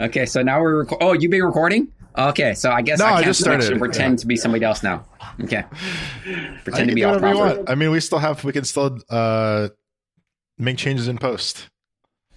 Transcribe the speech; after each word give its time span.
Okay, 0.00 0.26
so 0.26 0.42
now 0.42 0.60
we're 0.60 0.86
oh, 1.00 1.12
you've 1.12 1.30
been 1.30 1.42
recording? 1.44 1.88
Okay, 2.16 2.54
so 2.54 2.70
I 2.70 2.82
guess 2.82 2.98
No, 2.98 3.06
I 3.06 3.08
I 3.10 3.14
can't 3.14 3.26
just 3.26 3.40
started. 3.40 3.64
actually 3.64 3.78
pretend 3.78 4.12
Yeah. 4.14 4.22
to 4.22 4.26
be 4.26 4.36
somebody 4.36 4.64
else 4.64 4.82
now. 4.82 5.04
Okay, 5.42 5.64
pretend 6.64 6.88
to 6.90 6.94
be 6.94 7.04
all 7.04 7.18
proper. 7.18 7.64
I 7.68 7.74
mean, 7.74 7.90
we 7.90 8.00
still 8.00 8.18
have, 8.18 8.42
we 8.44 8.52
can 8.52 8.64
still 8.64 8.98
uh, 9.10 9.68
make 10.58 10.78
changes 10.78 11.08
in 11.08 11.18
post. 11.18 11.68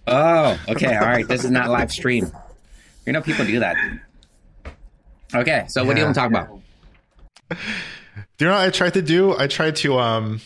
Oh, 0.05 0.59
okay, 0.69 0.95
all 0.95 1.05
right. 1.05 1.27
This 1.27 1.43
is 1.43 1.51
not 1.51 1.69
live 1.69 1.91
stream. 1.91 2.31
You 3.05 3.13
know, 3.13 3.21
people 3.21 3.45
do 3.45 3.59
that. 3.59 3.77
Okay, 5.33 5.65
so 5.67 5.83
what 5.83 5.93
do 5.95 5.99
you 6.01 6.05
Yeah. 6.07 6.13
want 6.13 6.15
to 6.15 6.19
talk 6.21 6.29
about? 6.29 6.61
Do 8.37 8.45
you 8.45 8.51
know 8.51 8.55
what 8.57 8.67
I 8.67 8.69
tried 8.69 8.93
to 8.95 9.01
do? 9.01 9.37
I 9.37 9.47
tried 9.47 9.75
to 9.77 9.99
um, 9.99 10.41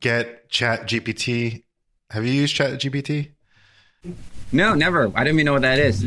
get 0.00 0.48
Chat 0.48 0.86
GPT. 0.86 1.64
Have 2.10 2.26
you 2.26 2.32
used 2.32 2.54
Chat 2.54 2.72
GPT? 2.80 3.32
No, 4.52 4.74
never. 4.74 5.10
I 5.14 5.24
don't 5.24 5.34
even 5.34 5.46
know 5.46 5.52
what 5.54 5.62
that 5.62 5.78
is. 5.78 6.02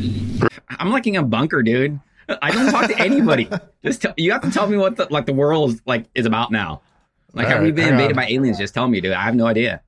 I'm 0.78 0.90
like 0.90 1.06
in 1.06 1.16
a 1.16 1.22
bunker, 1.22 1.62
dude. 1.62 1.98
I 2.42 2.50
don't 2.50 2.70
talk 2.70 2.88
to 2.88 2.98
anybody. 2.98 3.48
Just 3.84 4.02
tell, 4.02 4.14
you 4.16 4.32
have 4.32 4.42
to 4.42 4.50
tell 4.50 4.66
me 4.66 4.76
what 4.76 4.96
the 4.96 5.06
like 5.10 5.26
the 5.26 5.32
world 5.34 5.80
like 5.86 6.06
is 6.14 6.26
about 6.26 6.50
now. 6.50 6.80
Like, 7.32 7.48
have 7.48 7.58
All 7.58 7.64
we 7.64 7.72
been 7.72 7.88
invaded 7.88 8.12
on. 8.12 8.16
by 8.16 8.26
aliens? 8.28 8.58
Just 8.58 8.74
tell 8.74 8.86
me, 8.88 9.00
dude. 9.00 9.12
I 9.12 9.22
have 9.22 9.34
no 9.34 9.46
idea. 9.46 9.82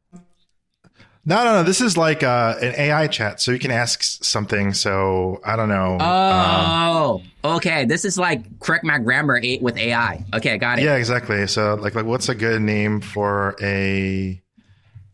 No, 1.29 1.45
no, 1.45 1.53
no. 1.55 1.63
This 1.65 1.80
is 1.80 1.97
like 1.97 2.23
uh, 2.23 2.55
an 2.61 2.75
AI 2.77 3.07
chat, 3.09 3.41
so 3.41 3.51
you 3.53 3.59
can 3.59 3.71
ask 3.71 4.03
something. 4.03 4.73
So 4.75 5.41
I 5.45 5.57
don't 5.57 5.69
know. 5.69 5.99
um, 5.99 6.01
Oh, 6.01 7.23
okay. 7.57 7.85
This 7.85 8.05
is 8.05 8.19
like 8.19 8.61
correct 8.61 8.85
my 8.85 8.99
grammar 8.99 9.38
eight 9.43 9.63
with 9.63 9.77
AI. 9.77 10.25
Okay, 10.35 10.59
got 10.59 10.79
it. 10.79 10.85
yeah, 10.85 10.97
exactly. 10.97 11.47
So 11.47 11.75
like, 11.75 11.95
like, 11.95 12.05
what's 12.07 12.29
a 12.29 12.35
good 12.35 12.63
name 12.63 13.01
for 13.01 13.57
a 13.63 14.41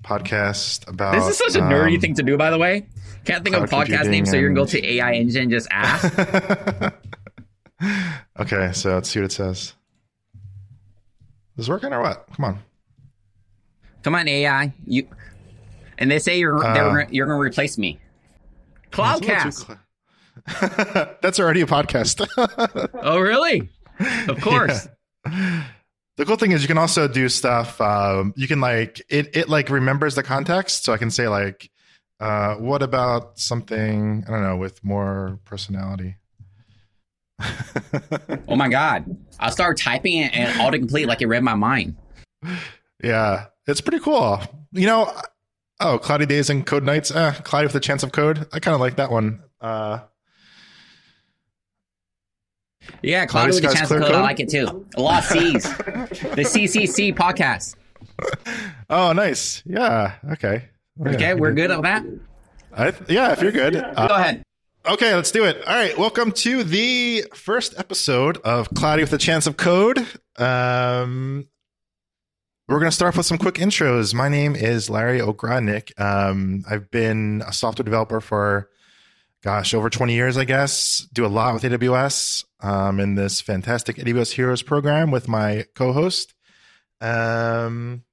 podcast 0.02 0.88
about? 0.88 1.14
This 1.14 1.28
is 1.28 1.38
such 1.38 1.54
a 1.60 1.64
nerdy 1.64 1.94
um, 1.94 2.00
thing 2.00 2.14
to 2.14 2.22
do, 2.22 2.36
by 2.36 2.50
the 2.50 2.58
way. 2.58 2.86
Can't 3.24 3.44
think 3.44 3.56
of 3.56 3.62
a 3.62 3.66
podcast 3.66 4.08
name, 4.08 4.26
so 4.26 4.36
you're 4.36 4.48
gonna 4.48 4.60
go 4.60 4.66
to 4.66 4.84
AI 4.94 5.14
engine 5.14 5.42
and 5.42 5.50
just 5.50 5.68
ask. 5.70 6.12
okay, 8.40 8.72
so 8.72 8.94
let's 8.94 9.08
see 9.08 9.20
what 9.20 9.26
it 9.26 9.32
says. 9.32 9.58
Is 9.58 9.74
this 11.56 11.68
working 11.68 11.92
or 11.92 12.00
what? 12.00 12.26
Come 12.34 12.44
on. 12.46 12.58
Come 14.02 14.14
on, 14.14 14.26
AI. 14.26 14.72
You 14.86 15.06
and 15.98 16.10
they 16.10 16.18
say 16.18 16.38
you're 16.38 16.64
Uh, 16.64 17.06
you're 17.10 17.26
gonna 17.26 17.38
replace 17.38 17.78
me. 17.78 18.00
Cloudcast. 18.90 19.66
cl- 19.66 19.78
That's 21.22 21.38
already 21.38 21.60
a 21.60 21.66
podcast. 21.66 22.26
Oh, 23.02 23.18
really? 23.18 23.68
Of 24.28 24.40
course. 24.40 24.88
the 25.24 26.24
cool 26.24 26.36
thing 26.36 26.52
is 26.52 26.62
you 26.62 26.68
can 26.68 26.78
also 26.78 27.06
do 27.06 27.28
stuff. 27.28 27.80
Um, 27.80 28.32
you 28.36 28.48
can 28.48 28.60
like 28.60 29.02
it. 29.08 29.36
It 29.36 29.48
like 29.48 29.70
remembers 29.70 30.14
the 30.14 30.22
context, 30.22 30.84
so 30.84 30.92
I 30.92 30.96
can 30.98 31.10
say 31.10 31.28
like, 31.28 31.70
uh, 32.22 32.54
"What 32.56 32.82
about 32.82 33.38
something 33.38 34.24
I 34.26 34.30
don't 34.30 34.42
know 34.42 34.56
with 34.56 34.82
more 34.84 35.38
personality?" 35.44 36.16
Oh 38.48 38.56
my 38.56 38.68
god! 38.68 39.16
I 39.40 39.50
started 39.50 39.82
typing 39.82 40.18
it 40.18 40.34
and 40.34 40.50
autocomplete 40.60 41.06
like 41.06 41.22
it 41.22 41.26
read 41.26 41.42
my 41.42 41.54
mind. 41.54 41.96
yeah, 43.02 43.46
it's 43.66 43.80
pretty 43.80 43.98
cool. 44.00 44.40
You 44.72 44.86
know, 44.86 45.12
oh, 45.80 45.98
cloudy 45.98 46.26
days 46.26 46.50
and 46.50 46.64
code 46.64 46.84
nights. 46.84 47.10
Eh, 47.10 47.32
cloudy 47.44 47.66
with 47.66 47.74
a 47.74 47.80
chance 47.80 48.02
of 48.02 48.12
code. 48.12 48.46
I 48.52 48.60
kind 48.60 48.74
of 48.74 48.80
like 48.80 48.96
that 48.96 49.10
one. 49.10 49.42
Uh, 49.60 50.00
Yeah, 53.02 53.26
Cloudy 53.26 53.52
with 53.54 53.64
a 53.64 53.74
chance 53.74 53.90
of 53.90 54.00
code. 54.02 54.12
I 54.12 54.20
like 54.20 54.40
it 54.40 54.48
too. 54.48 54.86
A 54.96 55.00
lot 55.00 55.22
of 55.22 55.28
C's. 55.28 55.62
the 55.76 56.44
CCC 56.44 57.14
podcast. 57.14 57.76
oh, 58.90 59.12
nice. 59.12 59.62
Yeah. 59.64 60.14
Okay. 60.32 60.68
Okay, 61.00 61.34
we're 61.34 61.52
good 61.52 61.70
at 61.70 61.82
that. 61.82 62.04
I 62.76 62.92
yeah, 63.08 63.32
if 63.32 63.40
you're 63.40 63.52
good. 63.52 63.76
Uh, 63.76 64.08
Go 64.08 64.14
ahead. 64.14 64.42
Okay, 64.86 65.14
let's 65.14 65.30
do 65.30 65.44
it. 65.44 65.56
All 65.66 65.74
right, 65.74 65.96
welcome 65.96 66.32
to 66.32 66.64
the 66.64 67.24
first 67.34 67.74
episode 67.78 68.36
of 68.38 68.68
Cloudy 68.74 69.02
with 69.02 69.12
a 69.12 69.18
Chance 69.18 69.46
of 69.46 69.56
Code. 69.56 69.98
Um, 70.36 71.48
we're 72.68 72.78
going 72.78 72.90
to 72.90 72.94
start 72.94 73.14
off 73.14 73.16
with 73.16 73.26
some 73.26 73.38
quick 73.38 73.54
intros. 73.54 74.12
My 74.12 74.28
name 74.28 74.54
is 74.54 74.90
Larry 74.90 75.20
Ogrodnik. 75.20 75.98
Um, 75.98 76.62
I've 76.68 76.90
been 76.90 77.42
a 77.46 77.52
software 77.54 77.84
developer 77.84 78.20
for, 78.20 78.68
gosh, 79.42 79.72
over 79.72 79.88
20 79.88 80.12
years, 80.12 80.36
I 80.36 80.44
guess. 80.44 81.06
Do 81.12 81.24
a 81.24 81.28
lot 81.28 81.54
with 81.54 81.62
AWS 81.62 82.44
um, 82.60 83.00
in 83.00 83.14
this 83.14 83.40
fantastic 83.40 83.96
AWS 83.96 84.32
Heroes 84.32 84.62
program 84.62 85.10
with 85.10 85.26
my 85.26 85.64
co-host. 85.74 86.34
Um, 87.00 88.04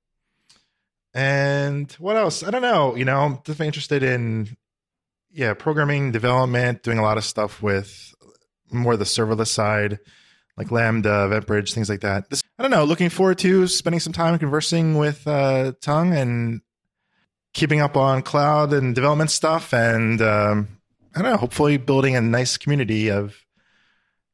and 1.20 1.92
what 2.00 2.16
else? 2.16 2.44
I 2.44 2.50
don't 2.50 2.62
know. 2.62 2.96
You 2.96 3.04
know, 3.04 3.20
I'm 3.20 3.36
definitely 3.36 3.68
interested 3.68 4.04
in 4.04 4.56
yeah, 5.32 5.54
programming, 5.54 6.14
development, 6.14 6.82
doing 6.82 6.98
a 6.98 7.02
lot 7.02 7.18
of 7.18 7.26
stuff 7.26 7.62
with 7.62 8.16
more 8.72 8.96
the 8.96 9.04
serverless 9.04 9.48
side, 9.48 10.00
like 10.56 10.72
Lambda, 10.72 11.10
EventBridge, 11.30 11.74
things 11.74 11.90
like 11.90 12.00
that. 12.02 12.30
This, 12.30 12.42
I 12.58 12.64
don't 12.64 12.72
know. 12.72 12.86
Looking 12.86 13.10
forward 13.10 13.38
to 13.40 13.68
spending 13.68 14.00
some 14.00 14.14
time 14.14 14.40
conversing 14.40 14.98
with 14.98 15.28
uh, 15.28 15.74
Tung 15.82 16.14
and 16.14 16.62
keeping 17.54 17.82
up 17.82 17.98
on 17.98 18.22
cloud 18.22 18.72
and 18.72 18.96
development 18.96 19.30
stuff, 19.30 19.74
and 19.74 20.22
um, 20.22 20.80
I 21.14 21.22
don't 21.22 21.32
know. 21.32 21.38
Hopefully, 21.38 21.76
building 21.76 22.16
a 22.16 22.22
nice 22.22 22.56
community 22.56 23.12
of 23.12 23.36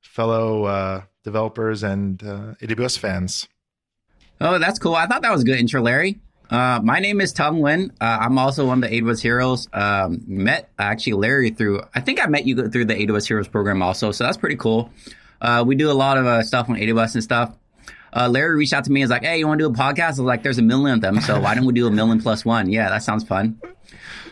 fellow 0.04 0.66
uh, 0.66 1.02
developers 1.24 1.82
and 1.82 2.22
uh, 2.22 2.54
AWS 2.62 3.00
fans. 3.00 3.48
Oh, 4.40 4.60
that's 4.60 4.78
cool. 4.78 4.94
I 4.94 5.08
thought 5.08 5.24
that 5.24 5.32
was 5.32 5.42
a 5.42 5.46
good 5.46 5.60
intro, 5.60 5.82
Larry. 5.82 6.20
Uh, 6.50 6.80
my 6.84 7.00
name 7.00 7.22
is 7.22 7.34
Tung 7.34 7.60
Nguyen. 7.60 7.92
Uh, 8.00 8.18
I'm 8.22 8.38
also 8.38 8.68
one 8.68 8.84
of 8.84 8.90
the 8.90 9.02
AWS 9.02 9.22
Heroes. 9.22 9.68
Um, 9.74 10.24
met 10.28 10.70
actually 10.78 11.14
Larry 11.14 11.50
through, 11.50 11.82
I 11.94 12.02
think 12.02 12.24
I 12.24 12.28
met 12.28 12.46
you 12.46 12.70
through 12.70 12.86
the 12.86 12.94
AWS 12.94 13.28
Heroes 13.28 13.48
program 13.48 13.82
also. 13.82 14.12
So 14.12 14.24
that's 14.24 14.38
pretty 14.38 14.56
cool. 14.56 14.92
Uh, 15.42 15.64
we 15.66 15.76
do 15.76 15.92
a 15.92 15.94
lot 15.94 16.18
of 16.18 16.26
uh, 16.26 16.44
stuff 16.44 16.70
on 16.70 16.76
AWS 16.76 17.16
and 17.16 17.24
stuff. 17.24 17.56
Uh, 18.14 18.30
Larry 18.30 18.56
reached 18.56 18.74
out 18.74 18.86
to 18.86 18.92
me 18.92 19.02
and 19.02 19.10
was 19.10 19.12
like, 19.12 19.24
Hey, 19.24 19.40
you 19.40 19.48
want 19.48 19.60
to 19.60 19.68
do 19.68 19.74
a 19.74 19.76
podcast? 19.76 20.04
I 20.04 20.10
was 20.10 20.20
like, 20.20 20.44
there's 20.44 20.58
a 20.58 20.62
million 20.62 20.96
of 20.96 21.02
them. 21.02 21.20
So 21.20 21.40
why 21.42 21.54
don't 21.56 21.66
we 21.66 21.74
do 21.74 21.88
a 21.88 21.92
million 21.92 22.22
plus 22.22 22.46
one? 22.46 22.70
Yeah, 22.70 22.90
that 22.90 23.04
sounds 23.04 23.26
fun. 23.26 23.60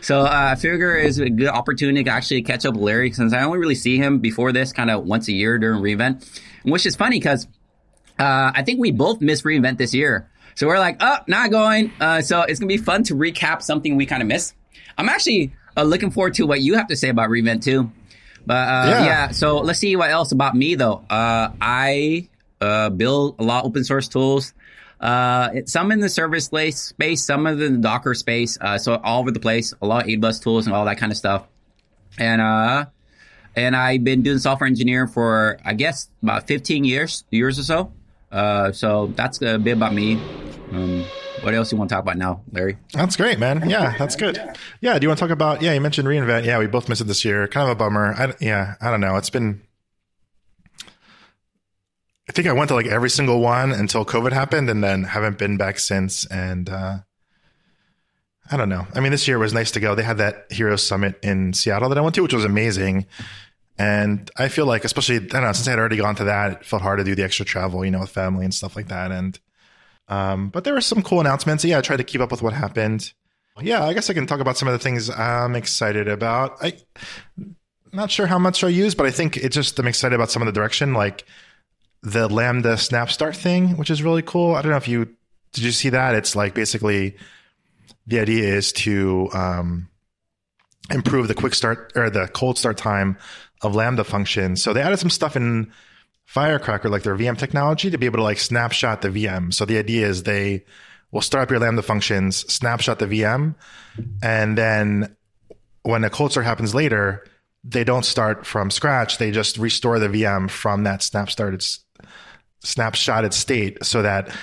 So 0.00 0.20
uh, 0.20 0.30
I 0.30 0.54
figure 0.54 0.96
it's 0.96 1.18
a 1.18 1.28
good 1.28 1.48
opportunity 1.48 2.04
to 2.04 2.10
actually 2.10 2.42
catch 2.42 2.64
up 2.64 2.74
with 2.74 2.82
Larry 2.82 3.12
since 3.12 3.32
I 3.32 3.42
only 3.42 3.58
really 3.58 3.74
see 3.74 3.98
him 3.98 4.20
before 4.20 4.52
this 4.52 4.72
kind 4.72 4.90
of 4.90 5.04
once 5.04 5.28
a 5.28 5.32
year 5.32 5.58
during 5.58 5.82
reInvent, 5.82 6.26
which 6.62 6.86
is 6.86 6.96
funny 6.96 7.18
because 7.18 7.46
uh, 8.18 8.52
I 8.54 8.62
think 8.62 8.80
we 8.80 8.90
both 8.90 9.20
missed 9.20 9.44
reInvent 9.44 9.78
this 9.78 9.94
year. 9.94 10.30
So 10.56 10.66
we're 10.66 10.78
like, 10.78 10.96
oh, 11.00 11.18
not 11.26 11.50
going. 11.50 11.92
Uh, 12.00 12.20
so 12.22 12.42
it's 12.42 12.60
going 12.60 12.68
to 12.68 12.76
be 12.76 12.82
fun 12.82 13.02
to 13.04 13.14
recap 13.14 13.62
something 13.62 13.96
we 13.96 14.06
kind 14.06 14.22
of 14.22 14.28
missed. 14.28 14.54
I'm 14.96 15.08
actually 15.08 15.52
uh, 15.76 15.82
looking 15.82 16.10
forward 16.10 16.34
to 16.34 16.46
what 16.46 16.60
you 16.60 16.74
have 16.74 16.88
to 16.88 16.96
say 16.96 17.08
about 17.08 17.28
Revent 17.30 17.62
too. 17.62 17.90
But 18.46 18.54
uh, 18.68 18.86
yeah. 18.90 19.04
Yeah. 19.04 19.28
so 19.30 19.58
let's 19.58 19.78
see 19.78 19.96
what 19.96 20.10
else 20.10 20.30
about 20.32 20.54
me 20.54 20.74
though. 20.74 21.04
Uh, 21.10 21.50
I 21.60 22.28
uh, 22.60 22.90
build 22.90 23.36
a 23.38 23.42
lot 23.42 23.60
of 23.64 23.68
open 23.70 23.84
source 23.84 24.06
tools. 24.08 24.52
Uh, 25.00 25.50
it- 25.54 25.68
some 25.68 25.90
in 25.92 26.00
the 26.00 26.08
service 26.08 26.44
space, 26.44 26.78
space, 26.80 27.24
some 27.24 27.46
of 27.46 27.58
the 27.58 27.70
Docker 27.70 28.14
space. 28.14 28.56
Uh, 28.60 28.78
so 28.78 28.94
all 29.02 29.20
over 29.20 29.30
the 29.30 29.40
place, 29.40 29.74
a 29.82 29.86
lot 29.86 30.04
of 30.04 30.08
AWS 30.08 30.42
tools 30.42 30.66
and 30.66 30.74
all 30.74 30.84
that 30.84 30.98
kind 30.98 31.10
of 31.10 31.18
stuff. 31.18 31.46
And 32.18 32.40
uh, 32.40 32.86
and 33.56 33.74
I've 33.74 34.04
been 34.04 34.22
doing 34.22 34.38
software 34.38 34.68
engineering 34.68 35.08
for 35.08 35.58
I 35.64 35.74
guess 35.74 36.08
about 36.22 36.46
15 36.46 36.84
years, 36.84 37.24
years 37.30 37.58
or 37.58 37.62
so. 37.64 37.92
Uh, 38.30 38.72
so 38.72 39.06
that's 39.14 39.40
a 39.42 39.58
bit 39.58 39.72
about 39.72 39.94
me. 39.94 40.20
Um, 40.72 41.04
what 41.42 41.54
else 41.54 41.70
you 41.70 41.78
want 41.78 41.90
to 41.90 41.94
talk 41.94 42.02
about 42.02 42.16
now, 42.16 42.42
Larry? 42.52 42.78
That's 42.92 43.16
great, 43.16 43.38
man. 43.38 43.68
Yeah, 43.68 43.96
that's 43.98 44.16
good. 44.16 44.38
Yeah, 44.80 44.98
do 44.98 45.04
you 45.04 45.08
want 45.08 45.18
to 45.18 45.24
talk 45.24 45.30
about? 45.30 45.62
Yeah, 45.62 45.72
you 45.72 45.80
mentioned 45.80 46.08
reinvent. 46.08 46.44
Yeah, 46.44 46.58
we 46.58 46.66
both 46.66 46.88
missed 46.88 47.00
it 47.00 47.04
this 47.04 47.24
year. 47.24 47.46
Kind 47.46 47.68
of 47.68 47.76
a 47.76 47.78
bummer. 47.78 48.14
I, 48.14 48.34
yeah, 48.40 48.74
I 48.80 48.90
don't 48.90 49.00
know. 49.00 49.16
It's 49.16 49.30
been. 49.30 49.62
I 52.28 52.32
think 52.32 52.48
I 52.48 52.52
went 52.52 52.68
to 52.68 52.74
like 52.74 52.86
every 52.86 53.10
single 53.10 53.40
one 53.40 53.70
until 53.72 54.04
COVID 54.04 54.32
happened, 54.32 54.70
and 54.70 54.82
then 54.82 55.04
haven't 55.04 55.38
been 55.38 55.56
back 55.56 55.78
since. 55.78 56.24
And 56.26 56.68
uh, 56.70 56.98
I 58.50 58.56
don't 58.56 58.68
know. 58.68 58.86
I 58.94 59.00
mean, 59.00 59.12
this 59.12 59.28
year 59.28 59.38
was 59.38 59.52
nice 59.52 59.70
to 59.72 59.80
go. 59.80 59.94
They 59.94 60.02
had 60.02 60.18
that 60.18 60.50
Hero 60.50 60.76
Summit 60.76 61.18
in 61.22 61.52
Seattle 61.52 61.88
that 61.90 61.98
I 61.98 62.00
went 62.00 62.14
to, 62.14 62.22
which 62.22 62.34
was 62.34 62.44
amazing. 62.44 63.06
And 63.76 64.30
I 64.36 64.48
feel 64.48 64.66
like, 64.66 64.84
especially 64.84 65.16
I 65.16 65.18
don't 65.18 65.42
know, 65.42 65.52
since 65.52 65.66
I 65.66 65.70
had 65.70 65.78
already 65.80 65.96
gone 65.96 66.14
to 66.16 66.24
that, 66.24 66.52
it 66.52 66.64
felt 66.64 66.82
hard 66.82 66.98
to 66.98 67.04
do 67.04 67.14
the 67.14 67.24
extra 67.24 67.44
travel, 67.44 67.84
you 67.84 67.90
know, 67.90 68.00
with 68.00 68.10
family 68.10 68.44
and 68.44 68.54
stuff 68.54 68.76
like 68.76 68.88
that. 68.88 69.10
And 69.10 69.38
um, 70.08 70.48
but 70.50 70.64
there 70.64 70.74
were 70.74 70.80
some 70.80 71.02
cool 71.02 71.20
announcements. 71.20 71.64
Yeah, 71.64 71.78
I 71.78 71.80
tried 71.80 71.98
to 71.98 72.04
keep 72.04 72.20
up 72.20 72.30
with 72.30 72.42
what 72.42 72.52
happened. 72.52 73.12
Yeah, 73.60 73.84
I 73.84 73.94
guess 73.94 74.10
I 74.10 74.14
can 74.14 74.26
talk 74.26 74.40
about 74.40 74.56
some 74.56 74.68
of 74.68 74.72
the 74.72 74.78
things 74.78 75.08
I'm 75.10 75.54
excited 75.54 76.08
about. 76.08 76.56
I 76.62 76.74
not 77.92 78.10
sure 78.10 78.26
how 78.26 78.38
much 78.38 78.64
I 78.64 78.68
use, 78.68 78.94
but 78.94 79.06
I 79.06 79.10
think 79.10 79.36
it 79.36 79.50
just 79.50 79.78
I'm 79.78 79.86
excited 79.86 80.14
about 80.14 80.30
some 80.30 80.42
of 80.42 80.46
the 80.46 80.52
direction, 80.52 80.94
like 80.94 81.24
the 82.02 82.28
Lambda 82.28 82.76
Snap 82.76 83.10
Start 83.10 83.36
thing, 83.36 83.76
which 83.76 83.90
is 83.90 84.02
really 84.02 84.22
cool. 84.22 84.54
I 84.54 84.62
don't 84.62 84.72
know 84.72 84.76
if 84.76 84.88
you 84.88 85.08
did 85.52 85.62
you 85.62 85.70
see 85.70 85.90
that? 85.90 86.16
It's 86.16 86.34
like 86.34 86.54
basically 86.54 87.16
the 88.06 88.18
idea 88.18 88.56
is 88.56 88.72
to 88.72 89.30
um, 89.32 89.88
improve 90.90 91.28
the 91.28 91.34
quick 91.34 91.54
start 91.54 91.92
or 91.94 92.10
the 92.10 92.26
cold 92.28 92.58
start 92.58 92.76
time 92.76 93.16
of 93.62 93.74
Lambda 93.74 94.04
functions. 94.04 94.62
So 94.62 94.72
they 94.72 94.82
added 94.82 94.98
some 94.98 95.10
stuff 95.10 95.36
in 95.36 95.72
Firecracker, 96.34 96.88
like 96.88 97.04
their 97.04 97.16
VM 97.16 97.38
technology, 97.38 97.90
to 97.90 97.96
be 97.96 98.06
able 98.06 98.16
to 98.16 98.24
like 98.24 98.40
snapshot 98.40 99.02
the 99.02 99.08
VM. 99.08 99.54
So 99.54 99.64
the 99.64 99.78
idea 99.78 100.08
is 100.08 100.24
they 100.24 100.64
will 101.12 101.20
start 101.20 101.44
up 101.44 101.50
your 101.52 101.60
Lambda 101.60 101.80
functions, 101.80 102.38
snapshot 102.52 102.98
the 102.98 103.06
VM, 103.06 103.54
and 104.20 104.58
then 104.58 105.14
when 105.84 106.02
a 106.02 106.10
cold 106.10 106.32
start 106.32 106.44
happens 106.44 106.74
later, 106.74 107.24
they 107.62 107.84
don't 107.84 108.04
start 108.04 108.44
from 108.44 108.72
scratch. 108.72 109.18
They 109.18 109.30
just 109.30 109.58
restore 109.58 110.00
the 110.00 110.08
VM 110.08 110.50
from 110.50 110.82
that 110.82 111.04
snap 111.04 111.30
started 111.30 111.64
snapshotted 112.64 113.32
state 113.32 113.84
so 113.84 114.02
that 114.02 114.34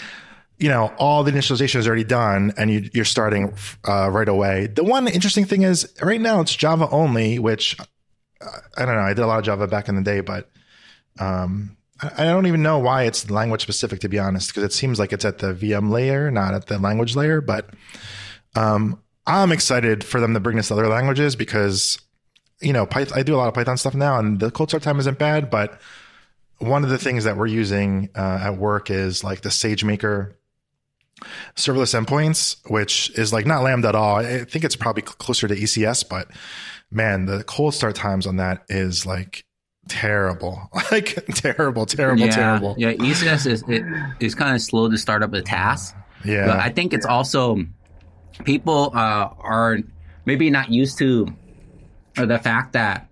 you 0.59 0.69
know 0.69 0.93
all 0.97 1.25
the 1.25 1.31
initialization 1.33 1.75
is 1.75 1.87
already 1.87 2.05
done 2.05 2.53
and 2.55 2.71
you, 2.71 3.01
are 3.01 3.03
starting 3.03 3.53
uh, 3.85 4.09
right 4.09 4.29
away. 4.29 4.67
The 4.67 4.85
one 4.85 5.09
interesting 5.09 5.43
thing 5.43 5.63
is 5.63 5.93
right 6.01 6.21
now 6.21 6.39
it's 6.39 6.55
Java 6.55 6.87
only, 6.89 7.37
which 7.37 7.77
uh, 8.39 8.45
I 8.77 8.85
don't 8.85 8.95
know. 8.95 9.01
I 9.01 9.13
did 9.13 9.23
a 9.23 9.27
lot 9.27 9.39
of 9.39 9.43
Java 9.43 9.67
back 9.67 9.89
in 9.89 9.95
the 9.95 10.03
day, 10.03 10.21
but 10.21 10.49
um, 11.19 11.75
I 12.01 12.23
don't 12.25 12.47
even 12.47 12.63
know 12.63 12.79
why 12.79 13.03
it's 13.03 13.29
language 13.29 13.61
specific 13.61 13.99
to 14.01 14.09
be 14.09 14.17
honest, 14.17 14.49
because 14.49 14.63
it 14.63 14.73
seems 14.73 14.97
like 14.97 15.13
it's 15.13 15.25
at 15.25 15.37
the 15.37 15.53
VM 15.53 15.91
layer, 15.91 16.31
not 16.31 16.53
at 16.53 16.65
the 16.65 16.79
language 16.79 17.15
layer. 17.15 17.41
But 17.41 17.69
um, 18.55 18.99
I'm 19.27 19.51
excited 19.51 20.03
for 20.03 20.19
them 20.19 20.33
to 20.33 20.39
bring 20.39 20.57
this 20.57 20.69
to 20.69 20.73
other 20.73 20.87
languages 20.87 21.35
because 21.35 21.99
you 22.59 22.73
know 22.73 22.85
Python, 22.85 23.17
I 23.17 23.23
do 23.23 23.35
a 23.35 23.37
lot 23.37 23.47
of 23.47 23.53
Python 23.53 23.77
stuff 23.77 23.93
now, 23.93 24.17
and 24.17 24.39
the 24.39 24.51
cold 24.51 24.69
start 24.69 24.83
time 24.83 24.99
isn't 24.99 25.19
bad. 25.19 25.49
But 25.49 25.79
one 26.57 26.83
of 26.83 26.89
the 26.89 26.97
things 26.97 27.23
that 27.23 27.37
we're 27.37 27.47
using 27.47 28.09
uh, 28.15 28.39
at 28.43 28.57
work 28.57 28.89
is 28.89 29.23
like 29.23 29.41
the 29.41 29.49
SageMaker 29.49 30.33
serverless 31.55 31.99
endpoints, 31.99 32.57
which 32.69 33.11
is 33.17 33.31
like 33.31 33.45
not 33.45 33.63
Lambda 33.63 33.89
at 33.89 33.95
all. 33.95 34.17
I 34.17 34.43
think 34.45 34.65
it's 34.65 34.75
probably 34.75 35.03
closer 35.03 35.47
to 35.47 35.55
ECS, 35.55 36.07
but 36.07 36.29
man, 36.89 37.25
the 37.25 37.43
cold 37.43 37.73
start 37.73 37.95
times 37.95 38.25
on 38.25 38.37
that 38.37 38.63
is 38.69 39.05
like 39.05 39.45
terrible, 39.87 40.69
like 40.91 41.25
terrible, 41.35 41.85
terrible, 41.85 42.25
yeah, 42.25 42.31
terrible. 42.31 42.75
Yeah, 42.77 42.93
ECS 42.93 43.47
is 43.47 43.63
it 43.67 43.83
is 44.19 44.35
kind 44.35 44.55
of 44.55 44.61
slow 44.61 44.89
to 44.89 44.97
start 44.97 45.23
up 45.23 45.33
a 45.33 45.41
task. 45.41 45.95
Yeah, 46.23 46.45
but 46.47 46.59
I 46.59 46.69
think 46.69 46.93
it's 46.93 47.05
also 47.05 47.65
people 48.43 48.91
uh, 48.93 49.29
are 49.39 49.79
maybe 50.25 50.49
not 50.49 50.69
used 50.69 50.97
to 50.99 51.27
the 52.15 52.39
fact 52.39 52.73
that 52.73 53.07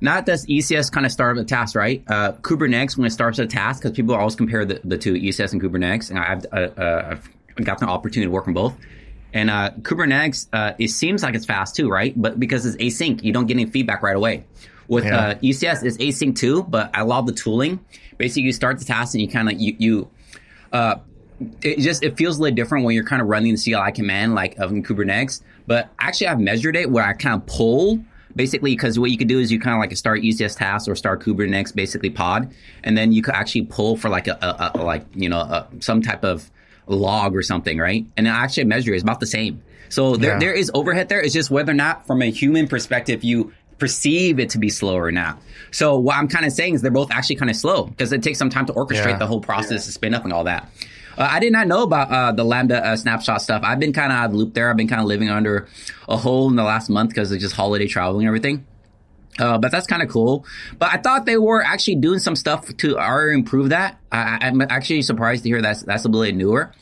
not 0.00 0.26
does 0.26 0.46
ECS 0.46 0.92
kind 0.92 1.06
of 1.06 1.12
start 1.12 1.38
up 1.38 1.42
a 1.42 1.46
task, 1.46 1.74
right? 1.74 2.04
Uh, 2.06 2.32
Kubernetes 2.32 2.96
when 2.96 3.06
it 3.06 3.10
starts 3.10 3.38
a 3.38 3.46
task, 3.46 3.82
because 3.82 3.96
people 3.96 4.14
always 4.14 4.36
compare 4.36 4.64
the, 4.64 4.80
the 4.84 4.98
two 4.98 5.14
ECS 5.14 5.52
and 5.52 5.62
Kubernetes, 5.62 6.10
and 6.10 6.18
I've, 6.18 6.44
uh, 6.52 6.80
uh, 6.80 7.16
I've 7.56 7.64
got 7.64 7.78
the 7.78 7.86
opportunity 7.86 8.26
to 8.26 8.30
work 8.30 8.46
on 8.46 8.54
both. 8.54 8.76
And 9.32 9.50
uh, 9.50 9.70
Kubernetes, 9.80 10.48
uh, 10.52 10.74
it 10.78 10.88
seems 10.88 11.22
like 11.22 11.34
it's 11.34 11.46
fast 11.46 11.74
too, 11.74 11.88
right? 11.88 12.12
But 12.14 12.38
because 12.38 12.66
it's 12.66 12.76
async, 12.76 13.22
you 13.22 13.32
don't 13.32 13.46
get 13.46 13.54
any 13.54 13.66
feedback 13.66 14.02
right 14.02 14.14
away. 14.14 14.44
With 14.88 15.04
yeah. 15.04 15.28
uh, 15.28 15.34
ECS, 15.36 15.82
it's 15.82 15.96
async 15.96 16.36
too, 16.36 16.62
but 16.62 16.90
I 16.94 17.02
love 17.02 17.26
the 17.26 17.32
tooling. 17.32 17.84
Basically, 18.18 18.42
you 18.42 18.52
start 18.52 18.78
the 18.78 18.84
task 18.84 19.14
and 19.14 19.22
you 19.22 19.28
kind 19.28 19.50
of 19.50 19.60
you, 19.60 19.76
you 19.78 20.10
uh, 20.72 20.96
it 21.62 21.78
just 21.78 22.02
it 22.02 22.16
feels 22.16 22.38
a 22.38 22.42
little 22.42 22.54
different 22.54 22.84
when 22.84 22.94
you're 22.94 23.04
kind 23.04 23.22
of 23.22 23.28
running 23.28 23.54
the 23.54 23.60
CLI 23.60 23.92
command 23.92 24.34
like 24.34 24.56
of 24.58 24.70
Kubernetes. 24.70 25.42
But 25.66 25.90
actually, 25.98 26.28
I've 26.28 26.40
measured 26.40 26.76
it 26.76 26.90
where 26.90 27.04
I 27.04 27.14
kind 27.14 27.36
of 27.36 27.46
pull 27.46 28.04
basically 28.36 28.72
because 28.72 28.98
what 28.98 29.10
you 29.10 29.18
could 29.18 29.28
do 29.28 29.38
is 29.38 29.50
you 29.52 29.60
kind 29.60 29.74
of 29.74 29.80
like 29.80 29.96
start 29.96 30.22
ECS 30.22 30.58
task 30.58 30.88
or 30.88 30.96
start 30.96 31.22
Kubernetes 31.22 31.74
basically 31.74 32.10
pod, 32.10 32.52
and 32.82 32.96
then 32.96 33.12
you 33.12 33.22
could 33.22 33.34
actually 33.34 33.62
pull 33.62 33.96
for 33.96 34.08
like 34.08 34.28
a, 34.28 34.38
a, 34.40 34.78
a 34.78 34.82
like 34.82 35.06
you 35.14 35.28
know 35.28 35.38
a, 35.38 35.68
some 35.80 36.02
type 36.02 36.24
of 36.24 36.50
log 36.86 37.34
or 37.34 37.42
something, 37.42 37.78
right? 37.78 38.06
And 38.16 38.28
actually 38.28 38.64
measure 38.64 38.94
is 38.94 39.02
about 39.02 39.20
the 39.20 39.26
same. 39.26 39.62
So 39.88 40.16
there, 40.16 40.32
yeah. 40.32 40.38
there 40.38 40.52
is 40.52 40.70
overhead 40.74 41.08
there. 41.08 41.20
It's 41.20 41.34
just 41.34 41.50
whether 41.50 41.70
or 41.70 41.76
not 41.76 42.06
from 42.06 42.22
a 42.22 42.30
human 42.30 42.66
perspective 42.66 43.22
you 43.22 43.52
perceive 43.78 44.38
it 44.38 44.50
to 44.50 44.58
be 44.58 44.68
slower 44.70 45.10
now. 45.10 45.38
So 45.70 45.98
what 45.98 46.16
I'm 46.16 46.28
kind 46.28 46.44
of 46.44 46.52
saying 46.52 46.74
is 46.74 46.82
they're 46.82 46.90
both 46.90 47.10
actually 47.10 47.36
kind 47.36 47.50
of 47.50 47.56
slow 47.56 47.84
because 47.84 48.12
it 48.12 48.22
takes 48.22 48.38
some 48.38 48.50
time 48.50 48.66
to 48.66 48.72
orchestrate 48.72 49.06
yeah. 49.06 49.18
the 49.18 49.26
whole 49.26 49.40
process 49.40 49.70
yeah. 49.70 49.78
to 49.78 49.92
spin 49.92 50.14
up 50.14 50.24
and 50.24 50.32
all 50.32 50.44
that. 50.44 50.70
Uh, 51.16 51.28
I 51.30 51.40
did 51.40 51.52
not 51.52 51.66
know 51.66 51.82
about 51.82 52.10
uh, 52.10 52.32
the 52.32 52.44
Lambda 52.44 52.84
uh, 52.84 52.96
snapshot 52.96 53.42
stuff. 53.42 53.62
I've 53.64 53.78
been 53.78 53.92
kind 53.92 54.12
of 54.12 54.18
out 54.18 54.24
of 54.26 54.32
the 54.32 54.38
loop 54.38 54.54
there. 54.54 54.70
I've 54.70 54.76
been 54.76 54.88
kind 54.88 55.00
of 55.00 55.06
living 55.06 55.30
under 55.30 55.68
a 56.08 56.16
hole 56.16 56.48
in 56.48 56.56
the 56.56 56.64
last 56.64 56.88
month 56.90 57.10
because 57.10 57.30
of 57.30 57.38
just 57.38 57.54
holiday 57.54 57.86
traveling 57.86 58.26
and 58.26 58.28
everything. 58.28 58.66
Uh, 59.38 59.58
but 59.58 59.72
that's 59.72 59.86
kind 59.86 60.02
of 60.02 60.08
cool. 60.08 60.46
But 60.78 60.92
I 60.92 60.98
thought 60.98 61.26
they 61.26 61.36
were 61.36 61.62
actually 61.62 61.96
doing 61.96 62.20
some 62.20 62.36
stuff 62.36 62.74
to 62.76 62.98
improve 63.32 63.70
that. 63.70 63.98
I, 64.12 64.46
am 64.46 64.60
actually 64.62 65.02
surprised 65.02 65.42
to 65.42 65.48
hear 65.48 65.60
that's 65.60 65.82
that's 65.82 66.04
a 66.04 66.08
little 66.08 66.24
bit 66.24 66.36
newer. 66.36 66.72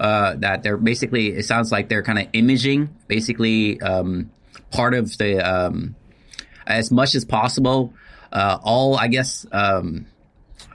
Uh, 0.00 0.36
that 0.36 0.62
they're 0.62 0.76
basically 0.76 1.28
it 1.28 1.44
sounds 1.44 1.72
like 1.72 1.88
they're 1.88 2.04
kind 2.04 2.18
of 2.18 2.28
imaging 2.32 2.88
basically 3.08 3.80
um, 3.80 4.30
part 4.70 4.94
of 4.94 5.16
the 5.18 5.38
um, 5.40 5.96
as 6.68 6.90
much 6.90 7.14
as 7.14 7.24
possible. 7.24 7.94
Uh, 8.30 8.58
all 8.62 8.96
I 8.96 9.08
guess 9.08 9.46
um, 9.52 10.06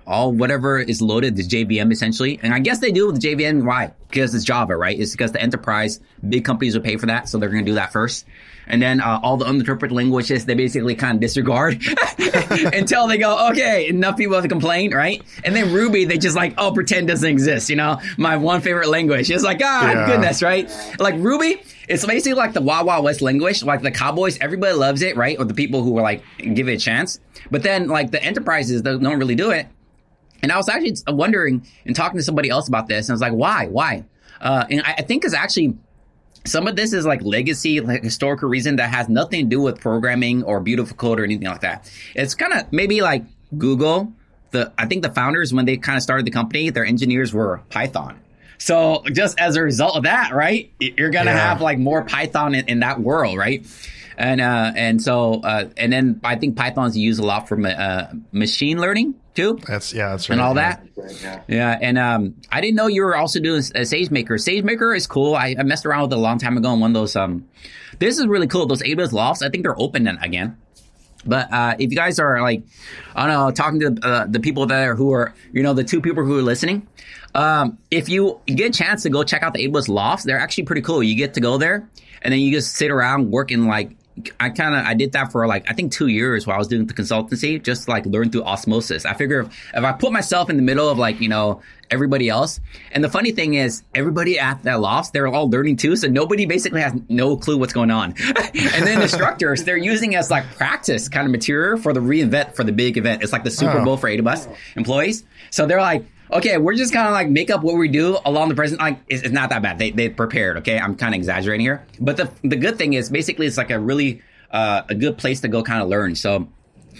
all 0.06 0.32
whatever 0.32 0.80
is 0.80 1.02
loaded 1.02 1.38
is 1.38 1.48
JVM 1.48 1.92
essentially. 1.92 2.40
And 2.42 2.54
I 2.54 2.60
guess 2.60 2.80
they 2.80 2.92
do 2.92 3.08
with 3.08 3.22
JVM. 3.22 3.66
Why? 3.66 3.94
Because 4.10 4.34
it's 4.36 4.44
Java, 4.44 4.76
right? 4.76 5.00
It's 5.00 5.12
because 5.12 5.32
the 5.32 5.42
enterprise, 5.42 6.00
big 6.28 6.46
companies 6.46 6.76
will 6.76 6.84
pay 6.84 6.98
for 6.98 7.08
that. 7.08 7.30
So 7.30 7.38
they're 7.38 7.50
going 7.50 7.66
to 7.66 7.72
do 7.72 7.76
that 7.76 7.92
first. 7.92 8.26
And 8.68 8.82
then 8.82 9.02
uh, 9.02 9.20
all 9.22 9.38
the 9.38 9.46
uninterpreted 9.46 9.96
languages, 9.96 10.46
they 10.46 10.56
basically 10.56 10.96
kind 10.96 11.16
of 11.16 11.22
disregard 11.22 11.84
until 12.74 13.08
they 13.08 13.18
go, 13.18 13.50
okay, 13.50 13.88
enough 13.90 14.18
people 14.18 14.36
have 14.36 14.44
to 14.44 14.50
complain, 14.50 14.94
right? 14.94 15.22
And 15.44 15.56
then 15.56 15.74
Ruby, 15.74 16.06
they 16.06 16.18
just 16.18 16.36
like, 16.36 16.54
oh, 16.58 16.72
pretend 16.72 17.08
doesn't 17.08 17.28
exist, 17.30 17.70
you 17.70 17.76
know? 17.76 18.00
My 18.18 18.38
one 18.38 18.62
favorite 18.62 18.88
language. 18.88 19.30
It's 19.30 19.44
like, 19.44 19.60
ah, 19.64 19.92
yeah. 19.92 20.06
goodness, 20.08 20.42
right? 20.42 20.72
Like 21.00 21.16
Ruby, 21.16 21.62
it's 21.90 22.06
basically 22.06 22.36
like 22.36 22.54
the 22.54 22.62
Wild 22.62 22.88
Wild 22.88 23.04
West 23.04 23.22
language, 23.22 23.64
like 23.64 23.82
the 23.82 23.92
cowboys, 23.92 24.38
everybody 24.40 24.74
loves 24.74 25.02
it, 25.02 25.18
right? 25.18 25.38
Or 25.38 25.46
the 25.46 25.54
people 25.54 25.84
who 25.84 25.92
were 25.92 26.02
like, 26.02 26.24
give 26.38 26.70
it 26.70 26.74
a 26.74 26.78
chance. 26.78 27.20
But 27.52 27.64
then 27.64 27.88
like 27.88 28.12
the 28.12 28.24
enterprises 28.24 28.82
don't 28.82 29.04
really 29.20 29.36
do 29.36 29.52
it. 29.52 29.68
And 30.44 30.52
I 30.52 30.58
was 30.58 30.70
actually 30.70 30.96
wondering 31.08 31.66
and 31.86 31.96
talking 31.96 32.18
to 32.18 32.24
somebody 32.24 32.50
else 32.50 32.68
about 32.68 32.88
this, 32.88 33.08
and 33.08 33.14
I 33.14 33.16
was 33.16 33.22
like, 33.22 33.34
why? 33.34 33.68
Why? 33.68 34.04
Uh, 34.40 34.66
and 34.70 34.82
I, 34.82 34.96
I 34.98 35.02
think 35.02 35.24
it's 35.24 35.34
actually 35.34 35.76
some 36.46 36.68
of 36.68 36.76
this 36.76 36.94
is 36.94 37.06
like 37.06 37.22
legacy, 37.24 37.80
like 37.80 38.04
historical 38.04 38.50
reason 38.50 38.76
that 38.76 38.90
has 38.90 39.08
nothing 39.08 39.46
to 39.46 39.50
do 39.50 39.62
with 39.62 39.80
programming 39.80 40.44
or 40.44 40.60
beautiful 40.60 40.96
code 40.96 41.20
or 41.20 41.24
anything 41.24 41.48
like 41.48 41.62
that. 41.62 41.90
It's 42.16 42.36
kind 42.36 42.54
of 42.54 42.72
maybe 42.72 43.02
like 43.02 43.24
Google. 43.58 44.14
The 44.52 44.72
I 44.78 44.86
think 44.86 45.04
the 45.04 45.12
founders 45.12 45.54
when 45.54 45.66
they 45.66 45.78
kind 45.78 45.96
of 45.96 46.04
started 46.04 46.26
the 46.26 46.32
company, 46.32 46.70
their 46.70 46.86
engineers 46.86 47.34
were 47.34 47.62
Python. 47.70 48.20
So 48.58 49.04
just 49.12 49.40
as 49.40 49.56
a 49.56 49.64
result 49.64 49.96
of 49.96 50.04
that, 50.04 50.34
right, 50.34 50.72
you're 50.80 51.10
gonna 51.10 51.32
yeah. 51.32 51.50
have 51.50 51.62
like 51.62 51.80
more 51.80 52.04
Python 52.04 52.54
in, 52.54 52.68
in 52.68 52.80
that 52.82 53.00
world, 53.00 53.38
right? 53.38 53.66
And 54.18 54.42
uh, 54.42 54.72
and 54.76 55.02
so 55.02 55.42
uh, 55.42 55.70
and 55.78 55.92
then 55.92 56.20
I 56.24 56.36
think 56.36 56.56
Python's 56.56 56.98
used 56.98 57.20
a 57.20 57.26
lot 57.26 57.48
for 57.48 57.60
uh, 57.66 58.14
machine 58.32 58.80
learning 58.80 59.16
too. 59.34 59.60
That's 59.68 59.94
yeah, 59.94 60.10
that's 60.10 60.30
right. 60.30 60.36
And 60.36 60.42
all 60.42 60.56
yeah. 60.56 60.78
that. 60.96 61.22
Yeah. 61.22 61.42
yeah. 61.48 61.80
and 61.82 61.98
um, 61.98 62.36
I 62.52 62.62
didn't 62.62 62.76
know 62.76 62.88
you 62.88 63.04
were 63.04 63.16
also 63.16 63.40
doing 63.40 63.60
a 63.60 63.82
SageMaker. 63.82 64.30
SageMaker 64.30 64.96
is 64.96 65.08
cool. 65.08 65.36
I, 65.36 65.56
I, 65.58 65.64
messed 65.64 65.86
around 65.86 66.04
with 66.04 66.14
it 66.14 66.18
a 66.18 66.22
long 66.22 66.38
time 66.38 66.58
ago 66.58 66.70
on 66.70 66.80
one 66.80 66.92
of 66.92 66.96
those. 66.96 67.16
Um, 67.16 67.48
this 68.00 68.20
is 68.20 68.28
really 68.28 68.48
cool. 68.48 68.66
Those 68.66 68.82
AWS 68.82 69.12
lofts. 69.12 69.42
I 69.42 69.50
think 69.50 69.64
they're 69.64 69.80
open 69.80 70.08
again. 70.08 70.58
But 71.26 71.52
uh, 71.54 71.76
if 71.80 71.90
you 71.90 71.96
guys 71.96 72.20
are 72.20 72.42
like, 72.42 72.64
I 73.16 73.28
don't 73.28 73.34
know, 73.34 73.52
talking 73.52 73.80
to 73.80 74.06
uh, 74.08 74.26
the 74.28 74.40
people 74.40 74.66
there 74.66 74.96
who 74.96 75.14
are, 75.14 75.34
you 75.54 75.64
know, 75.64 75.74
the 75.74 75.84
two 75.84 76.02
people 76.02 76.26
who 76.26 76.38
are 76.38 76.42
listening, 76.42 76.86
um, 77.34 77.78
if 77.90 78.10
you 78.10 78.42
get 78.46 78.76
a 78.76 78.78
chance 78.78 79.04
to 79.04 79.10
go 79.10 79.24
check 79.24 79.42
out 79.42 79.54
the 79.54 79.68
AWS 79.68 79.88
lofts, 79.88 80.26
they're 80.26 80.40
actually 80.40 80.66
pretty 80.66 80.82
cool. 80.82 81.02
You 81.02 81.16
get 81.16 81.34
to 81.36 81.42
go 81.42 81.58
there 81.58 81.88
and 82.22 82.32
then 82.32 82.40
you 82.40 82.52
just 82.52 82.76
sit 82.76 82.92
around 82.92 83.32
working 83.32 83.68
like 83.68 83.96
I 84.40 84.50
kind 84.50 84.76
of 84.76 84.86
I 84.86 84.94
did 84.94 85.14
that 85.14 85.32
for 85.32 85.48
like 85.48 85.70
I 85.70 85.74
think 85.74 85.92
two 85.92 86.08
years 86.08 86.46
while 86.46 86.56
I 86.56 86.60
was 86.60 86.68
doing 86.68 86.86
the 86.86 86.94
consultancy, 86.94 87.62
just 87.62 87.88
like 87.88 88.06
learn 88.06 88.30
through 88.30 88.44
osmosis. 88.44 89.06
I 89.06 89.14
figure 89.14 89.42
if, 89.42 89.72
if 89.74 89.84
I 89.84 89.92
put 89.94 90.12
myself 90.12 90.50
in 90.50 90.56
the 90.56 90.62
middle 90.62 90.88
of 90.88 91.00
like 91.00 91.20
you 91.20 91.30
know 91.30 91.62
everybody 91.90 92.30
else, 92.30 92.60
and 92.92 93.04
the 93.04 93.10
funny 93.10 93.32
thing 93.32 93.56
is 93.56 93.84
everybody 93.96 94.38
at 94.38 94.64
that 94.64 94.80
loft 94.80 95.14
they're 95.14 95.28
all 95.28 95.50
learning 95.50 95.78
too, 95.78 95.96
so 95.96 96.08
nobody 96.08 96.46
basically 96.46 96.82
has 96.82 96.94
no 97.10 97.36
clue 97.38 97.58
what's 97.58 97.74
going 97.74 97.90
on. 97.90 98.14
and 98.28 98.88
then 98.88 99.02
instructors 99.02 99.64
they're 99.64 99.78
using 99.78 100.16
as 100.16 100.30
like 100.30 100.46
practice 100.56 101.10
kind 101.10 101.26
of 101.26 101.32
material 101.32 101.80
for 101.80 101.92
the 101.92 102.00
reinvent 102.00 102.56
for 102.56 102.64
the 102.64 102.72
big 102.72 102.98
event. 102.98 103.24
It's 103.24 103.34
like 103.34 103.44
the 103.44 103.52
Super 103.52 103.80
oh. 103.80 103.86
Bowl 103.86 103.98
for 103.98 104.10
AWS 104.10 104.56
employees. 104.76 105.24
So 105.50 105.66
they're 105.66 105.82
like, 105.82 106.06
okay, 106.34 106.58
we're 106.58 106.76
just 106.76 106.94
kind 106.94 107.08
of 107.08 107.14
like 107.14 107.30
make 107.30 107.50
up 107.50 107.64
what 107.64 107.76
we 107.76 107.88
do 107.88 108.18
along 108.26 108.50
the 108.50 108.56
present. 108.56 108.82
Like 108.82 109.00
it's, 109.08 109.24
it's 109.24 109.34
not 109.34 109.50
that 109.50 109.62
bad. 109.62 109.78
They 109.78 109.92
they 109.92 110.10
prepared. 110.10 110.58
Okay, 110.58 110.78
I'm 110.78 110.96
kind 110.96 111.14
of 111.14 111.18
exaggerating 111.18 111.66
here, 111.66 111.86
but 112.00 112.18
the 112.18 112.30
the 112.44 112.56
good 112.56 112.78
thing 112.78 112.94
is 112.94 113.10
basically 113.10 113.46
it's 113.48 113.58
like 113.58 113.72
a 113.72 113.80
really 113.80 114.22
uh, 114.52 114.84
a 114.90 114.96
good 114.96 115.18
place 115.18 115.42
to 115.42 115.48
go 115.48 115.64
kind 115.64 115.82
of 115.82 115.90
learn. 115.90 116.16
So 116.16 116.48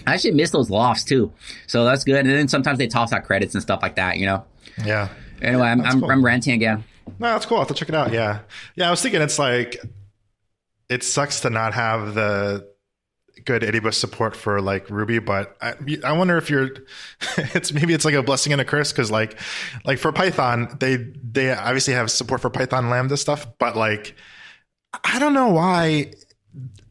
I 0.06 0.14
actually 0.14 0.32
miss 0.32 0.50
those 0.50 0.70
lofts 0.70 1.04
too. 1.04 1.32
So 1.66 1.84
that's 1.84 2.04
good. 2.04 2.26
And 2.26 2.30
then 2.30 2.48
sometimes 2.48 2.78
they 2.78 2.86
toss 2.86 3.12
out 3.12 3.24
credits 3.24 3.54
and 3.54 3.62
stuff 3.62 3.80
like 3.82 3.96
that. 3.96 4.18
You 4.18 4.26
know. 4.26 4.44
Yeah. 4.84 5.08
Anyway, 5.42 5.66
I'm 5.66 5.80
I'm, 5.82 6.00
cool. 6.00 6.10
I'm 6.10 6.24
ranting 6.24 6.54
again. 6.54 6.84
No, 7.18 7.32
that's 7.32 7.46
cool. 7.46 7.58
I'll 7.58 7.64
have 7.64 7.68
to 7.68 7.74
check 7.74 7.88
it 7.88 7.94
out. 7.94 8.12
Yeah. 8.12 8.40
Yeah, 8.76 8.88
I 8.88 8.90
was 8.90 9.02
thinking 9.02 9.20
it's 9.20 9.38
like 9.38 9.76
it 10.88 11.02
sucks 11.02 11.40
to 11.40 11.50
not 11.50 11.74
have 11.74 12.14
the 12.14 12.68
good 13.44 13.62
AWS 13.62 13.94
support 13.94 14.34
for 14.34 14.60
like 14.60 14.88
Ruby, 14.90 15.18
but 15.18 15.56
I, 15.60 15.74
I 16.04 16.12
wonder 16.12 16.36
if 16.36 16.50
you're, 16.50 16.70
it's 17.36 17.72
maybe 17.72 17.94
it's 17.94 18.04
like 18.04 18.14
a 18.14 18.22
blessing 18.22 18.52
and 18.52 18.60
a 18.60 18.64
curse 18.64 18.92
because 18.92 19.10
like, 19.10 19.38
like 19.84 19.98
for 19.98 20.12
Python, 20.12 20.76
they 20.80 20.96
they 20.96 21.52
obviously 21.52 21.94
have 21.94 22.10
support 22.10 22.40
for 22.40 22.50
Python 22.50 22.90
Lambda 22.90 23.16
stuff, 23.16 23.46
but 23.58 23.76
like, 23.76 24.14
I 25.02 25.18
don't 25.18 25.34
know 25.34 25.48
why 25.48 26.12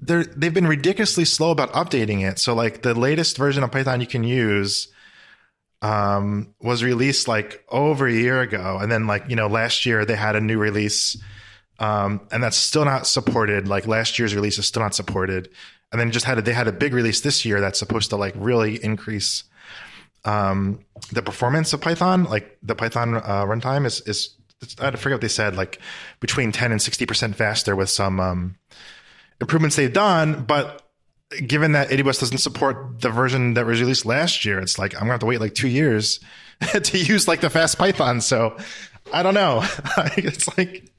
they're 0.02 0.24
they've 0.24 0.54
been 0.54 0.68
ridiculously 0.68 1.26
slow 1.26 1.52
about 1.52 1.72
updating 1.74 2.30
it. 2.30 2.40
So 2.40 2.54
like 2.54 2.82
the 2.82 2.94
latest 2.94 3.38
version 3.38 3.64
of 3.64 3.72
Python 3.72 4.02
you 4.02 4.08
can 4.08 4.24
use 4.24 4.90
um, 5.82 6.54
was 6.62 6.84
released 6.84 7.28
like 7.28 7.64
over 7.70 8.08
a 8.08 8.14
year 8.14 8.42
ago, 8.42 8.78
and 8.82 8.92
then 8.92 9.08
like 9.08 9.26
you 9.30 9.36
know 9.36 9.48
last 9.48 9.86
year 9.86 10.06
they 10.06 10.16
had 10.16 10.36
a 10.36 10.42
new 10.42 10.58
release. 10.58 11.18
Um, 11.80 12.22
and 12.32 12.42
that's 12.42 12.56
still 12.56 12.86
not 12.86 13.08
supported. 13.08 13.68
Like 13.68 13.88
last 13.88 14.20
year's 14.20 14.36
release 14.36 14.58
is 14.58 14.68
still 14.68 14.84
not 14.84 14.94
supported 14.94 15.50
and 15.94 16.02
then 16.02 16.12
just 16.12 16.26
had 16.26 16.40
a, 16.40 16.42
they 16.42 16.54
had 16.54 16.68
a 16.68 16.72
big 16.72 16.94
release 16.94 17.22
this 17.22 17.46
year 17.46 17.62
that's 17.62 17.78
supposed 17.78 18.10
to 18.10 18.18
like 18.18 18.34
really 18.36 18.84
increase 18.84 19.44
um, 20.26 20.80
the 21.12 21.22
performance 21.22 21.72
of 21.72 21.82
Python. 21.82 22.24
Like 22.26 22.58
the 22.64 22.76
Python 22.76 23.16
uh, 23.16 23.46
runtime 23.46 23.86
is 23.86 24.02
is 24.02 24.36
I 24.80 24.92
forget 24.92 25.16
what 25.16 25.22
they 25.22 25.28
said, 25.28 25.56
like 25.56 25.80
between 26.20 26.52
ten 26.52 26.72
and 26.72 26.82
sixty 26.82 27.06
percent 27.06 27.36
faster 27.36 27.76
with 27.76 27.90
some 27.90 28.20
um, 28.20 28.56
improvements 29.40 29.76
they've 29.76 29.94
done, 29.94 30.44
but 30.44 30.82
given 31.46 31.74
that 31.74 31.90
AWS 31.90 32.20
doesn't 32.20 32.38
support 32.40 33.02
the 33.02 33.10
version 33.10 33.54
that 33.54 33.66
was 33.66 33.80
released 33.80 34.06
last 34.06 34.46
year, 34.46 34.60
it's 34.60 34.80
like 34.80 34.96
I'm 34.96 35.02
gonna 35.02 35.12
have 35.12 35.20
to 35.20 35.26
wait 35.28 35.40
like 35.40 35.54
two 35.54 35.68
years 35.68 36.20
to 36.84 36.98
use 36.98 37.28
like 37.28 37.42
the 37.42 37.50
fast 37.52 37.78
Python. 37.78 38.20
So 38.20 38.58
I 39.14 39.22
don't 39.22 39.36
know. 39.36 39.64
it's 40.18 40.58
like 40.58 40.92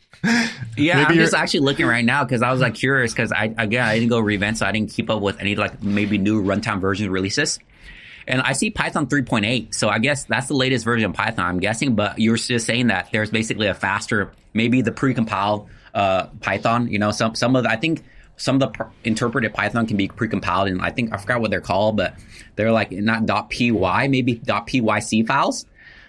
yeah, 0.76 0.96
maybe 0.96 1.06
I'm 1.06 1.14
just 1.14 1.34
actually 1.34 1.60
looking 1.60 1.86
right 1.86 2.04
now 2.04 2.24
because 2.24 2.42
I 2.42 2.50
was 2.50 2.60
like 2.60 2.74
curious 2.74 3.12
because 3.12 3.32
I 3.32 3.54
again 3.56 3.84
I 3.84 3.94
didn't 3.94 4.10
go 4.10 4.20
revent, 4.20 4.58
so 4.58 4.66
I 4.66 4.72
didn't 4.72 4.90
keep 4.90 5.10
up 5.10 5.20
with 5.20 5.40
any 5.40 5.54
like 5.54 5.82
maybe 5.82 6.18
new 6.18 6.42
runtime 6.42 6.80
version 6.80 7.10
releases. 7.10 7.58
And 8.26 8.40
I 8.40 8.52
see 8.52 8.70
Python 8.70 9.06
3.8, 9.06 9.74
so 9.74 9.90
I 9.90 9.98
guess 9.98 10.24
that's 10.24 10.46
the 10.46 10.54
latest 10.54 10.84
version 10.84 11.10
of 11.10 11.16
Python. 11.16 11.44
I'm 11.44 11.60
guessing, 11.60 11.94
but 11.94 12.18
you're 12.18 12.36
just 12.36 12.64
saying 12.66 12.86
that 12.86 13.10
there's 13.12 13.30
basically 13.30 13.66
a 13.66 13.74
faster, 13.74 14.32
maybe 14.54 14.80
the 14.80 14.92
precompiled 14.92 15.68
uh, 15.94 16.26
Python. 16.40 16.88
You 16.88 16.98
know, 16.98 17.10
some 17.10 17.34
some 17.34 17.54
of 17.54 17.64
the, 17.64 17.70
I 17.70 17.76
think 17.76 18.02
some 18.36 18.56
of 18.56 18.60
the 18.60 18.68
pr- 18.68 18.90
interpreted 19.04 19.52
Python 19.52 19.86
can 19.86 19.96
be 19.96 20.08
precompiled, 20.08 20.70
and 20.70 20.80
I 20.80 20.90
think 20.90 21.12
I 21.12 21.18
forgot 21.18 21.40
what 21.40 21.50
they're 21.50 21.60
called, 21.60 21.96
but 21.96 22.14
they're 22.56 22.72
like 22.72 22.92
not 22.92 23.50
.py, 23.50 23.70
maybe 23.70 24.36
.pyc 24.36 25.26
files, 25.26 25.66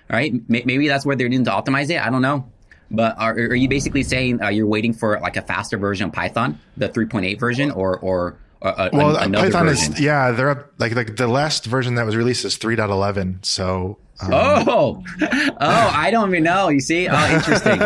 right? 0.09 0.31
M- 0.31 0.45
maybe 0.47 0.87
that's 0.87 1.05
where 1.05 1.15
they're 1.17 1.29
needing 1.29 1.45
to 1.45 1.51
optimize 1.51 1.89
it. 1.89 1.99
I 1.99 2.09
don't 2.09 2.21
know. 2.21 2.49
But 2.91 3.17
are, 3.17 3.33
are 3.33 3.55
you 3.55 3.67
basically 3.67 4.03
saying 4.03 4.41
uh, 4.41 4.49
you're 4.49 4.67
waiting 4.67 4.93
for 4.93 5.19
like 5.19 5.37
a 5.37 5.41
faster 5.41 5.77
version 5.77 6.07
of 6.07 6.13
Python, 6.13 6.59
the 6.77 6.89
3.8 6.89 7.39
version, 7.39 7.71
or 7.71 7.97
or 7.99 8.37
a, 8.61 8.89
well, 8.93 9.15
a, 9.15 9.29
Python 9.29 9.65
version? 9.67 9.93
is 9.93 9.99
yeah, 9.99 10.31
they're 10.31 10.51
up, 10.51 10.73
like 10.77 10.95
like 10.95 11.15
the 11.15 11.27
last 11.27 11.65
version 11.65 11.95
that 11.95 12.05
was 12.05 12.15
released 12.15 12.45
is 12.45 12.57
3.11. 12.57 13.45
So 13.45 13.97
um, 14.21 14.29
oh 14.33 15.03
oh, 15.21 15.57
I 15.59 16.09
don't 16.11 16.29
even 16.29 16.43
know. 16.43 16.69
You 16.69 16.79
see, 16.79 17.07
oh, 17.09 17.35
interesting. 17.35 17.79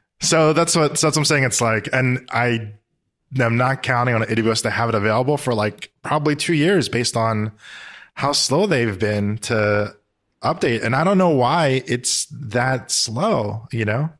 so 0.20 0.52
that's 0.52 0.76
what 0.76 0.98
so 0.98 1.06
that's 1.06 1.16
what 1.16 1.18
I'm 1.18 1.24
saying. 1.24 1.44
It's 1.44 1.60
like, 1.60 1.88
and 1.92 2.26
I 2.30 2.72
I'm 3.38 3.56
not 3.56 3.82
counting 3.82 4.14
on 4.14 4.22
AWS 4.22 4.62
to 4.62 4.70
have 4.70 4.88
it 4.88 4.94
available 4.94 5.36
for 5.36 5.54
like 5.54 5.92
probably 6.02 6.36
two 6.36 6.54
years 6.54 6.88
based 6.88 7.16
on 7.16 7.52
how 8.14 8.32
slow 8.32 8.66
they've 8.66 8.98
been 8.98 9.38
to 9.38 9.94
update. 10.44 10.84
And 10.84 10.94
I 10.94 11.02
don't 11.02 11.18
know 11.18 11.30
why 11.30 11.82
it's 11.86 12.26
that 12.26 12.90
slow, 12.90 13.66
you 13.72 13.84
know? 13.84 14.10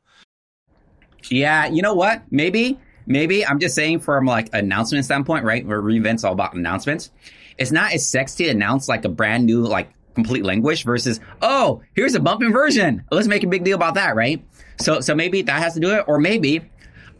Yeah, 1.30 1.66
you 1.66 1.82
know 1.82 1.94
what? 1.94 2.22
Maybe, 2.30 2.78
maybe 3.06 3.46
I'm 3.46 3.60
just 3.60 3.74
saying 3.74 4.00
from 4.00 4.26
like 4.26 4.48
announcement 4.52 5.04
standpoint, 5.04 5.44
right? 5.44 5.64
Where 5.64 5.80
re:Invent's 5.80 6.24
all 6.24 6.32
about 6.32 6.54
announcements. 6.54 7.10
It's 7.56 7.70
not 7.70 7.92
as 7.92 8.08
sexy 8.08 8.44
to 8.44 8.50
announce 8.50 8.88
like 8.88 9.04
a 9.04 9.08
brand 9.08 9.46
new, 9.46 9.62
like 9.62 9.90
complete 10.14 10.44
language 10.44 10.84
versus, 10.84 11.20
oh, 11.40 11.82
here's 11.94 12.14
a 12.14 12.20
bumping 12.20 12.52
version. 12.52 13.04
Let's 13.10 13.28
make 13.28 13.44
a 13.44 13.46
big 13.46 13.64
deal 13.64 13.76
about 13.76 13.94
that, 13.94 14.16
right? 14.16 14.44
So, 14.80 15.00
so 15.00 15.14
maybe 15.14 15.42
that 15.42 15.62
has 15.62 15.74
to 15.74 15.80
do 15.80 15.92
it. 15.92 16.04
Or 16.06 16.18
maybe 16.18 16.62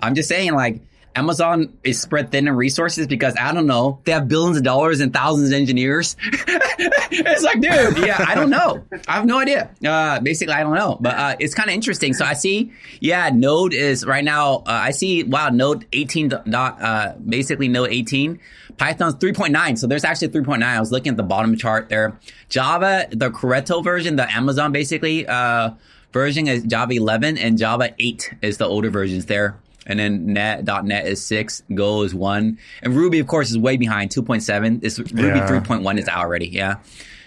I'm 0.02 0.14
just 0.14 0.28
saying 0.28 0.52
like, 0.54 0.82
Amazon 1.16 1.78
is 1.84 2.00
spread 2.00 2.32
thin 2.32 2.48
in 2.48 2.56
resources 2.56 3.06
because 3.06 3.34
I 3.38 3.52
don't 3.52 3.66
know, 3.66 4.00
they 4.04 4.12
have 4.12 4.26
billions 4.26 4.56
of 4.56 4.64
dollars 4.64 5.00
and 5.00 5.12
thousands 5.12 5.50
of 5.50 5.54
engineers. 5.54 6.16
it's 6.22 7.42
like, 7.42 7.60
dude, 7.60 7.98
yeah, 8.04 8.24
I 8.26 8.34
don't 8.34 8.50
know. 8.50 8.84
I 9.06 9.12
have 9.14 9.26
no 9.26 9.38
idea. 9.38 9.70
Uh, 9.86 10.20
basically, 10.20 10.54
I 10.54 10.62
don't 10.62 10.74
know, 10.74 10.98
but 11.00 11.14
uh, 11.14 11.36
it's 11.38 11.54
kind 11.54 11.68
of 11.68 11.74
interesting. 11.74 12.14
So 12.14 12.24
I 12.24 12.34
see, 12.34 12.72
yeah, 13.00 13.30
Node 13.30 13.74
is 13.74 14.04
right 14.04 14.24
now. 14.24 14.56
Uh, 14.56 14.62
I 14.66 14.90
see, 14.90 15.22
wow, 15.22 15.50
Node 15.50 15.86
18 15.92 16.28
dot, 16.28 16.82
uh, 16.82 17.14
basically 17.24 17.68
Node 17.68 17.90
18. 17.90 18.40
Python's 18.76 19.14
3.9. 19.14 19.78
So 19.78 19.86
there's 19.86 20.04
actually 20.04 20.28
3.9. 20.28 20.62
I 20.64 20.80
was 20.80 20.90
looking 20.90 21.10
at 21.10 21.16
the 21.16 21.22
bottom 21.22 21.56
chart 21.56 21.88
there. 21.88 22.18
Java, 22.48 23.06
the 23.10 23.30
Corretto 23.30 23.84
version, 23.84 24.16
the 24.16 24.30
Amazon 24.32 24.72
basically 24.72 25.28
uh, 25.28 25.70
version 26.12 26.48
is 26.48 26.64
Java 26.64 26.94
11, 26.94 27.38
and 27.38 27.56
Java 27.56 27.94
8 27.98 28.34
is 28.42 28.58
the 28.58 28.66
older 28.66 28.90
versions 28.90 29.26
there 29.26 29.56
and 29.86 29.98
then 29.98 30.32
net 30.32 30.64
.net 30.84 31.06
is 31.06 31.24
six, 31.24 31.62
Go 31.72 32.02
is 32.02 32.14
one, 32.14 32.58
and 32.82 32.94
Ruby 32.94 33.18
of 33.18 33.26
course 33.26 33.50
is 33.50 33.58
way 33.58 33.76
behind, 33.76 34.10
two 34.10 34.22
point 34.22 34.42
seven. 34.42 34.80
This 34.80 34.98
Ruby 34.98 35.22
yeah. 35.22 35.46
three 35.46 35.60
point 35.60 35.82
one 35.82 35.98
is 35.98 36.08
out 36.08 36.18
already. 36.18 36.48
Yeah, 36.48 36.76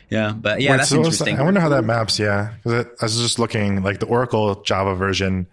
yeah, 0.09 0.33
but 0.35 0.61
yeah, 0.61 0.71
Wait, 0.71 0.77
that's 0.77 0.89
so 0.89 0.97
interesting. 0.97 1.39
I 1.39 1.43
wonder 1.43 1.59
how 1.59 1.69
that 1.69 1.83
maps. 1.83 2.19
Yeah, 2.19 2.53
because 2.63 2.85
I 3.01 3.05
was 3.05 3.17
just 3.17 3.39
looking 3.39 3.83
like 3.83 3.99
the 3.99 4.05
Oracle 4.05 4.61
Java 4.61 4.95
version 4.95 5.47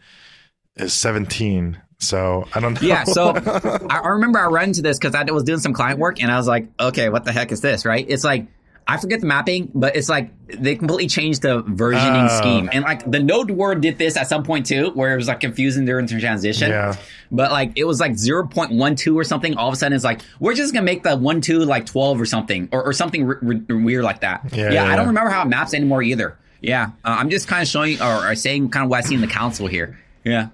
is 0.77 0.93
seventeen. 0.93 1.81
So 1.99 2.47
I 2.55 2.61
don't 2.61 2.75
know. 2.75 2.87
Yeah. 2.87 3.05
So 3.05 3.35
I 3.91 4.09
remember 4.09 4.39
I 4.39 4.47
ran 4.47 4.69
into 4.69 4.83
this 4.83 4.99
because 4.99 5.15
I 5.15 5.25
was 5.25 5.45
doing 5.45 5.61
some 5.61 5.73
client 5.73 5.99
work 5.99 6.23
and 6.23 6.31
I 6.31 6.37
was 6.37 6.47
like, 6.47 6.69
okay, 6.79 7.09
what 7.09 7.25
the 7.25 7.33
heck 7.33 7.51
is 7.53 7.61
this? 7.61 7.85
Right? 7.85 8.05
It's 8.09 8.25
like 8.25 8.47
I 8.87 8.99
forget 8.99 9.21
the 9.21 9.27
mapping, 9.27 9.71
but 9.75 9.97
it's 9.97 10.11
like 10.11 10.31
they 10.47 10.77
completely 10.77 11.07
changed 11.07 11.41
the 11.41 11.63
versioning 11.63 12.27
uh, 12.27 12.39
scheme. 12.39 12.69
And 12.71 12.85
like 12.85 13.11
the 13.11 13.19
node 13.19 13.51
word 13.51 13.81
did 13.81 13.97
this 13.97 14.17
at 14.17 14.29
some 14.29 14.43
point 14.43 14.67
too, 14.67 14.91
where 14.91 15.15
it 15.15 15.17
was 15.17 15.27
like 15.27 15.41
confusing 15.41 15.87
during 15.87 16.05
the 16.05 16.21
transition. 16.21 16.69
Yeah. 16.69 16.95
But 17.31 17.51
like 17.51 17.73
it 17.77 17.85
was 17.85 17.99
like 17.99 18.13
0.12 18.13 19.15
or 19.15 19.25
something. 19.25 19.57
All 19.57 19.69
of 19.69 19.75
a 19.75 19.77
sudden 19.77 19.95
it's 19.95 20.05
like, 20.05 20.21
we're 20.39 20.55
just 20.55 20.75
going 20.75 20.85
to 20.85 20.93
make 20.93 21.03
the 21.03 21.17
1 21.17 21.41
2 21.41 21.61
like 21.61 21.87
12 21.87 22.21
or 22.21 22.27
something 22.27 22.69
or, 22.73 22.85
or 22.85 22.93
something 22.93 23.27
weird 23.69 24.05
like 24.05 24.21
that. 24.21 24.53
Yeah, 24.53 24.65
yeah, 24.65 24.73
yeah, 24.73 24.93
I 24.93 24.97
don't 24.97 25.07
remember 25.07 25.31
how 25.31 25.43
it 25.43 25.49
maps 25.49 25.73
anymore 25.73 26.03
either. 26.03 26.37
Yeah. 26.61 26.91
Uh, 27.05 27.17
I'm 27.19 27.31
just 27.31 27.49
kind 27.49 27.63
of 27.63 27.69
showing 27.69 28.03
or, 28.03 28.31
or 28.31 28.35
saying 28.35 28.69
kind 28.69 28.85
of 28.85 28.91
what 28.91 28.99
I 28.99 29.01
see 29.09 29.15
in 29.15 29.23
the 29.23 29.27
council 29.27 29.67
here. 29.67 29.99
Yeah. 30.25 30.49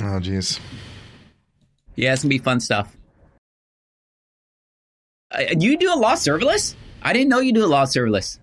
Oh, 0.00 0.20
geez. 0.20 0.60
Yeah, 1.94 2.12
it's 2.12 2.22
going 2.22 2.30
to 2.30 2.38
be 2.38 2.42
fun 2.44 2.60
stuff. 2.60 2.94
Uh, 5.30 5.44
you 5.58 5.78
do 5.78 5.92
a 5.92 5.96
lot 5.96 6.14
of 6.14 6.18
serverless? 6.18 6.74
I 7.02 7.12
didn't 7.12 7.28
know 7.28 7.40
you 7.40 7.52
do 7.52 7.64
a 7.64 7.66
lot 7.66 7.82
of 7.82 7.88
serverless. 7.88 8.38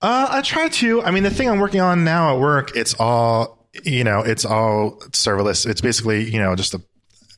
Uh, 0.00 0.28
I 0.30 0.42
try 0.42 0.68
to. 0.68 1.02
I 1.02 1.10
mean, 1.10 1.24
the 1.24 1.30
thing 1.30 1.48
I'm 1.48 1.58
working 1.58 1.80
on 1.80 2.04
now 2.04 2.34
at 2.34 2.40
work, 2.40 2.76
it's 2.76 2.94
all, 2.98 3.66
you 3.84 4.04
know, 4.04 4.20
it's 4.20 4.44
all 4.44 4.98
serverless. 5.10 5.66
It's 5.66 5.80
basically, 5.80 6.30
you 6.30 6.38
know, 6.38 6.54
just 6.54 6.74
a, 6.74 6.82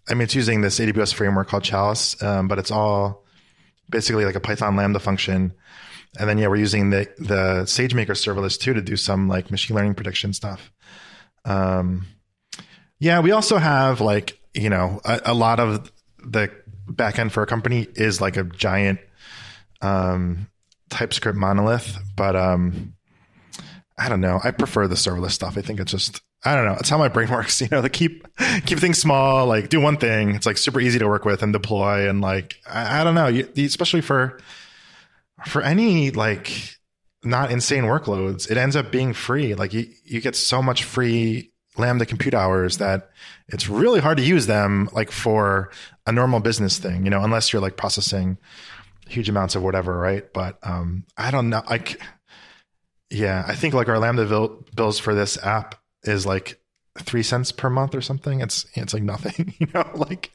I 0.08 0.14
mean, 0.14 0.22
it's 0.22 0.34
using 0.34 0.60
this 0.60 0.78
AWS 0.78 1.14
framework 1.14 1.48
called 1.48 1.64
Chalice, 1.64 2.22
um, 2.22 2.48
but 2.48 2.58
it's 2.58 2.70
all 2.70 3.24
basically 3.88 4.24
like 4.24 4.34
a 4.34 4.40
Python 4.40 4.76
Lambda 4.76 4.98
function. 4.98 5.54
And 6.18 6.28
then, 6.28 6.38
yeah, 6.38 6.48
we're 6.48 6.56
using 6.56 6.90
the, 6.90 7.08
the 7.18 7.62
SageMaker 7.64 8.10
serverless 8.10 8.58
too 8.58 8.74
to 8.74 8.82
do 8.82 8.96
some 8.96 9.28
like 9.28 9.50
machine 9.50 9.76
learning 9.76 9.94
prediction 9.94 10.32
stuff. 10.32 10.72
Um, 11.44 12.06
yeah, 12.98 13.20
we 13.20 13.30
also 13.30 13.56
have 13.56 14.00
like, 14.00 14.38
you 14.52 14.68
know, 14.68 15.00
a, 15.04 15.20
a 15.26 15.34
lot 15.34 15.60
of 15.60 15.90
the 16.18 16.50
backend 16.86 17.30
for 17.30 17.42
a 17.42 17.46
company 17.46 17.86
is 17.94 18.20
like 18.20 18.36
a 18.36 18.44
giant 18.44 18.98
um, 19.82 20.48
TypeScript 20.90 21.38
monolith, 21.38 21.98
but 22.16 22.36
um, 22.36 22.94
I 23.98 24.08
don't 24.08 24.20
know. 24.20 24.40
I 24.42 24.50
prefer 24.50 24.88
the 24.88 24.94
serverless 24.94 25.32
stuff. 25.32 25.56
I 25.58 25.62
think 25.62 25.80
it's 25.80 25.92
just 25.92 26.20
I 26.44 26.56
don't 26.56 26.64
know. 26.64 26.76
It's 26.80 26.88
how 26.88 26.98
my 26.98 27.08
brain 27.08 27.30
works. 27.30 27.60
You 27.60 27.68
know, 27.70 27.82
to 27.82 27.88
keep 27.88 28.26
keep 28.66 28.78
things 28.78 28.98
small, 28.98 29.46
like 29.46 29.68
do 29.68 29.80
one 29.80 29.96
thing. 29.96 30.34
It's 30.34 30.46
like 30.46 30.58
super 30.58 30.80
easy 30.80 30.98
to 30.98 31.08
work 31.08 31.24
with 31.24 31.42
and 31.42 31.52
deploy, 31.52 32.08
and 32.08 32.20
like 32.20 32.56
I, 32.66 33.00
I 33.00 33.04
don't 33.04 33.14
know. 33.14 33.26
You, 33.26 33.48
especially 33.56 34.00
for 34.00 34.40
for 35.46 35.62
any 35.62 36.10
like 36.10 36.76
not 37.22 37.50
insane 37.50 37.84
workloads, 37.84 38.50
it 38.50 38.56
ends 38.56 38.76
up 38.76 38.90
being 38.90 39.12
free. 39.12 39.54
Like 39.54 39.72
you 39.72 39.86
you 40.04 40.20
get 40.20 40.34
so 40.34 40.62
much 40.62 40.84
free 40.84 41.52
Lambda 41.76 42.06
compute 42.06 42.34
hours 42.34 42.78
that 42.78 43.10
it's 43.48 43.68
really 43.68 44.00
hard 44.00 44.16
to 44.16 44.24
use 44.24 44.46
them 44.46 44.88
like 44.92 45.10
for 45.10 45.70
a 46.06 46.12
normal 46.12 46.40
business 46.40 46.78
thing. 46.78 47.04
You 47.04 47.10
know, 47.10 47.22
unless 47.22 47.52
you're 47.52 47.62
like 47.62 47.76
processing 47.76 48.38
huge 49.10 49.28
amounts 49.28 49.54
of 49.54 49.62
whatever, 49.62 49.96
right? 49.96 50.30
But 50.32 50.58
um, 50.62 51.04
I 51.16 51.30
don't 51.30 51.50
know. 51.50 51.62
Like, 51.68 52.00
yeah, 53.10 53.44
I 53.46 53.54
think 53.54 53.74
like 53.74 53.88
our 53.88 53.98
Lambda 53.98 54.26
bill, 54.26 54.64
bills 54.74 54.98
for 54.98 55.14
this 55.14 55.42
app 55.42 55.74
is 56.04 56.24
like 56.26 56.60
three 56.98 57.22
cents 57.22 57.52
per 57.52 57.70
month 57.70 57.94
or 57.94 58.00
something. 58.00 58.40
It's 58.40 58.66
it's 58.74 58.94
like 58.94 59.02
nothing, 59.02 59.54
you 59.58 59.66
know. 59.74 59.88
Like, 59.94 60.32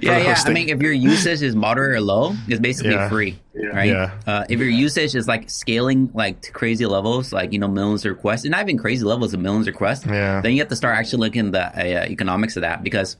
yeah, 0.00 0.18
yeah. 0.18 0.42
I 0.44 0.50
mean, 0.50 0.68
if 0.68 0.80
your 0.80 0.92
usage 0.92 1.42
is 1.42 1.54
moderate 1.54 1.96
or 1.96 2.00
low, 2.00 2.34
it's 2.48 2.60
basically 2.60 2.92
yeah. 2.92 3.08
free, 3.08 3.38
right? 3.54 3.90
Yeah. 3.90 4.18
Uh, 4.26 4.44
if 4.48 4.58
your 4.58 4.68
usage 4.68 5.14
is 5.14 5.28
like 5.28 5.50
scaling 5.50 6.10
like 6.14 6.40
to 6.42 6.52
crazy 6.52 6.86
levels, 6.86 7.32
like 7.32 7.52
you 7.52 7.58
know 7.58 7.68
millions 7.68 8.04
of 8.04 8.10
requests, 8.10 8.44
and 8.44 8.52
not 8.52 8.62
even 8.62 8.78
crazy 8.78 9.04
levels 9.04 9.34
of 9.34 9.40
millions 9.40 9.66
of 9.66 9.74
requests, 9.74 10.06
yeah. 10.06 10.40
then 10.40 10.52
you 10.52 10.58
have 10.60 10.68
to 10.68 10.76
start 10.76 10.96
actually 10.96 11.20
looking 11.20 11.46
at 11.46 11.52
the 11.52 12.02
uh, 12.02 12.04
economics 12.06 12.56
of 12.56 12.62
that 12.62 12.82
because 12.82 13.16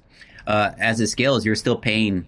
uh, 0.47 0.73
as 0.79 1.01
it 1.01 1.09
scales, 1.09 1.45
you're 1.45 1.55
still 1.55 1.77
paying 1.77 2.27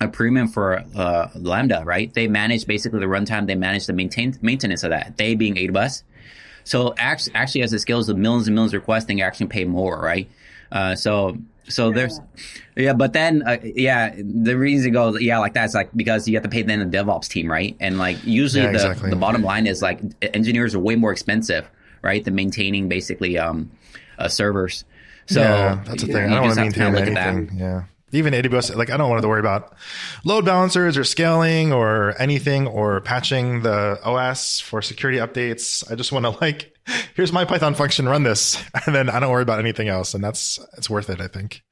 a 0.00 0.08
premium 0.08 0.48
for 0.48 0.84
uh, 0.96 1.28
Lambda, 1.34 1.82
right? 1.84 2.12
They 2.12 2.28
manage 2.28 2.66
basically 2.66 3.00
the 3.00 3.06
runtime. 3.06 3.46
They 3.46 3.54
manage 3.54 3.86
the 3.86 3.92
maintain 3.92 4.36
maintenance 4.42 4.82
of 4.82 4.90
that. 4.90 5.16
They 5.16 5.34
being 5.34 5.54
AWS. 5.54 6.02
So 6.64 6.94
actually, 6.96 7.34
actually, 7.34 7.62
as 7.62 7.72
it 7.72 7.80
scales 7.80 8.08
with 8.08 8.16
millions 8.16 8.46
and 8.46 8.54
millions 8.54 8.74
of 8.74 8.80
requests, 8.80 9.06
they 9.06 9.20
actually 9.20 9.46
pay 9.46 9.64
more, 9.64 10.00
right? 10.00 10.28
Uh, 10.70 10.94
so 10.94 11.36
so 11.68 11.88
yeah. 11.88 11.94
there's 11.94 12.20
yeah, 12.76 12.92
but 12.92 13.12
then 13.12 13.42
uh, 13.46 13.58
yeah, 13.62 14.14
the 14.16 14.56
reason 14.56 14.90
it 14.90 14.92
goes 14.92 15.20
yeah 15.20 15.38
like 15.38 15.54
that 15.54 15.64
is 15.64 15.74
like 15.74 15.90
because 15.94 16.26
you 16.28 16.34
have 16.36 16.42
to 16.42 16.48
pay 16.48 16.62
then 16.62 16.90
the 16.90 16.96
DevOps 16.96 17.28
team, 17.28 17.50
right? 17.50 17.76
And 17.80 17.98
like 17.98 18.24
usually 18.24 18.64
yeah, 18.64 18.70
the 18.70 18.76
exactly. 18.76 19.10
the 19.10 19.16
bottom 19.16 19.42
line 19.42 19.66
is 19.66 19.82
like 19.82 20.00
engineers 20.22 20.74
are 20.74 20.80
way 20.80 20.96
more 20.96 21.12
expensive, 21.12 21.68
right, 22.00 22.24
than 22.24 22.34
maintaining 22.34 22.88
basically 22.88 23.38
um 23.38 23.70
uh, 24.18 24.28
servers. 24.28 24.84
So 25.26 25.40
yeah, 25.40 25.82
that's 25.86 26.02
the 26.02 26.12
thing. 26.12 26.32
I 26.32 26.34
don't 26.34 26.44
want 26.44 26.54
to 26.54 26.60
maintain 26.62 26.96
anything. 26.96 27.58
Yeah 27.58 27.84
even 28.12 28.34
AWS, 28.34 28.76
like 28.76 28.90
I 28.90 28.96
don't 28.96 29.10
want 29.10 29.22
to 29.22 29.28
worry 29.28 29.40
about 29.40 29.74
load 30.24 30.44
balancers 30.44 30.96
or 30.96 31.04
scaling 31.04 31.72
or 31.72 32.14
anything 32.20 32.66
or 32.66 33.00
patching 33.00 33.62
the 33.62 33.98
OS 34.04 34.60
for 34.60 34.82
security 34.82 35.18
updates. 35.18 35.90
I 35.90 35.94
just 35.94 36.12
want 36.12 36.26
to 36.26 36.30
like, 36.40 36.76
here's 37.14 37.32
my 37.32 37.44
Python 37.44 37.74
function, 37.74 38.08
run 38.08 38.22
this, 38.22 38.62
and 38.86 38.94
then 38.94 39.08
I 39.08 39.18
don't 39.18 39.30
worry 39.30 39.42
about 39.42 39.58
anything 39.58 39.88
else, 39.88 40.14
and 40.14 40.22
that's 40.22 40.58
it's 40.76 40.90
worth 40.90 41.10
it, 41.10 41.20
I 41.20 41.28
think. 41.28 41.62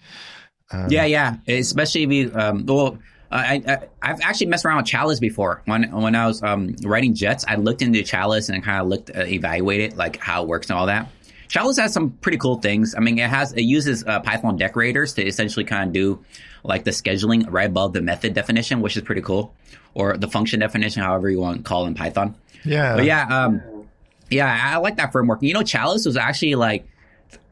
Um, 0.73 0.87
yeah, 0.89 1.05
yeah, 1.05 1.37
especially 1.47 2.03
if 2.05 2.11
you 2.11 2.33
um, 2.35 2.67
well. 2.67 2.99
I, 3.33 3.87
I 4.03 4.09
have 4.09 4.21
actually 4.23 4.49
messed 4.49 4.65
around 4.65 4.79
with 4.79 4.87
Chalice 4.87 5.21
before. 5.21 5.63
When 5.67 5.89
when 5.93 6.17
I 6.17 6.27
was 6.27 6.43
um, 6.43 6.75
writing 6.83 7.15
Jets, 7.15 7.45
I 7.47 7.55
looked 7.55 7.81
into 7.81 8.03
Chalice 8.03 8.49
and 8.49 8.61
kind 8.61 8.81
of 8.81 8.89
looked 8.89 9.09
uh, 9.15 9.21
evaluated 9.25 9.97
like 9.97 10.17
how 10.17 10.43
it 10.43 10.49
works 10.49 10.69
and 10.69 10.77
all 10.77 10.87
that. 10.87 11.09
Chalice 11.51 11.79
has 11.79 11.93
some 11.93 12.11
pretty 12.11 12.39
cool 12.39 12.61
things. 12.61 12.95
I 12.95 13.01
mean, 13.01 13.19
it 13.19 13.29
has 13.29 13.53
it 13.53 13.63
uses 13.63 14.05
uh, 14.07 14.21
Python 14.21 14.57
decorators 14.57 15.15
to 15.15 15.27
essentially 15.27 15.65
kind 15.65 15.89
of 15.89 15.93
do 15.93 16.25
like 16.63 16.85
the 16.85 16.93
scheduling 16.93 17.45
right 17.51 17.67
above 17.67 17.93
the 17.93 18.01
method 18.01 18.35
definition, 18.35 18.81
which 18.81 18.97
is 18.97 19.03
pretty 19.03 19.21
cool, 19.21 19.53
or 19.93 20.17
the 20.17 20.29
function 20.29 20.61
definition, 20.61 21.03
however 21.03 21.29
you 21.29 21.41
want 21.41 21.57
to 21.59 21.63
call 21.65 21.87
in 21.87 21.95
Python. 21.95 22.37
Yeah, 22.65 22.95
but 22.95 23.05
yeah, 23.05 23.45
um, 23.45 23.89
yeah, 24.31 24.75
I 24.75 24.77
like 24.77 24.99
that 24.99 25.11
framework. 25.11 25.43
You 25.43 25.53
know, 25.53 25.65
Chalice 25.65 26.07
was 26.07 26.17
actually 26.17 26.55
like 26.55 26.87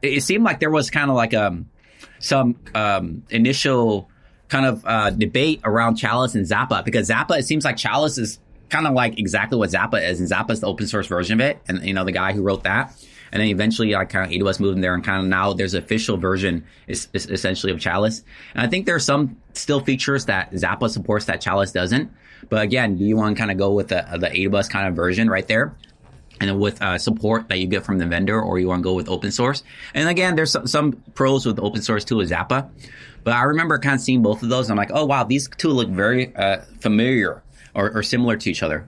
it 0.01 0.23
seemed 0.23 0.45
like 0.45 0.61
there 0.61 0.71
was 0.71 0.89
kind 0.89 1.09
of 1.09 1.17
like 1.17 1.33
um 1.33 1.69
some 2.19 2.55
um 2.73 3.23
initial 3.29 4.09
kind 4.47 4.65
of 4.65 4.85
uh, 4.85 5.09
debate 5.09 5.59
around 5.65 5.97
Chalice 5.97 6.35
and 6.35 6.45
Zappa 6.45 6.85
because 6.85 7.09
Zappa 7.09 7.37
it 7.37 7.43
seems 7.43 7.65
like 7.65 7.75
Chalice 7.75 8.17
is 8.17 8.39
kind 8.69 8.87
of 8.87 8.93
like 8.93 9.19
exactly 9.19 9.57
what 9.57 9.71
Zappa 9.71 10.09
is, 10.09 10.21
and 10.21 10.29
Zappa 10.29 10.51
is 10.51 10.61
the 10.61 10.67
open 10.67 10.87
source 10.87 11.07
version 11.07 11.41
of 11.41 11.45
it, 11.45 11.59
and 11.67 11.83
you 11.83 11.93
know 11.93 12.05
the 12.05 12.13
guy 12.13 12.31
who 12.31 12.41
wrote 12.41 12.63
that. 12.63 12.93
And 13.31 13.41
then 13.41 13.49
eventually, 13.49 13.91
like 13.91 14.09
kind 14.09 14.25
of 14.25 14.31
AWS 14.31 14.59
moved 14.59 14.75
in 14.75 14.81
there, 14.81 14.93
and 14.93 15.03
kind 15.03 15.21
of 15.21 15.27
now 15.27 15.53
there's 15.53 15.73
an 15.73 15.83
official 15.83 16.17
version, 16.17 16.65
is, 16.87 17.07
is 17.13 17.27
essentially 17.27 17.71
of 17.71 17.79
Chalice. 17.79 18.23
And 18.53 18.65
I 18.65 18.67
think 18.67 18.85
there 18.85 18.95
are 18.95 18.99
some 18.99 19.37
still 19.53 19.79
features 19.79 20.25
that 20.25 20.51
Zappa 20.51 20.89
supports 20.89 21.25
that 21.25 21.41
Chalice 21.41 21.71
doesn't. 21.71 22.11
But 22.49 22.63
again, 22.63 22.95
do 22.97 23.03
you 23.03 23.17
want 23.17 23.35
to 23.35 23.39
kind 23.39 23.51
of 23.51 23.57
go 23.57 23.73
with 23.73 23.89
the 23.89 24.05
the 24.19 24.29
AWS 24.29 24.69
kind 24.69 24.87
of 24.87 24.95
version 24.95 25.29
right 25.29 25.47
there? 25.47 25.75
and 26.39 26.49
then 26.49 26.59
with 26.59 26.81
uh, 26.81 26.97
support 26.97 27.49
that 27.49 27.59
you 27.59 27.67
get 27.67 27.83
from 27.83 27.97
the 27.97 28.05
vendor, 28.05 28.41
or 28.41 28.59
you 28.59 28.67
want 28.67 28.79
to 28.79 28.83
go 28.83 28.93
with 28.93 29.09
open 29.09 29.31
source. 29.31 29.63
And 29.93 30.07
again, 30.07 30.35
there's 30.35 30.51
some, 30.51 30.67
some 30.67 30.93
pros 31.13 31.45
with 31.45 31.59
open 31.59 31.81
source 31.81 32.05
too 32.05 32.17
with 32.17 32.29
Zappa, 32.29 32.69
but 33.23 33.33
I 33.33 33.43
remember 33.43 33.77
kind 33.79 33.95
of 33.95 34.01
seeing 34.01 34.21
both 34.21 34.41
of 34.41 34.49
those. 34.49 34.69
I'm 34.69 34.77
like, 34.77 34.91
oh 34.93 35.05
wow, 35.05 35.23
these 35.23 35.49
two 35.57 35.69
look 35.69 35.89
very 35.89 36.33
uh, 36.35 36.61
familiar 36.79 37.43
or, 37.75 37.91
or, 37.91 38.03
similar 38.03 38.37
to 38.37 38.49
each 38.49 38.63
other. 38.63 38.87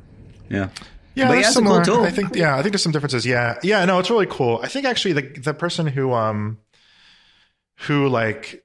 Yeah. 0.49 0.69
Yeah, 1.15 1.27
but 1.27 1.39
yeah, 1.39 1.49
similar. 1.49 1.83
Cool 1.83 2.03
I 2.03 2.11
think 2.11 2.35
yeah, 2.35 2.55
I 2.57 2.61
think 2.61 2.73
there's 2.73 2.83
some 2.83 2.91
differences. 2.91 3.25
Yeah, 3.25 3.57
yeah, 3.63 3.83
no, 3.85 3.99
it's 3.99 4.09
really 4.09 4.27
cool. 4.29 4.59
I 4.63 4.67
think 4.67 4.85
actually 4.85 5.13
the 5.13 5.21
the 5.39 5.53
person 5.53 5.87
who 5.87 6.13
um 6.13 6.57
who 7.75 8.07
like 8.07 8.63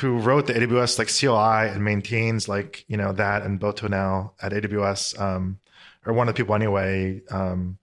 who 0.00 0.18
wrote 0.18 0.46
the 0.46 0.54
AWS 0.54 0.98
like 0.98 1.08
CLI 1.08 1.72
and 1.72 1.84
maintains 1.84 2.48
like 2.48 2.84
you 2.88 2.96
know 2.96 3.12
that 3.12 3.42
and 3.42 3.60
Boto 3.60 3.88
now 3.88 4.34
at 4.42 4.52
AWS 4.52 5.18
um 5.20 5.58
or 6.04 6.12
one 6.12 6.28
of 6.28 6.34
the 6.34 6.42
people 6.42 6.54
anyway 6.54 7.22
um 7.30 7.78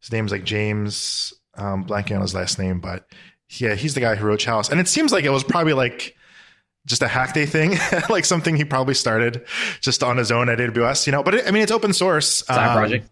his 0.00 0.10
name's 0.10 0.32
like 0.32 0.44
James 0.44 1.34
um 1.56 1.84
blanking 1.84 2.16
on 2.16 2.22
his 2.22 2.34
last 2.34 2.58
name 2.58 2.80
but 2.80 3.06
yeah 3.50 3.74
he's 3.74 3.94
the 3.94 4.00
guy 4.00 4.14
who 4.14 4.26
wrote 4.26 4.40
Chalice 4.40 4.70
and 4.70 4.80
it 4.80 4.88
seems 4.88 5.12
like 5.12 5.24
it 5.24 5.30
was 5.30 5.44
probably 5.44 5.74
like 5.74 6.16
just 6.86 7.02
a 7.02 7.08
hack 7.08 7.32
day 7.32 7.46
thing, 7.46 7.78
like 8.10 8.24
something 8.24 8.56
he 8.56 8.64
probably 8.64 8.94
started 8.94 9.44
just 9.80 10.02
on 10.02 10.16
his 10.16 10.30
own 10.30 10.48
at 10.48 10.58
AWS, 10.58 11.06
you 11.06 11.12
know, 11.12 11.22
but 11.22 11.34
it, 11.34 11.46
I 11.46 11.50
mean, 11.50 11.62
it's 11.62 11.72
open 11.72 11.92
source. 11.92 12.44
Side 12.44 12.68
um, 12.68 12.76
project. 12.76 13.10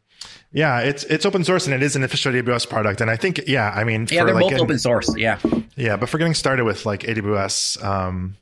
Yeah, 0.53 0.81
it's 0.81 1.05
it's 1.05 1.25
open 1.25 1.45
source 1.45 1.67
and 1.67 1.75
it 1.75 1.83
is 1.83 1.97
an 1.97 2.03
official 2.03 2.33
AWS 2.33 2.69
product. 2.69 3.01
And 3.01 3.11
I 3.11 3.17
think, 3.17 3.41
yeah, 3.47 3.71
I 3.71 3.85
mean, 3.85 4.07
yeah, 4.11 4.25
they're 4.25 4.35
like 4.35 4.43
both 4.43 4.51
getting, 4.51 4.65
open 4.65 4.79
source. 4.79 5.17
Yeah, 5.17 5.39
yeah, 5.77 5.97
but 5.97 6.11
for 6.11 6.19
getting 6.19 6.35
started 6.35 6.65
with 6.65 6.85
like 6.85 7.01
AWS, 7.01 7.83
um, 7.83 8.37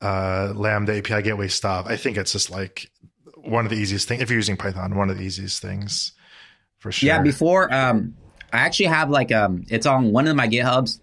uh, 0.00 0.52
Lambda 0.56 0.98
API 0.98 1.22
gateway 1.22 1.48
stuff, 1.48 1.86
I 1.88 1.96
think 1.96 2.16
it's 2.16 2.32
just 2.32 2.50
like 2.50 2.90
one 3.36 3.64
of 3.64 3.70
the 3.70 3.76
easiest 3.76 4.08
things. 4.08 4.22
If 4.22 4.28
you're 4.28 4.38
using 4.38 4.56
Python, 4.56 4.96
one 4.96 5.08
of 5.08 5.18
the 5.18 5.22
easiest 5.22 5.62
things 5.62 6.12
for 6.78 6.90
sure. 6.90 7.06
Yeah, 7.06 7.22
before 7.22 7.72
um, 7.72 8.16
I 8.52 8.58
actually 8.58 8.86
have 8.86 9.08
like 9.08 9.30
um, 9.30 9.64
it's 9.68 9.86
on 9.86 10.10
one 10.10 10.26
of 10.26 10.34
my 10.34 10.48
GitHubs. 10.48 10.98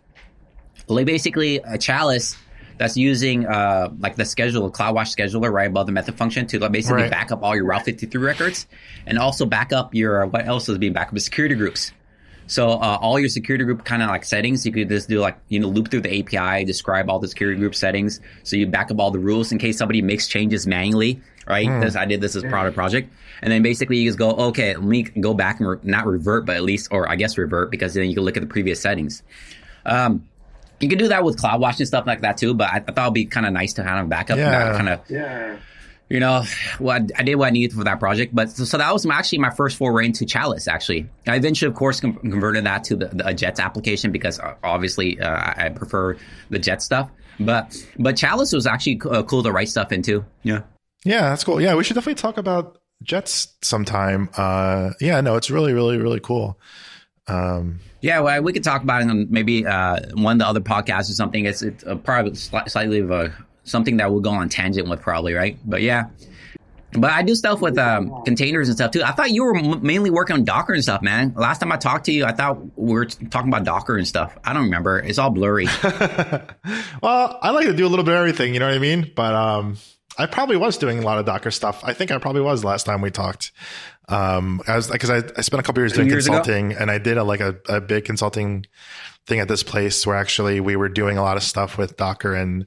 Like 0.88 1.06
basically 1.06 1.62
a 1.64 1.78
chalice 1.78 2.36
that's 2.78 2.98
using 2.98 3.46
uh, 3.46 3.90
like 4.00 4.16
the 4.16 4.24
scheduler, 4.24 4.72
CloudWatch 4.72 5.16
scheduler 5.16 5.52
right 5.52 5.68
above 5.68 5.86
the 5.86 5.92
method 5.92 6.16
function 6.16 6.48
to 6.48 6.70
basically 6.70 7.04
right. 7.04 7.12
back 7.12 7.32
up 7.32 7.44
all 7.44 7.56
your 7.56 7.66
Route 7.66 7.86
53 7.86 8.22
records 8.22 8.68
and 9.06 9.18
also 9.18 9.46
back 9.46 9.74
up 9.74 9.94
your, 9.94 10.26
what 10.28 10.46
else 10.46 10.68
is 10.70 10.78
being 10.78 10.94
backed 10.94 11.14
up? 11.14 11.20
Security 11.20 11.56
groups. 11.56 11.92
So 12.48 12.72
uh, 12.72 12.98
all 13.02 13.20
your 13.20 13.30
security 13.30 13.64
group 13.64 13.86
kind 13.86 14.02
of 14.02 14.10
like 14.10 14.26
settings, 14.26 14.66
you 14.66 14.72
could 14.72 14.90
just 14.90 15.08
do 15.08 15.20
like, 15.20 15.38
you 15.48 15.60
know, 15.60 15.68
loop 15.68 15.90
through 15.90 16.02
the 16.02 16.20
API, 16.20 16.66
describe 16.66 17.10
all 17.10 17.20
the 17.20 17.28
security 17.28 17.60
group 17.60 17.76
settings. 17.76 18.20
So 18.44 18.56
you 18.56 18.68
back 18.68 18.92
up 18.92 19.00
all 19.00 19.12
the 19.12 19.20
rules 19.20 19.52
in 19.52 19.60
case 19.60 19.78
somebody 19.78 20.02
makes 20.02 20.28
changes 20.28 20.68
manually, 20.68 21.22
right? 21.48 21.68
Mm. 21.68 21.82
This, 21.82 21.96
I 21.96 22.06
did 22.06 22.22
this 22.22 22.36
as 22.36 22.44
part 22.44 22.68
of 22.68 22.74
the 22.74 22.76
project. 22.76 23.12
And 23.42 23.52
then 23.52 23.62
basically 23.62 23.98
you 23.98 24.10
just 24.10 24.20
go, 24.20 24.32
okay, 24.32 24.76
let 24.76 24.84
me 24.84 25.04
go 25.04 25.34
back 25.34 25.60
and 25.60 25.70
re- 25.70 25.80
not 25.84 26.06
revert, 26.06 26.46
but 26.46 26.56
at 26.56 26.64
least, 26.64 26.90
or 26.92 27.10
I 27.10 27.16
guess 27.16 27.38
revert 27.38 27.72
because 27.72 27.94
then 27.94 28.10
you 28.10 28.16
can 28.16 28.24
look 28.24 28.38
at 28.38 28.42
the 28.42 28.48
previous 28.48 28.80
settings. 28.80 29.24
Um, 29.86 30.28
you 30.84 30.90
can 30.90 30.98
do 30.98 31.08
that 31.08 31.24
with 31.24 31.38
CloudWatch 31.42 31.80
and 31.80 31.88
stuff 31.88 32.06
like 32.06 32.22
that 32.22 32.38
too, 32.38 32.54
but 32.54 32.70
I, 32.70 32.84
I 32.88 32.92
thought 32.92 33.04
it'd 33.06 33.14
be 33.14 33.26
kind 33.26 33.46
of 33.46 33.54
nice 33.54 33.74
to 33.74 33.84
kind 33.84 34.00
of 34.00 34.10
backup 34.10 34.38
yeah. 34.38 34.76
kind 34.76 34.90
of, 34.90 35.10
yeah. 35.10 35.58
you 36.10 36.20
know, 36.20 36.44
what 36.78 37.02
well, 37.02 37.08
I 37.18 37.24
did 37.24 37.36
what 37.36 37.48
I 37.48 37.50
needed 37.52 37.76
for 37.76 37.86
that 37.86 38.00
project. 38.00 38.36
But 38.36 38.52
so, 38.52 38.66
so, 38.66 38.78
that 38.78 38.92
was 38.92 39.06
actually 39.06 39.40
my 39.40 39.50
first 39.50 39.78
foray 39.78 40.06
into 40.06 40.26
Chalice. 40.26 40.68
Actually, 40.68 41.10
I 41.26 41.36
eventually, 41.36 41.70
of 41.70 41.76
course, 41.76 42.02
com- 42.02 42.16
converted 42.16 42.66
that 42.66 42.84
to 42.86 42.98
the, 42.98 43.08
the 43.08 43.34
Jets 43.34 43.60
application 43.60 44.12
because 44.12 44.40
uh, 44.40 44.56
obviously 44.64 45.20
uh, 45.20 45.30
I, 45.30 45.66
I 45.66 45.70
prefer 45.70 46.18
the 46.50 46.60
Jet 46.60 46.82
stuff. 46.82 47.10
But 47.40 47.76
but 47.98 48.18
Chalice 48.18 48.54
was 48.54 48.68
actually 48.68 49.02
uh, 49.10 49.24
cool 49.24 49.44
to 49.44 49.52
write 49.52 49.70
stuff 49.70 49.92
into. 49.92 50.26
Yeah. 50.44 50.62
Yeah, 51.06 51.30
that's 51.30 51.44
cool. 51.44 51.60
Yeah, 51.60 51.76
we 51.76 51.84
should 51.84 51.96
definitely 51.96 52.22
talk 52.22 52.38
about 52.38 52.78
Jets 53.02 53.56
sometime. 53.62 54.30
Uh, 54.36 54.92
yeah, 55.02 55.20
no, 55.22 55.36
it's 55.36 55.50
really, 55.50 55.74
really, 55.74 55.98
really 55.98 56.20
cool. 56.20 56.60
Um, 57.28 57.80
yeah, 58.02 58.20
well, 58.20 58.42
we 58.42 58.52
could 58.54 58.64
talk 58.64 58.84
about 58.84 59.02
it 59.02 59.10
on 59.10 59.28
maybe 59.30 59.66
uh, 59.66 60.00
one 60.14 60.34
of 60.34 60.40
the 60.40 60.48
other 60.48 60.60
podcasts 60.60 61.10
or 61.10 61.14
something. 61.14 61.46
It's, 61.46 61.62
it's 61.62 61.84
a, 61.84 61.96
probably 61.96 62.36
slightly 62.36 63.00
of 63.00 63.12
a 63.12 63.34
something 63.64 63.98
that 63.98 64.12
we'll 64.12 64.22
go 64.22 64.32
on 64.32 64.50
tangent 64.50 64.90
with, 64.90 65.02
probably, 65.02 65.34
right? 65.34 65.58
But 65.66 65.82
yeah. 65.82 66.08
But 66.92 67.12
I 67.12 67.24
do 67.24 67.34
stuff 67.34 67.60
with 67.60 67.78
um, 67.78 68.22
containers 68.24 68.68
and 68.68 68.78
stuff 68.78 68.92
too. 68.92 69.02
I 69.02 69.12
thought 69.12 69.32
you 69.32 69.44
were 69.44 69.58
m- 69.58 69.82
mainly 69.82 70.12
working 70.12 70.36
on 70.36 70.44
Docker 70.44 70.74
and 70.74 70.84
stuff, 70.84 71.02
man. 71.02 71.34
Last 71.36 71.60
time 71.60 71.72
I 71.72 71.78
talked 71.78 72.06
to 72.06 72.12
you, 72.12 72.26
I 72.26 72.34
thought 72.34 72.60
we 72.78 72.94
were 72.94 73.06
t- 73.06 73.26
talking 73.28 73.50
about 73.50 73.64
Docker 73.64 73.98
and 73.98 74.08
stuff. 74.08 74.38
I 74.44 74.54
don't 74.54 74.66
remember. 74.66 75.00
It's 75.00 75.18
all 75.18 75.32
blurry. 75.32 75.66
well, 77.02 77.40
I 77.42 77.50
like 77.50 77.66
to 77.66 77.74
do 77.74 77.88
a 77.88 77.90
little 77.90 78.06
bit 78.06 78.14
of 78.14 78.20
everything. 78.20 78.54
You 78.54 78.60
know 78.60 78.68
what 78.68 78.76
I 78.76 78.80
mean? 78.80 79.12
But 79.16 79.34
um, 79.34 79.78
I 80.18 80.28
probably 80.28 80.58
was 80.58 80.78
doing 80.78 81.00
a 81.00 81.02
lot 81.02 81.18
of 81.18 81.26
Docker 81.26 81.50
stuff. 81.50 81.82
I 81.84 81.94
think 81.94 82.12
I 82.12 82.20
probably 82.20 82.42
was 82.42 82.64
last 82.64 82.86
time 82.86 83.02
we 83.02 83.10
talked. 83.10 83.52
Um, 84.10 84.62
I 84.68 84.76
was 84.76 84.90
because 84.90 85.10
I, 85.10 85.24
I 85.38 85.42
spent 85.42 85.60
a 85.60 85.64
couple 85.64 85.82
years 85.82 85.94
doing 85.94 86.10
years 86.10 86.26
consulting, 86.28 86.72
ago? 86.72 86.82
and 86.82 86.92
I 86.92 86.98
did 86.98 87.18
a, 87.18 87.24
like 87.24 87.40
a, 87.40 87.56
a 87.70 87.80
big 87.80 88.06
consulting 88.06 88.66
thing 89.26 89.40
at 89.40 89.48
this 89.48 89.64
place 89.64 90.06
where 90.06 90.16
actually 90.16 90.60
we 90.60 90.76
were 90.76 90.90
doing 90.90 91.18
a 91.18 91.22
lot 91.22 91.38
of 91.38 91.44
stuff 91.44 91.78
with 91.78 91.96
Docker, 91.96 92.34
and 92.36 92.66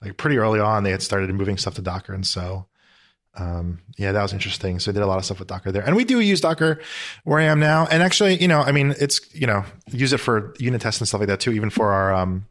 like 0.00 0.16
pretty 0.16 0.38
early 0.38 0.60
on 0.60 0.84
they 0.84 0.92
had 0.92 1.02
started 1.02 1.34
moving 1.34 1.58
stuff 1.58 1.74
to 1.74 1.82
Docker, 1.82 2.12
and 2.12 2.26
so 2.26 2.66
um, 3.36 3.80
yeah, 3.98 4.12
that 4.12 4.22
was 4.22 4.32
interesting. 4.32 4.78
So 4.78 4.90
I 4.90 4.94
did 4.94 5.02
a 5.02 5.06
lot 5.06 5.18
of 5.18 5.24
stuff 5.24 5.40
with 5.40 5.48
Docker 5.48 5.72
there, 5.72 5.82
and 5.82 5.96
we 5.96 6.04
do 6.04 6.20
use 6.20 6.40
Docker 6.40 6.80
where 7.24 7.40
I 7.40 7.44
am 7.44 7.58
now. 7.58 7.86
And 7.90 8.02
actually, 8.02 8.40
you 8.40 8.48
know, 8.48 8.60
I 8.60 8.72
mean, 8.72 8.94
it's 8.98 9.20
you 9.34 9.46
know, 9.46 9.64
use 9.90 10.12
it 10.12 10.18
for 10.18 10.54
unit 10.58 10.80
tests 10.80 11.00
and 11.00 11.08
stuff 11.08 11.20
like 11.20 11.28
that 11.28 11.40
too, 11.40 11.52
even 11.52 11.70
for 11.70 11.92
our 11.92 12.14
um, 12.14 12.46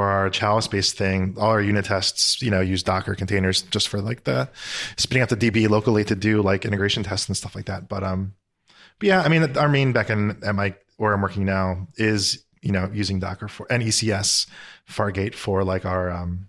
for 0.00 0.06
our 0.06 0.30
Chalice 0.30 0.66
based 0.66 0.96
thing, 0.96 1.34
all 1.36 1.50
our 1.50 1.60
unit 1.60 1.84
tests, 1.84 2.40
you 2.40 2.50
know, 2.50 2.62
use 2.62 2.82
Docker 2.82 3.14
containers 3.14 3.60
just 3.60 3.86
for 3.86 4.00
like 4.00 4.24
the 4.24 4.48
spinning 4.96 5.22
up 5.22 5.28
the 5.28 5.36
DB 5.36 5.68
locally 5.68 6.04
to 6.04 6.14
do 6.14 6.40
like 6.40 6.64
integration 6.64 7.02
tests 7.02 7.28
and 7.28 7.36
stuff 7.36 7.54
like 7.54 7.66
that. 7.66 7.86
But 7.86 8.02
um, 8.02 8.32
but 8.98 9.08
yeah, 9.08 9.20
I 9.20 9.28
mean, 9.28 9.58
our 9.58 9.68
main 9.68 9.92
backend 9.92 10.42
at 10.42 10.54
my 10.54 10.74
where 10.96 11.12
I'm 11.12 11.20
working 11.20 11.44
now 11.44 11.86
is 11.96 12.42
you 12.62 12.72
know 12.72 12.90
using 12.94 13.20
Docker 13.20 13.46
for 13.46 13.66
and 13.70 13.82
ECS 13.82 14.48
Fargate 14.88 15.34
for 15.34 15.64
like 15.64 15.84
our 15.84 16.10
um, 16.10 16.48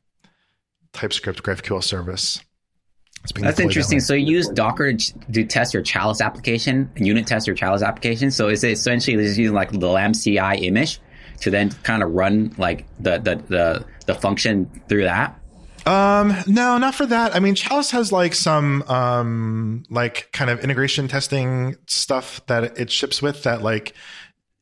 TypeScript 0.93 1.43
GraphQL 1.43 1.83
service. 1.83 2.39
That's 3.37 3.59
interesting. 3.59 3.97
That 3.97 4.05
so 4.05 4.13
you 4.13 4.37
use 4.37 4.47
Docker 4.47 4.93
to 4.93 5.43
test 5.43 5.73
your 5.73 5.83
Chalice 5.83 6.21
application, 6.21 6.89
unit 6.95 7.27
test 7.27 7.47
your 7.47 7.55
Chalice 7.57 7.81
application. 7.81 8.31
So 8.31 8.47
is 8.47 8.63
it 8.63 8.71
essentially 8.71 9.17
just 9.17 9.37
using 9.37 9.53
like 9.53 9.71
the 9.71 9.79
LambCI 9.79 10.63
image? 10.63 11.01
To 11.41 11.49
then 11.49 11.71
kind 11.83 12.03
of 12.03 12.11
run 12.11 12.53
like 12.57 12.85
the 12.99 13.17
the 13.17 13.35
the, 13.35 13.85
the 14.05 14.15
function 14.15 14.69
through 14.87 15.03
that? 15.03 15.37
Um, 15.85 16.35
no, 16.45 16.77
not 16.77 16.93
for 16.93 17.05
that. 17.07 17.35
I 17.35 17.39
mean, 17.39 17.55
Chalice 17.55 17.91
has 17.91 18.11
like 18.11 18.35
some, 18.35 18.83
um, 18.83 19.83
like 19.89 20.29
kind 20.31 20.51
of 20.51 20.59
integration 20.59 21.07
testing 21.07 21.75
stuff 21.87 22.45
that 22.45 22.77
it 22.77 22.91
ships 22.91 23.21
with 23.21 23.43
that 23.43 23.61
like, 23.63 23.95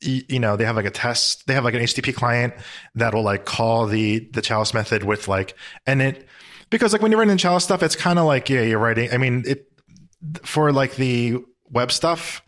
you 0.02 0.40
know, 0.40 0.56
they 0.56 0.64
have 0.64 0.78
like 0.78 0.86
a 0.86 0.92
test, 0.92 1.46
they 1.46 1.54
have 1.54 1.66
like 1.66 1.74
an 1.74 1.82
HTTP 1.82 2.16
client 2.16 2.54
that 2.96 3.14
will 3.14 3.24
like 3.24 3.44
call 3.44 3.86
the, 3.86 4.20
the 4.32 4.42
Chalice 4.42 4.74
method 4.74 5.04
with 5.04 5.28
like, 5.28 5.56
and 5.86 6.02
it, 6.02 6.26
because 6.70 6.94
like 6.94 7.02
when 7.02 7.12
you're 7.12 7.20
writing 7.20 7.36
Chalice 7.36 7.66
stuff, 7.66 7.84
it's 7.84 7.98
kind 7.98 8.18
of 8.18 8.26
like, 8.26 8.50
yeah, 8.50 8.62
you're 8.62 8.80
writing, 8.80 9.12
I 9.12 9.18
mean, 9.18 9.44
it, 9.46 9.70
for 10.44 10.72
like 10.72 10.96
the 10.96 11.40
web 11.70 11.92
stuff, 11.92 12.42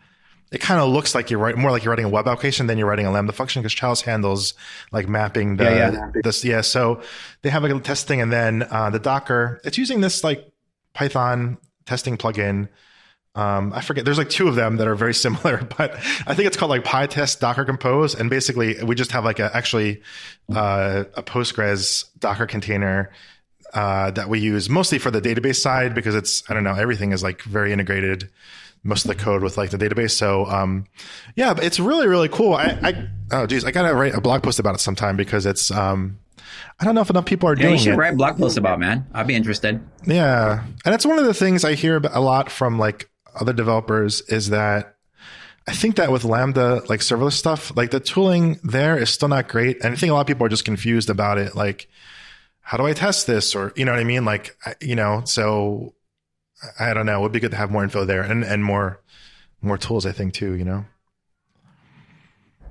it 0.52 0.60
kind 0.60 0.80
of 0.80 0.90
looks 0.90 1.14
like 1.14 1.30
you're 1.30 1.40
writing 1.40 1.60
more 1.60 1.70
like 1.70 1.82
you're 1.82 1.90
writing 1.90 2.04
a 2.04 2.10
web 2.10 2.28
application 2.28 2.66
than 2.66 2.78
you're 2.78 2.86
writing 2.86 3.06
a 3.06 3.10
Lambda 3.10 3.32
function 3.32 3.62
because 3.62 3.72
Chalice 3.72 4.02
handles 4.02 4.54
like 4.92 5.08
mapping 5.08 5.56
the 5.56 5.64
Yeah, 5.64 5.92
yeah. 5.92 6.10
this 6.22 6.44
yeah. 6.44 6.60
So 6.60 7.02
they 7.40 7.50
have 7.50 7.62
like 7.62 7.72
a 7.72 7.80
testing 7.80 8.20
and 8.20 8.32
then 8.32 8.66
uh, 8.70 8.90
the 8.90 8.98
Docker. 8.98 9.60
It's 9.64 9.78
using 9.78 10.02
this 10.02 10.22
like 10.22 10.52
Python 10.92 11.58
testing 11.86 12.16
plugin. 12.16 12.68
Um, 13.34 13.72
I 13.72 13.80
forget. 13.80 14.04
There's 14.04 14.18
like 14.18 14.28
two 14.28 14.46
of 14.46 14.54
them 14.54 14.76
that 14.76 14.86
are 14.86 14.94
very 14.94 15.14
similar, 15.26 15.66
but 15.78 15.94
I 16.26 16.34
think 16.34 16.46
it's 16.46 16.56
called 16.56 16.70
like 16.70 16.84
PyTest 16.84 17.40
Docker 17.40 17.64
Compose, 17.64 18.14
and 18.14 18.28
basically 18.28 18.82
we 18.84 18.94
just 18.94 19.12
have 19.12 19.24
like 19.24 19.38
a 19.38 19.54
actually 19.56 20.02
uh, 20.54 21.04
a 21.14 21.22
Postgres 21.22 22.04
Docker 22.18 22.46
container 22.46 23.10
uh, 23.72 24.10
that 24.10 24.28
we 24.28 24.38
use 24.38 24.68
mostly 24.68 24.98
for 24.98 25.10
the 25.10 25.20
database 25.20 25.56
side 25.56 25.94
because 25.94 26.14
it's 26.14 26.48
I 26.50 26.54
don't 26.54 26.64
know 26.64 26.74
everything 26.74 27.12
is 27.12 27.22
like 27.22 27.42
very 27.42 27.72
integrated 27.72 28.28
most 28.84 29.04
of 29.04 29.08
the 29.08 29.14
code 29.14 29.42
with 29.42 29.56
like 29.56 29.70
the 29.70 29.78
database. 29.78 30.10
So 30.12 30.46
um, 30.46 30.86
yeah, 31.36 31.54
but 31.54 31.64
it's 31.64 31.78
really 31.80 32.06
really 32.08 32.28
cool. 32.28 32.54
I, 32.54 32.78
I 32.82 33.08
oh 33.32 33.46
geez, 33.46 33.64
I 33.64 33.70
gotta 33.70 33.94
write 33.94 34.14
a 34.14 34.20
blog 34.20 34.42
post 34.42 34.58
about 34.58 34.74
it 34.74 34.80
sometime 34.80 35.16
because 35.16 35.46
it's 35.46 35.70
um, 35.70 36.18
I 36.80 36.84
don't 36.84 36.94
know 36.94 37.00
if 37.00 37.10
enough 37.10 37.26
people 37.26 37.48
are 37.48 37.54
Yeah, 37.56 37.62
doing 37.62 37.74
it. 37.74 37.78
you 37.78 37.84
should 37.84 37.94
it. 37.94 37.98
write 37.98 38.16
blog 38.16 38.38
posts 38.38 38.56
about, 38.58 38.80
man. 38.80 39.06
I'd 39.14 39.26
be 39.26 39.34
interested. 39.34 39.80
Yeah. 40.06 40.64
And 40.84 40.94
it's 40.94 41.06
one 41.06 41.18
of 41.18 41.24
the 41.26 41.34
things 41.34 41.64
I 41.64 41.74
hear 41.74 41.98
a 41.98 42.20
lot 42.20 42.50
from 42.50 42.78
like 42.78 43.08
other 43.34 43.52
developers 43.52 44.20
is 44.22 44.50
that 44.50 44.96
I 45.68 45.72
think 45.72 45.94
that 45.96 46.10
with 46.10 46.24
Lambda, 46.24 46.82
like 46.88 47.00
serverless 47.00 47.34
stuff, 47.34 47.74
like 47.76 47.92
the 47.92 48.00
tooling 48.00 48.58
there 48.64 48.98
is 48.98 49.10
still 49.10 49.28
not 49.28 49.48
great. 49.48 49.76
And 49.84 49.92
I 49.92 49.96
think 49.96 50.10
a 50.10 50.14
lot 50.14 50.22
of 50.22 50.26
people 50.26 50.44
are 50.44 50.48
just 50.50 50.64
confused 50.64 51.08
about 51.08 51.38
it. 51.38 51.54
Like, 51.54 51.88
how 52.62 52.76
do 52.78 52.84
I 52.84 52.92
test 52.94 53.28
this? 53.28 53.54
Or, 53.54 53.72
you 53.76 53.84
know 53.84 53.92
what 53.92 54.00
I 54.00 54.04
mean? 54.04 54.24
Like, 54.24 54.56
you 54.80 54.96
know, 54.96 55.22
so 55.24 55.94
I 56.78 56.94
don't 56.94 57.06
know. 57.06 57.18
It 57.18 57.22
would 57.22 57.32
be 57.32 57.40
good 57.40 57.50
to 57.50 57.56
have 57.56 57.70
more 57.70 57.84
info 57.84 58.04
there 58.04 58.22
and, 58.22 58.44
and 58.44 58.64
more, 58.64 59.00
more 59.60 59.78
tools, 59.78 60.06
I 60.06 60.12
think 60.12 60.34
too, 60.34 60.54
you 60.54 60.64
know? 60.64 60.84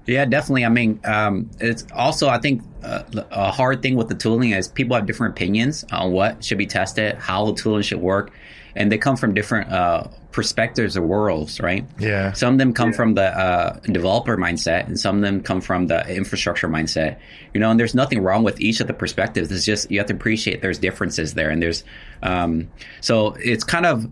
Yeah, 0.08 0.25
definitely. 0.25 0.65
I 0.65 0.69
mean, 0.69 0.99
um, 1.06 1.51
it's 1.60 1.86
also 1.93 2.27
I 2.27 2.39
think 2.39 2.63
uh, 2.84 3.04
a 3.32 3.51
hard 3.51 3.82
thing 3.84 3.95
with 3.95 4.08
the 4.08 4.15
tooling 4.15 4.51
is 4.51 4.67
people 4.67 4.95
have 4.95 5.06
different 5.06 5.36
opinions 5.36 5.86
on 5.91 6.12
what 6.12 6.43
should 6.43 6.58
be 6.58 6.65
tested, 6.65 7.15
how 7.15 7.45
the 7.45 7.54
tooling 7.54 7.84
should 7.84 7.99
work, 8.01 8.32
and 8.75 8.91
they 8.91 8.97
come 8.97 9.15
from 9.15 9.34
different 9.34 9.71
uh, 9.71 10.06
perspectives 10.31 10.95
or 10.95 11.01
worlds, 11.01 11.59
right? 11.59 11.85
Yeah. 11.99 12.33
Some 12.33 12.53
of 12.53 12.59
them 12.59 12.73
come 12.73 12.93
from 12.93 13.15
the 13.15 13.25
uh, 13.37 13.79
developer 13.81 14.37
mindset, 14.37 14.87
and 14.87 14.99
some 14.99 15.17
of 15.17 15.21
them 15.21 15.41
come 15.43 15.61
from 15.61 15.87
the 15.87 16.07
infrastructure 16.15 16.67
mindset. 16.69 17.17
You 17.53 17.59
know, 17.59 17.69
and 17.69 17.79
there's 17.79 17.93
nothing 17.93 18.23
wrong 18.23 18.43
with 18.43 18.59
each 18.61 18.79
of 18.79 18.87
the 18.87 18.93
perspectives. 18.93 19.51
It's 19.51 19.65
just 19.65 19.91
you 19.91 19.99
have 19.99 20.07
to 20.07 20.13
appreciate 20.13 20.61
there's 20.61 20.79
differences 20.79 21.33
there, 21.33 21.49
and 21.49 21.61
there's 21.61 21.83
um, 22.23 22.69
so 23.01 23.35
it's 23.39 23.63
kind 23.63 23.85
of. 23.85 24.09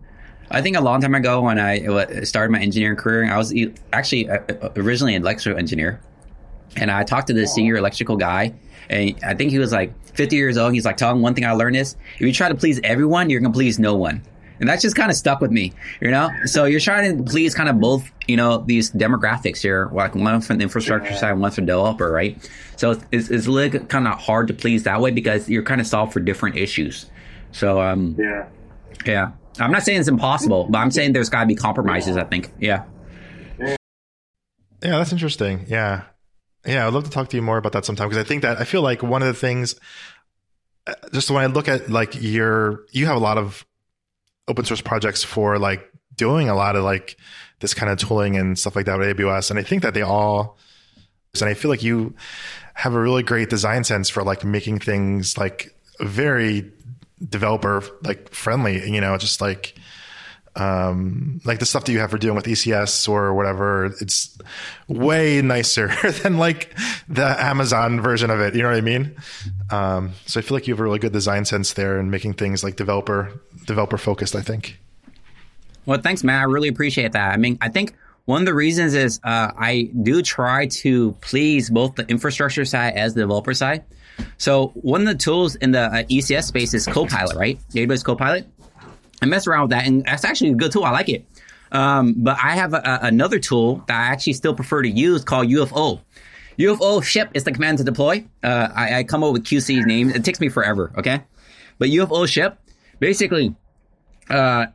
I 0.51 0.63
think 0.63 0.75
a 0.77 0.81
long 0.81 0.99
time 0.99 1.13
ago 1.13 1.41
when 1.41 1.59
I 1.59 1.85
uh, 1.85 2.25
started 2.25 2.51
my 2.51 2.59
engineering 2.59 2.97
career, 2.97 3.31
I 3.31 3.37
was 3.37 3.53
e- 3.53 3.71
actually 3.93 4.29
uh, 4.31 4.39
uh, 4.49 4.69
originally 4.77 5.13
an 5.13 5.21
electrical 5.21 5.59
engineer, 5.59 6.01
and 6.75 6.89
I 6.89 7.03
talked 7.03 7.27
to 7.27 7.33
the 7.33 7.45
senior 7.45 7.75
electrical 7.75 8.17
guy, 8.17 8.55
and 8.89 9.15
I 9.23 9.35
think 9.35 9.51
he 9.51 9.59
was 9.59 9.71
like 9.71 9.93
50 10.15 10.35
years 10.35 10.57
old. 10.57 10.73
He's 10.73 10.85
like, 10.85 10.97
"Tom, 10.97 11.21
one 11.21 11.35
thing 11.35 11.45
I 11.45 11.51
learned 11.51 11.75
is 11.75 11.95
if 12.15 12.21
you 12.21 12.33
try 12.33 12.49
to 12.49 12.55
please 12.55 12.79
everyone, 12.83 13.29
you're 13.29 13.41
gonna 13.41 13.53
please 13.53 13.77
no 13.77 13.95
one." 13.95 14.23
And 14.59 14.67
that's 14.67 14.81
just 14.81 14.95
kind 14.95 15.09
of 15.09 15.15
stuck 15.17 15.39
with 15.41 15.51
me, 15.51 15.73
you 16.01 16.11
know. 16.11 16.29
So 16.45 16.65
you're 16.65 16.79
trying 16.79 17.17
to 17.17 17.23
please 17.23 17.55
kind 17.55 17.69
of 17.69 17.79
both, 17.79 18.09
you 18.27 18.35
know, 18.37 18.57
these 18.59 18.91
demographics 18.91 19.61
here, 19.61 19.89
like 19.93 20.15
one 20.15 20.41
from 20.41 20.57
the 20.57 20.63
infrastructure 20.63 21.15
side, 21.15 21.33
one 21.33 21.51
from 21.51 21.65
the 21.65 21.71
developer, 21.73 22.11
right? 22.11 22.37
So 22.75 22.91
it's, 22.91 23.05
it's, 23.11 23.29
it's 23.29 23.47
a 23.47 23.51
little 23.51 23.79
kind 23.85 24.07
of 24.07 24.19
hard 24.19 24.47
to 24.49 24.53
please 24.53 24.83
that 24.83 24.99
way 25.01 25.11
because 25.11 25.49
you're 25.49 25.63
kind 25.63 25.79
of 25.81 25.87
solved 25.87 26.13
for 26.13 26.19
different 26.19 26.57
issues. 26.57 27.05
So 27.51 27.81
um, 27.81 28.15
Yeah. 28.19 28.47
yeah, 29.05 29.31
I'm 29.59 29.71
not 29.71 29.83
saying 29.83 29.99
it's 29.99 30.09
impossible, 30.09 30.67
but 30.69 30.77
I'm 30.79 30.91
saying 30.91 31.13
there's 31.13 31.29
got 31.29 31.41
to 31.41 31.47
be 31.47 31.55
compromises. 31.55 32.17
I 32.17 32.23
think, 32.25 32.51
yeah. 32.59 32.83
Yeah, 34.81 34.97
that's 34.97 35.11
interesting. 35.11 35.65
Yeah. 35.67 36.03
Yeah, 36.65 36.87
I'd 36.87 36.93
love 36.93 37.05
to 37.05 37.09
talk 37.09 37.29
to 37.29 37.37
you 37.37 37.41
more 37.41 37.57
about 37.57 37.71
that 37.73 37.85
sometime 37.85 38.09
because 38.09 38.23
I 38.23 38.27
think 38.27 38.41
that 38.41 38.59
I 38.59 38.63
feel 38.65 38.81
like 38.81 39.01
one 39.01 39.21
of 39.21 39.27
the 39.27 39.33
things 39.33 39.75
uh, 40.87 40.93
just 41.13 41.31
when 41.31 41.41
I 41.43 41.47
look 41.47 41.67
at 41.67 41.89
like 41.89 42.21
your 42.21 42.81
you 42.91 43.05
have 43.05 43.15
a 43.15 43.19
lot 43.19 43.37
of 43.37 43.65
open 44.49 44.65
source 44.65 44.81
projects 44.81 45.23
for 45.23 45.57
like 45.57 45.89
doing 46.15 46.49
a 46.49 46.55
lot 46.55 46.75
of 46.75 46.83
like 46.83 47.17
this 47.59 47.73
kind 47.73 47.91
of 47.91 47.97
tooling 47.97 48.35
and 48.35 48.59
stuff 48.59 48.75
like 48.75 48.85
that 48.85 48.99
with 48.99 49.15
AWS 49.15 49.49
and 49.51 49.59
I 49.59 49.63
think 49.63 49.83
that 49.83 49.93
they 49.93 50.01
all 50.01 50.57
and 51.39 51.49
I 51.49 51.53
feel 51.53 51.69
like 51.69 51.83
you 51.83 52.15
have 52.73 52.93
a 52.93 52.99
really 52.99 53.23
great 53.23 53.49
design 53.49 53.83
sense 53.83 54.09
for 54.09 54.23
like 54.23 54.43
making 54.43 54.79
things 54.79 55.37
like 55.37 55.75
very 55.99 56.71
developer 57.27 57.83
like 58.03 58.33
friendly, 58.33 58.89
you 58.89 59.01
know, 59.01 59.17
just 59.17 59.41
like 59.41 59.75
um, 60.55 61.41
like 61.45 61.59
the 61.59 61.65
stuff 61.65 61.85
that 61.85 61.91
you 61.91 61.99
have 61.99 62.11
for 62.11 62.17
dealing 62.17 62.35
with 62.35 62.45
ECS 62.45 63.07
or 63.07 63.33
whatever, 63.33 63.85
it's 63.85 64.37
way 64.87 65.41
nicer 65.41 65.87
than 66.23 66.37
like 66.37 66.75
the 67.07 67.25
Amazon 67.43 68.01
version 68.01 68.29
of 68.29 68.39
it. 68.39 68.55
You 68.55 68.63
know 68.63 68.69
what 68.69 68.77
I 68.77 68.81
mean? 68.81 69.15
Um, 69.69 70.13
so 70.25 70.39
I 70.39 70.43
feel 70.43 70.55
like 70.55 70.67
you 70.67 70.73
have 70.73 70.79
a 70.79 70.83
really 70.83 70.99
good 70.99 71.13
design 71.13 71.45
sense 71.45 71.73
there 71.73 71.99
and 71.99 72.11
making 72.11 72.33
things 72.33 72.63
like 72.63 72.75
developer 72.75 73.39
developer 73.65 73.97
focused. 73.97 74.35
I 74.35 74.41
think. 74.41 74.79
Well, 75.85 75.99
thanks, 76.01 76.23
man. 76.23 76.39
I 76.39 76.43
really 76.43 76.67
appreciate 76.67 77.13
that. 77.13 77.33
I 77.33 77.37
mean, 77.37 77.57
I 77.61 77.69
think 77.69 77.95
one 78.25 78.43
of 78.43 78.45
the 78.45 78.53
reasons 78.53 78.93
is 78.93 79.19
uh, 79.23 79.51
I 79.57 79.89
do 80.03 80.21
try 80.21 80.67
to 80.67 81.13
please 81.21 81.69
both 81.69 81.95
the 81.95 82.05
infrastructure 82.07 82.63
side 82.63 82.93
as 82.93 83.15
the 83.15 83.21
developer 83.21 83.55
side. 83.55 83.85
So 84.37 84.67
one 84.75 85.01
of 85.01 85.07
the 85.07 85.15
tools 85.15 85.55
in 85.55 85.71
the 85.71 85.81
uh, 85.81 86.03
ECS 86.03 86.43
space 86.43 86.73
is 86.73 86.85
Copilot, 86.85 87.35
right? 87.35 87.59
AWS 87.73 88.03
Copilot. 88.03 88.47
I 89.21 89.25
mess 89.25 89.47
around 89.47 89.63
with 89.63 89.71
that, 89.71 89.85
and 89.85 90.05
that's 90.05 90.23
actually 90.23 90.51
a 90.51 90.55
good 90.55 90.71
tool. 90.71 90.83
I 90.83 90.91
like 90.91 91.09
it. 91.09 91.25
Um, 91.71 92.15
but 92.17 92.37
I 92.41 92.55
have 92.55 92.73
a, 92.73 92.77
a, 92.77 92.99
another 93.07 93.39
tool 93.39 93.83
that 93.87 93.99
I 93.99 94.11
actually 94.11 94.33
still 94.33 94.55
prefer 94.55 94.81
to 94.81 94.89
use 94.89 95.23
called 95.23 95.47
UFO. 95.47 95.99
UFO 96.57 97.03
ship 97.03 97.29
is 97.33 97.43
the 97.43 97.51
command 97.51 97.77
to 97.77 97.83
deploy. 97.83 98.25
Uh, 98.43 98.69
I, 98.73 98.99
I 98.99 99.03
come 99.03 99.23
up 99.23 99.33
with 99.33 99.43
QC 99.43 99.85
names. 99.85 100.15
It 100.15 100.25
takes 100.25 100.39
me 100.39 100.49
forever. 100.49 100.91
Okay, 100.97 101.21
but 101.77 101.89
UFO 101.89 102.27
ship 102.27 102.57
basically 102.99 103.55
uh, 104.29 104.67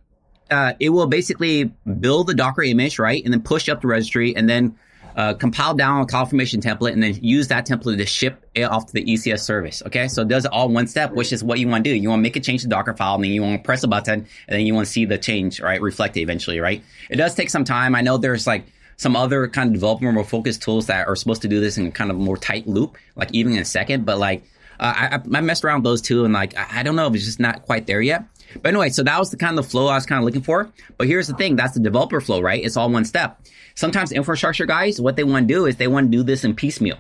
uh, 0.50 0.74
it 0.78 0.90
will 0.90 1.06
basically 1.06 1.72
build 2.00 2.26
the 2.26 2.34
Docker 2.34 2.62
image, 2.62 2.98
right, 2.98 3.22
and 3.24 3.32
then 3.32 3.42
push 3.42 3.68
up 3.68 3.80
the 3.80 3.88
registry, 3.88 4.36
and 4.36 4.48
then 4.48 4.76
uh, 5.16 5.34
compile 5.34 5.74
down 5.74 6.02
a 6.02 6.06
CloudFormation 6.06 6.60
template, 6.60 6.92
and 6.92 7.02
then 7.02 7.14
use 7.22 7.48
that 7.48 7.66
template 7.66 7.98
to 7.98 8.06
ship 8.06 8.44
it 8.54 8.64
off 8.64 8.86
to 8.86 8.92
the 8.92 9.04
ECS 9.04 9.40
service. 9.40 9.82
Okay, 9.86 10.08
so 10.08 10.22
it 10.22 10.28
does 10.28 10.44
it 10.44 10.52
all 10.52 10.68
one 10.68 10.86
step, 10.86 11.12
which 11.12 11.32
is 11.32 11.44
what 11.44 11.58
you 11.58 11.68
want 11.68 11.84
to 11.84 11.90
do. 11.90 11.96
You 11.96 12.08
want 12.08 12.20
to 12.20 12.22
make 12.22 12.36
a 12.36 12.40
change 12.40 12.62
to 12.62 12.68
Docker 12.68 12.94
file, 12.94 13.14
and 13.14 13.24
then 13.24 13.30
you 13.30 13.42
want 13.42 13.62
to 13.62 13.64
press 13.64 13.82
a 13.84 13.88
button, 13.88 14.14
and 14.14 14.58
then 14.58 14.66
you 14.66 14.74
want 14.74 14.86
to 14.86 14.92
see 14.92 15.04
the 15.04 15.18
change, 15.18 15.60
right, 15.60 15.80
reflected 15.80 16.20
eventually, 16.20 16.60
right? 16.60 16.82
It 17.10 17.16
does 17.16 17.34
take 17.34 17.50
some 17.50 17.64
time. 17.64 17.94
I 17.94 18.00
know 18.00 18.16
there's 18.16 18.46
like 18.46 18.66
some 18.96 19.16
other 19.16 19.48
kind 19.48 19.68
of 19.68 19.74
developer 19.74 20.10
more 20.12 20.24
focused 20.24 20.62
tools 20.62 20.86
that 20.86 21.08
are 21.08 21.16
supposed 21.16 21.42
to 21.42 21.48
do 21.48 21.60
this 21.60 21.78
in 21.78 21.86
a 21.86 21.90
kind 21.90 22.10
of 22.10 22.16
more 22.16 22.36
tight 22.36 22.66
loop, 22.66 22.96
like 23.16 23.32
even 23.32 23.52
in 23.52 23.58
a 23.58 23.64
second, 23.64 24.04
but 24.04 24.18
like 24.18 24.44
uh, 24.80 24.92
I, 24.96 25.36
I 25.36 25.40
messed 25.40 25.64
around 25.64 25.78
with 25.78 25.84
those 25.84 26.02
two, 26.02 26.24
and 26.24 26.34
like 26.34 26.56
I, 26.56 26.80
I 26.80 26.82
don't 26.82 26.96
know, 26.96 27.06
if 27.06 27.14
it's 27.14 27.24
just 27.24 27.40
not 27.40 27.62
quite 27.62 27.86
there 27.86 28.00
yet. 28.00 28.24
But 28.62 28.68
anyway, 28.68 28.90
so 28.90 29.02
that 29.02 29.18
was 29.18 29.30
the 29.30 29.36
kind 29.36 29.58
of 29.58 29.66
flow 29.66 29.88
I 29.88 29.94
was 29.94 30.06
kind 30.06 30.18
of 30.18 30.24
looking 30.24 30.42
for. 30.42 30.70
But 30.96 31.06
here's 31.06 31.26
the 31.26 31.34
thing: 31.34 31.56
that's 31.56 31.74
the 31.74 31.80
developer 31.80 32.20
flow, 32.20 32.40
right? 32.40 32.64
It's 32.64 32.76
all 32.76 32.90
one 32.90 33.04
step. 33.04 33.40
Sometimes 33.74 34.12
infrastructure 34.12 34.66
guys, 34.66 35.00
what 35.00 35.16
they 35.16 35.24
want 35.24 35.48
to 35.48 35.54
do 35.54 35.66
is 35.66 35.76
they 35.76 35.88
want 35.88 36.10
to 36.10 36.16
do 36.16 36.22
this 36.22 36.44
in 36.44 36.54
piecemeal. 36.54 36.98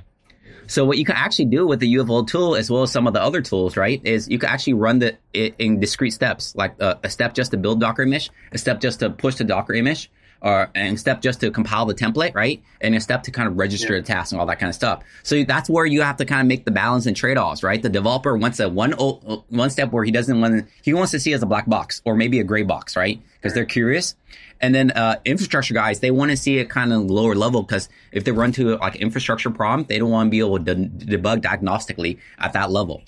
So 0.66 0.84
what 0.84 0.98
you 0.98 1.04
can 1.04 1.16
actually 1.16 1.46
do 1.46 1.66
with 1.66 1.80
the 1.80 1.94
UFO 1.94 2.26
tool, 2.26 2.56
as 2.56 2.70
well 2.70 2.82
as 2.82 2.90
some 2.90 3.06
of 3.06 3.12
the 3.12 3.22
other 3.22 3.42
tools, 3.42 3.76
right, 3.76 4.00
is 4.04 4.28
you 4.28 4.38
can 4.38 4.48
actually 4.48 4.74
run 4.74 4.98
the 4.98 5.16
it 5.32 5.54
in 5.58 5.78
discrete 5.78 6.12
steps, 6.12 6.54
like 6.56 6.74
uh, 6.80 6.94
a 7.02 7.10
step 7.10 7.34
just 7.34 7.50
to 7.50 7.56
build 7.56 7.80
Docker 7.80 8.02
image, 8.02 8.30
a 8.52 8.58
step 8.58 8.80
just 8.80 9.00
to 9.00 9.10
push 9.10 9.36
the 9.36 9.44
Docker 9.44 9.74
image, 9.74 10.10
or 10.44 10.70
and 10.74 10.94
a 10.94 10.98
step 10.98 11.22
just 11.22 11.40
to 11.40 11.50
compile 11.50 11.86
the 11.86 11.94
template, 11.94 12.34
right, 12.34 12.62
and 12.82 12.94
a 12.94 13.00
step 13.00 13.22
to 13.24 13.30
kind 13.30 13.48
of 13.48 13.56
register 13.56 13.98
the 13.98 14.06
task 14.06 14.30
and 14.30 14.40
all 14.40 14.46
that 14.46 14.60
kind 14.60 14.68
of 14.68 14.74
stuff. 14.74 15.02
So 15.22 15.42
that's 15.42 15.70
where 15.70 15.86
you 15.86 16.02
have 16.02 16.18
to 16.18 16.26
kind 16.26 16.42
of 16.42 16.46
make 16.46 16.66
the 16.66 16.70
balance 16.70 17.06
and 17.06 17.16
trade 17.16 17.38
offs, 17.38 17.62
right? 17.62 17.82
The 17.82 17.88
developer 17.88 18.36
wants 18.36 18.60
a 18.60 18.68
one 18.68 18.94
o- 18.98 19.44
one 19.48 19.70
step 19.70 19.90
where 19.90 20.04
he 20.04 20.10
doesn't 20.10 20.38
want 20.38 20.66
he 20.82 20.92
wants 20.92 21.12
to 21.12 21.18
see 21.18 21.32
as 21.32 21.42
a 21.42 21.46
black 21.46 21.66
box 21.66 22.02
or 22.04 22.14
maybe 22.14 22.40
a 22.40 22.44
gray 22.44 22.62
box, 22.62 22.94
right? 22.94 23.20
Because 23.36 23.54
they're 23.54 23.64
curious. 23.64 24.14
And 24.60 24.74
then 24.74 24.90
uh, 24.90 25.16
infrastructure 25.24 25.74
guys, 25.74 26.00
they 26.00 26.10
want 26.10 26.30
to 26.30 26.36
see 26.36 26.58
it 26.58 26.68
kind 26.68 26.92
of 26.92 27.02
lower 27.02 27.34
level 27.34 27.62
because 27.62 27.88
if 28.12 28.24
they 28.24 28.30
run 28.30 28.52
to 28.52 28.76
like 28.76 28.96
infrastructure 28.96 29.50
problem, 29.50 29.86
they 29.88 29.98
don't 29.98 30.10
want 30.10 30.26
to 30.26 30.30
be 30.30 30.40
able 30.40 30.58
to 30.58 30.74
de- 30.74 31.16
debug 31.16 31.40
diagnostically 31.40 32.18
at 32.38 32.52
that 32.52 32.70
level. 32.70 33.02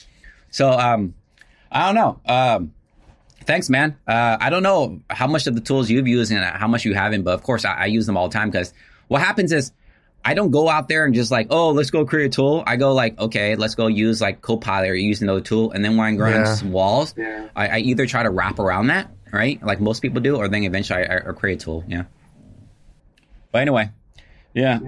So 0.50 0.70
um, 0.70 1.14
I 1.70 1.84
don't 1.86 1.94
know. 1.94 2.20
Um, 2.26 2.72
thanks, 3.46 3.70
man. 3.70 3.96
Uh, 4.06 4.36
I 4.40 4.50
don't 4.50 4.62
know 4.62 5.00
how 5.08 5.26
much 5.26 5.46
of 5.46 5.54
the 5.54 5.60
tools 5.60 5.88
you've 5.88 6.06
used 6.08 6.32
and 6.32 6.44
how 6.44 6.68
much 6.68 6.84
you 6.84 6.94
haven't, 6.94 7.22
but 7.22 7.34
of 7.34 7.42
course 7.42 7.64
I, 7.64 7.72
I 7.74 7.84
use 7.86 8.06
them 8.06 8.16
all 8.16 8.28
the 8.28 8.32
time 8.34 8.50
because 8.50 8.74
what 9.08 9.22
happens 9.22 9.52
is 9.52 9.72
I 10.24 10.34
don't 10.34 10.50
go 10.50 10.68
out 10.68 10.88
there 10.88 11.04
and 11.04 11.14
just 11.14 11.30
like, 11.30 11.46
oh, 11.50 11.70
let's 11.70 11.90
go 11.90 12.04
create 12.04 12.26
a 12.26 12.28
tool. 12.30 12.64
I 12.66 12.76
go 12.76 12.92
like, 12.92 13.18
okay, 13.18 13.54
let's 13.54 13.76
go 13.76 13.86
use 13.86 14.20
like 14.20 14.42
Copilot 14.42 14.90
or 14.90 14.94
use 14.96 15.22
another 15.22 15.40
tool. 15.40 15.70
And 15.70 15.84
then 15.84 15.96
when 15.96 16.06
I 16.14 16.16
grind 16.16 16.34
Yeah. 16.44 16.54
some 16.54 16.72
walls, 16.72 17.14
Yeah. 17.16 17.48
I, 17.54 17.68
I 17.68 17.78
either 17.78 18.06
try 18.06 18.24
to 18.24 18.30
wrap 18.30 18.58
around 18.58 18.88
that, 18.88 19.10
right? 19.32 19.62
Like 19.62 19.80
most 19.80 20.00
people 20.02 20.20
do, 20.20 20.36
or 20.36 20.48
then 20.48 20.64
eventually 20.64 21.04
I, 21.06 21.16
I 21.18 21.20
create 21.32 21.62
a 21.62 21.64
tool. 21.64 21.84
Yeah. 21.86 22.04
But 23.52 23.62
anyway, 23.62 23.90
yeah. 24.52 24.80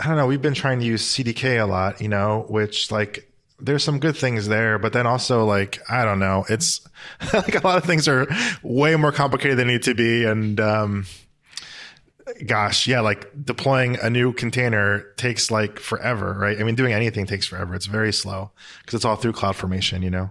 I 0.00 0.08
don't 0.08 0.16
know. 0.16 0.26
We've 0.26 0.42
been 0.42 0.54
trying 0.54 0.80
to 0.80 0.84
use 0.84 1.02
CDK 1.02 1.60
a 1.62 1.64
lot, 1.66 2.00
you 2.00 2.08
know, 2.08 2.44
which 2.48 2.90
like 2.90 3.25
there's 3.58 3.82
some 3.82 3.98
good 3.98 4.16
things 4.16 4.48
there, 4.48 4.78
but 4.78 4.92
then 4.92 5.06
also 5.06 5.44
like 5.44 5.78
I 5.90 6.04
don't 6.04 6.18
know, 6.18 6.44
it's 6.48 6.86
like 7.32 7.62
a 7.62 7.66
lot 7.66 7.78
of 7.78 7.84
things 7.84 8.08
are 8.08 8.26
way 8.62 8.96
more 8.96 9.12
complicated 9.12 9.58
than 9.58 9.68
they 9.68 9.74
need 9.74 9.82
to 9.84 9.94
be, 9.94 10.24
and 10.24 10.60
um, 10.60 11.06
gosh, 12.46 12.86
yeah, 12.86 13.00
like 13.00 13.30
deploying 13.44 13.98
a 14.02 14.10
new 14.10 14.32
container 14.32 15.00
takes 15.16 15.50
like 15.50 15.78
forever, 15.78 16.34
right? 16.38 16.60
I 16.60 16.64
mean, 16.64 16.74
doing 16.74 16.92
anything 16.92 17.26
takes 17.26 17.46
forever. 17.46 17.74
It's 17.74 17.86
very 17.86 18.12
slow 18.12 18.50
because 18.80 18.94
it's 18.94 19.04
all 19.04 19.16
through 19.16 19.32
CloudFormation, 19.32 20.02
you 20.02 20.10
know. 20.10 20.30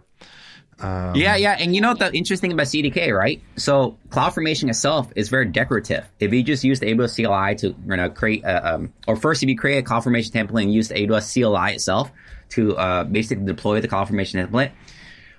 Um, 0.77 1.15
yeah, 1.15 1.37
yeah, 1.37 1.55
and 1.57 1.73
you 1.73 1.79
know 1.79 1.93
the 1.93 2.13
interesting 2.13 2.51
about 2.51 2.67
CDK, 2.67 3.17
right? 3.17 3.41
So 3.55 3.97
CloudFormation 4.09 4.69
itself 4.69 5.09
is 5.15 5.29
very 5.29 5.45
declarative. 5.45 6.05
If 6.19 6.33
you 6.33 6.43
just 6.43 6.65
use 6.65 6.81
the 6.81 6.87
AWS 6.87 7.15
CLI 7.15 7.55
to 7.55 7.67
you 7.67 7.95
know 7.95 8.09
create, 8.09 8.43
a, 8.43 8.75
um, 8.75 8.93
or 9.07 9.15
first 9.15 9.41
if 9.41 9.47
you 9.47 9.57
create 9.57 9.79
a 9.79 9.87
CloudFormation 9.87 10.31
template 10.31 10.63
and 10.63 10.73
use 10.73 10.89
the 10.89 10.95
AWS 10.95 11.33
CLI 11.33 11.75
itself 11.75 12.11
to 12.49 12.75
uh, 12.77 13.03
basically 13.03 13.45
deploy 13.45 13.81
the 13.81 13.87
CloudFormation 13.87 14.47
template, 14.47 14.71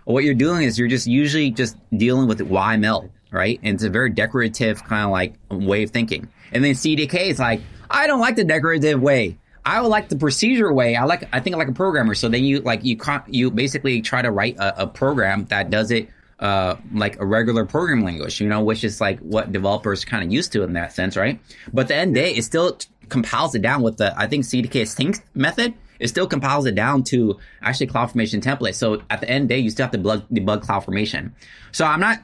what 0.05 0.25
you're 0.25 0.35
doing 0.35 0.63
is 0.63 0.79
you're 0.79 0.89
just 0.89 1.07
usually 1.07 1.51
just 1.51 1.77
dealing 1.97 2.29
with 2.29 2.39
YML, 2.39 3.11
right? 3.33 3.59
And 3.63 3.75
it's 3.75 3.83
a 3.83 3.91
very 3.91 4.11
declarative 4.11 4.85
kind 4.85 5.05
of 5.05 5.11
like 5.11 5.35
way 5.51 5.83
of 5.83 5.91
thinking. 5.91 6.29
And 6.53 6.65
then 6.65 6.73
CDK 6.73 7.27
is 7.27 7.39
like, 7.39 7.61
I 7.91 8.07
don't 8.07 8.21
like 8.21 8.37
the 8.37 8.45
declarative 8.45 9.01
way. 9.01 9.39
I 9.65 9.81
would 9.81 9.89
like 9.89 10.09
the 10.09 10.17
procedure 10.17 10.73
way. 10.73 10.95
I 10.95 11.05
like, 11.05 11.29
I 11.33 11.41
think 11.41 11.57
like 11.57 11.67
a 11.67 11.73
programmer. 11.73 12.15
So 12.15 12.29
then 12.29 12.45
you 12.45 12.61
like, 12.61 12.85
you 12.85 12.97
you 13.27 13.51
basically 13.51 14.01
try 14.01 14.23
to 14.23 14.31
write 14.31 14.57
a, 14.59 14.85
a 14.85 14.87
program 14.87 15.47
that 15.47 15.71
does 15.71 15.91
it, 15.91 16.09
uh, 16.39 16.77
like 16.95 17.19
a 17.19 17.27
regular 17.27 17.65
programming 17.65 18.05
language, 18.05 18.41
you 18.41 18.49
know, 18.49 18.63
which 18.63 18.85
is 18.85 19.01
like 19.01 19.19
what 19.21 19.51
developers 19.51 20.05
kind 20.05 20.23
of 20.23 20.33
used 20.33 20.53
to 20.53 20.63
in 20.63 20.75
that 20.75 20.93
sense, 20.93 21.17
right? 21.17 21.41
But 21.73 21.89
the 21.89 21.97
end 21.97 22.15
day, 22.15 22.33
it 22.33 22.45
still 22.45 22.75
t- 22.75 22.89
compiles 23.09 23.57
it 23.57 23.63
down 23.63 23.83
with 23.83 23.97
the, 23.97 24.17
I 24.17 24.29
think 24.29 24.45
CDK 24.45 24.83
synth 24.83 25.21
method. 25.35 25.75
It 25.99 26.09
still 26.09 26.27
compiles 26.27 26.67
it 26.67 26.75
down 26.75 27.05
to 27.05 27.39
actually 27.63 27.89
CloudFormation 27.89 28.43
template. 28.43 28.75
So 28.75 29.03
at 29.11 29.21
the 29.21 29.29
end 29.29 29.43
of 29.43 29.49
the 29.49 29.55
day, 29.55 29.61
you 29.61 29.71
still 29.71 29.85
have 29.85 29.93
to 29.93 29.99
debug, 29.99 30.25
debug 30.31 30.65
CloudFormation. 30.65 31.33
So 31.73 31.85
I'm 31.85 32.01
not, 32.01 32.21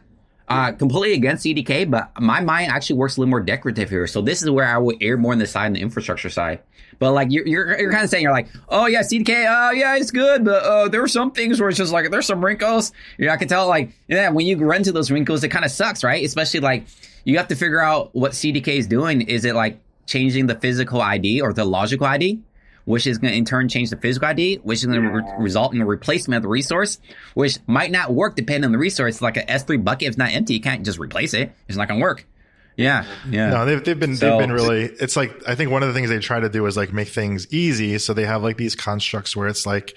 uh, 0.48 0.72
completely 0.72 1.14
against 1.14 1.46
CDK, 1.46 1.90
but 1.90 2.10
my 2.20 2.40
mind 2.40 2.70
actually 2.70 2.96
works 2.96 3.16
a 3.16 3.20
little 3.20 3.30
more 3.30 3.40
declarative 3.40 3.88
here. 3.88 4.06
So 4.06 4.20
this 4.20 4.42
is 4.42 4.50
where 4.50 4.66
I 4.66 4.76
would 4.76 4.96
err 5.00 5.16
more 5.16 5.32
on 5.32 5.38
the 5.38 5.46
side 5.46 5.66
on 5.66 5.72
the 5.72 5.80
infrastructure 5.80 6.28
side. 6.28 6.60
But 6.98 7.12
like 7.12 7.28
you're, 7.30 7.46
you're, 7.46 7.80
you're 7.80 7.90
kind 7.90 8.04
of 8.04 8.10
saying 8.10 8.22
you're 8.22 8.32
like, 8.32 8.48
oh 8.68 8.86
yeah, 8.86 9.00
CDK, 9.00 9.46
oh 9.48 9.70
yeah, 9.72 9.96
it's 9.96 10.10
good, 10.10 10.44
but 10.44 10.62
uh, 10.62 10.88
there 10.88 11.02
are 11.02 11.08
some 11.08 11.30
things 11.30 11.58
where 11.58 11.68
it's 11.68 11.78
just 11.78 11.92
like 11.92 12.10
there's 12.10 12.26
some 12.26 12.44
wrinkles. 12.44 12.92
You 13.18 13.26
know, 13.26 13.32
I 13.32 13.36
can 13.38 13.48
tell 13.48 13.66
like 13.66 13.92
yeah, 14.08 14.28
when 14.30 14.46
you 14.46 14.56
run 14.58 14.78
into 14.78 14.92
those 14.92 15.10
wrinkles, 15.10 15.42
it 15.42 15.48
kind 15.48 15.64
of 15.64 15.70
sucks, 15.70 16.04
right? 16.04 16.24
Especially 16.24 16.60
like 16.60 16.84
you 17.24 17.38
have 17.38 17.48
to 17.48 17.56
figure 17.56 17.80
out 17.80 18.14
what 18.14 18.32
CDK 18.32 18.68
is 18.68 18.86
doing. 18.86 19.22
Is 19.22 19.44
it 19.44 19.54
like 19.54 19.80
changing 20.06 20.46
the 20.46 20.54
physical 20.54 21.00
ID 21.00 21.40
or 21.40 21.52
the 21.52 21.64
logical 21.64 22.06
ID? 22.06 22.40
Which 22.84 23.06
is 23.06 23.18
going 23.18 23.32
to 23.32 23.38
in 23.38 23.44
turn 23.44 23.68
change 23.68 23.90
the 23.90 23.96
physical 23.96 24.28
ID, 24.28 24.56
which 24.56 24.78
is 24.78 24.86
going 24.86 25.02
to 25.02 25.08
re- 25.08 25.24
result 25.38 25.74
in 25.74 25.80
a 25.80 25.86
replacement 25.86 26.36
of 26.36 26.42
the 26.42 26.48
resource, 26.48 26.98
which 27.34 27.58
might 27.66 27.90
not 27.90 28.12
work 28.12 28.36
depending 28.36 28.64
on 28.64 28.72
the 28.72 28.78
resource. 28.78 29.22
Like 29.22 29.36
an 29.36 29.46
S3 29.46 29.82
bucket, 29.82 30.02
if 30.02 30.08
it's 30.08 30.18
not 30.18 30.32
empty, 30.32 30.54
you 30.54 30.60
can't 30.60 30.84
just 30.84 30.98
replace 30.98 31.34
it. 31.34 31.52
It's 31.68 31.78
not 31.78 31.88
going 31.88 32.00
to 32.00 32.02
work. 32.02 32.26
Yeah, 32.76 33.04
yeah. 33.28 33.50
No, 33.50 33.66
they've, 33.66 33.84
they've 33.84 33.98
been 33.98 34.16
so, 34.16 34.30
they've 34.30 34.40
been 34.40 34.52
really. 34.52 34.84
It's 34.84 35.16
like 35.16 35.46
I 35.46 35.54
think 35.54 35.70
one 35.70 35.82
of 35.82 35.88
the 35.88 35.94
things 35.94 36.08
they 36.08 36.18
try 36.18 36.40
to 36.40 36.48
do 36.48 36.64
is 36.66 36.76
like 36.76 36.92
make 36.92 37.08
things 37.08 37.52
easy. 37.52 37.98
So 37.98 38.14
they 38.14 38.24
have 38.24 38.42
like 38.42 38.56
these 38.56 38.74
constructs 38.74 39.36
where 39.36 39.48
it's 39.48 39.66
like 39.66 39.96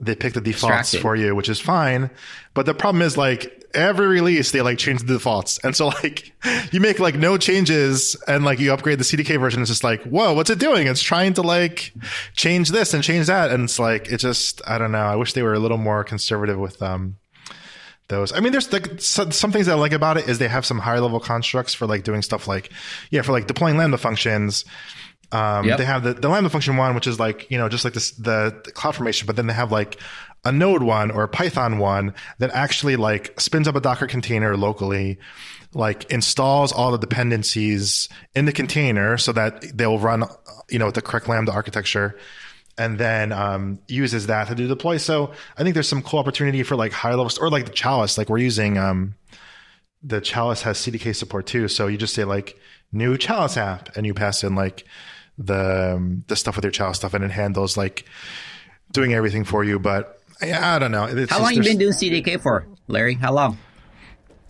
they 0.00 0.14
pick 0.14 0.32
the 0.32 0.40
defaults 0.40 0.94
for 0.94 1.14
you, 1.14 1.34
which 1.34 1.48
is 1.48 1.60
fine. 1.60 2.10
But 2.54 2.66
the 2.66 2.74
problem 2.74 3.02
is 3.02 3.16
like 3.16 3.68
every 3.74 4.06
release 4.06 4.50
they 4.50 4.62
like 4.62 4.78
change 4.78 5.00
the 5.00 5.14
defaults. 5.14 5.58
And 5.62 5.76
so 5.76 5.88
like 6.02 6.32
you 6.72 6.80
make 6.80 6.98
like 6.98 7.16
no 7.16 7.36
changes 7.36 8.16
and 8.26 8.44
like 8.44 8.58
you 8.58 8.72
upgrade 8.72 8.98
the 8.98 9.04
CDK 9.04 9.38
version. 9.38 9.60
It's 9.60 9.70
just 9.70 9.84
like, 9.84 10.02
whoa, 10.04 10.32
what's 10.32 10.50
it 10.50 10.58
doing? 10.58 10.86
It's 10.86 11.02
trying 11.02 11.34
to 11.34 11.42
like 11.42 11.92
change 12.34 12.70
this 12.70 12.94
and 12.94 13.04
change 13.04 13.26
that. 13.26 13.50
And 13.50 13.64
it's 13.64 13.78
like, 13.78 14.10
it 14.10 14.18
just, 14.18 14.62
I 14.66 14.78
don't 14.78 14.92
know. 14.92 14.98
I 14.98 15.16
wish 15.16 15.34
they 15.34 15.42
were 15.42 15.54
a 15.54 15.60
little 15.60 15.78
more 15.78 16.02
conservative 16.02 16.58
with, 16.58 16.80
um, 16.82 17.16
those. 18.08 18.32
I 18.32 18.40
mean, 18.40 18.50
there's 18.50 18.72
like 18.72 19.00
some 19.00 19.30
things 19.30 19.68
I 19.68 19.74
like 19.74 19.92
about 19.92 20.16
it 20.16 20.28
is 20.28 20.38
they 20.38 20.48
have 20.48 20.66
some 20.66 20.80
higher 20.80 21.00
level 21.00 21.20
constructs 21.20 21.74
for 21.74 21.86
like 21.86 22.02
doing 22.02 22.22
stuff 22.22 22.48
like, 22.48 22.72
yeah, 23.10 23.22
for 23.22 23.30
like 23.30 23.46
deploying 23.46 23.76
Lambda 23.76 23.98
functions. 23.98 24.64
Um, 25.32 25.66
yep. 25.66 25.78
they 25.78 25.84
have 25.84 26.02
the, 26.02 26.14
the 26.14 26.28
Lambda 26.28 26.50
function 26.50 26.76
one, 26.76 26.94
which 26.94 27.06
is 27.06 27.20
like, 27.20 27.50
you 27.50 27.58
know, 27.58 27.68
just 27.68 27.84
like 27.84 27.94
this, 27.94 28.10
the, 28.12 28.60
the 28.64 28.72
CloudFormation, 28.72 29.26
but 29.26 29.36
then 29.36 29.46
they 29.46 29.52
have 29.52 29.70
like 29.70 29.98
a 30.44 30.50
Node 30.50 30.82
one 30.82 31.10
or 31.10 31.22
a 31.22 31.28
Python 31.28 31.78
one 31.78 32.14
that 32.38 32.50
actually 32.50 32.96
like 32.96 33.40
spins 33.40 33.68
up 33.68 33.76
a 33.76 33.80
Docker 33.80 34.06
container 34.06 34.56
locally, 34.56 35.18
like 35.72 36.10
installs 36.10 36.72
all 36.72 36.90
the 36.90 36.98
dependencies 36.98 38.08
in 38.34 38.44
the 38.46 38.52
container 38.52 39.16
so 39.18 39.32
that 39.32 39.76
they'll 39.76 39.98
run, 39.98 40.24
you 40.68 40.78
know, 40.78 40.86
with 40.86 40.94
the 40.94 41.02
correct 41.02 41.28
Lambda 41.28 41.52
architecture 41.52 42.18
and 42.76 42.98
then 42.98 43.30
um, 43.30 43.78
uses 43.88 44.26
that 44.28 44.48
to 44.48 44.54
do 44.54 44.66
deploy. 44.66 44.96
So 44.96 45.32
I 45.56 45.62
think 45.62 45.74
there's 45.74 45.88
some 45.88 46.02
cool 46.02 46.18
opportunity 46.18 46.62
for 46.62 46.76
like 46.76 46.92
high 46.92 47.10
levels 47.10 47.38
or 47.38 47.50
like 47.50 47.66
the 47.66 47.72
Chalice, 47.72 48.16
like 48.16 48.28
we're 48.28 48.38
using, 48.38 48.78
um, 48.78 49.14
the 50.02 50.20
Chalice 50.20 50.62
has 50.62 50.78
CDK 50.78 51.14
support 51.14 51.46
too. 51.46 51.68
So 51.68 51.86
you 51.86 51.98
just 51.98 52.14
say 52.14 52.24
like 52.24 52.58
new 52.90 53.18
Chalice 53.18 53.58
app 53.58 53.96
and 53.96 54.06
you 54.06 54.14
pass 54.14 54.42
in 54.42 54.54
like 54.54 54.86
the, 55.38 55.94
um, 55.96 56.24
the 56.28 56.36
stuff 56.36 56.56
with 56.56 56.64
your 56.64 56.72
child 56.72 56.96
stuff 56.96 57.14
and 57.14 57.24
it 57.24 57.30
handles 57.30 57.76
like 57.76 58.04
doing 58.92 59.14
everything 59.14 59.44
for 59.44 59.64
you. 59.64 59.78
But 59.78 60.20
I 60.42 60.78
don't 60.78 60.90
know. 60.90 61.04
It's 61.04 61.30
How 61.30 61.42
long 61.42 61.54
you 61.54 61.62
been 61.62 61.78
doing 61.78 61.92
CDK 61.92 62.40
for, 62.40 62.66
Larry? 62.88 63.14
How 63.14 63.32
long? 63.32 63.58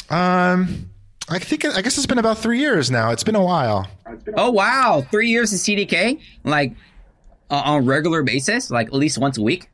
Um, 0.09 0.91
I 1.29 1.39
think 1.39 1.65
I 1.65 1.81
guess 1.83 1.97
it's 1.97 2.07
been 2.07 2.19
about 2.19 2.39
three 2.39 2.59
years 2.59 2.91
now. 2.91 3.13
It's 3.13 3.23
been 3.23 3.37
a 3.37 3.45
while. 3.45 3.89
Oh 4.37 4.51
wow, 4.51 5.07
three 5.11 5.29
years 5.29 5.53
of 5.53 5.61
CDK, 5.61 6.21
like 6.43 6.75
uh, 7.51 7.63
on 7.65 7.83
a 7.83 7.85
regular 7.85 8.23
basis, 8.23 8.71
like 8.71 8.89
at 8.89 8.95
least 8.95 9.19
once 9.19 9.39
a 9.39 9.43
week. 9.43 9.71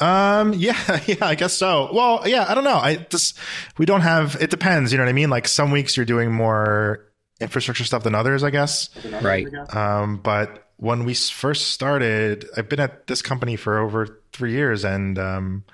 Um, 0.00 0.54
yeah, 0.56 1.00
yeah, 1.06 1.16
I 1.20 1.34
guess 1.34 1.52
so. 1.52 1.90
Well, 1.92 2.22
yeah, 2.26 2.46
I 2.48 2.54
don't 2.54 2.64
know. 2.64 2.76
I 2.76 2.96
just 2.96 3.38
we 3.76 3.84
don't 3.84 4.00
have. 4.00 4.36
It 4.40 4.48
depends. 4.48 4.92
You 4.92 4.98
know 4.98 5.04
what 5.04 5.10
I 5.10 5.14
mean? 5.14 5.28
Like 5.28 5.46
some 5.46 5.70
weeks 5.70 5.96
you're 5.96 6.06
doing 6.06 6.32
more 6.32 7.04
infrastructure 7.40 7.84
stuff 7.84 8.02
than 8.02 8.14
others, 8.14 8.42
I 8.42 8.50
guess. 8.50 8.90
Right. 9.22 9.46
Um, 9.74 10.18
but 10.18 10.68
when 10.76 11.04
we 11.04 11.14
first 11.14 11.68
started, 11.68 12.48
I've 12.56 12.68
been 12.68 12.80
at 12.80 13.06
this 13.06 13.22
company 13.22 13.56
for 13.56 13.78
over 13.78 14.20
three 14.32 14.52
years, 14.52 14.84
and 14.84 15.18
um, 15.18 15.64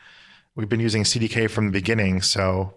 we've 0.55 0.69
been 0.69 0.81
using 0.81 1.05
CDK 1.05 1.51
from 1.51 1.67
the 1.67 1.73
beginning. 1.73 2.23
So, 2.23 2.75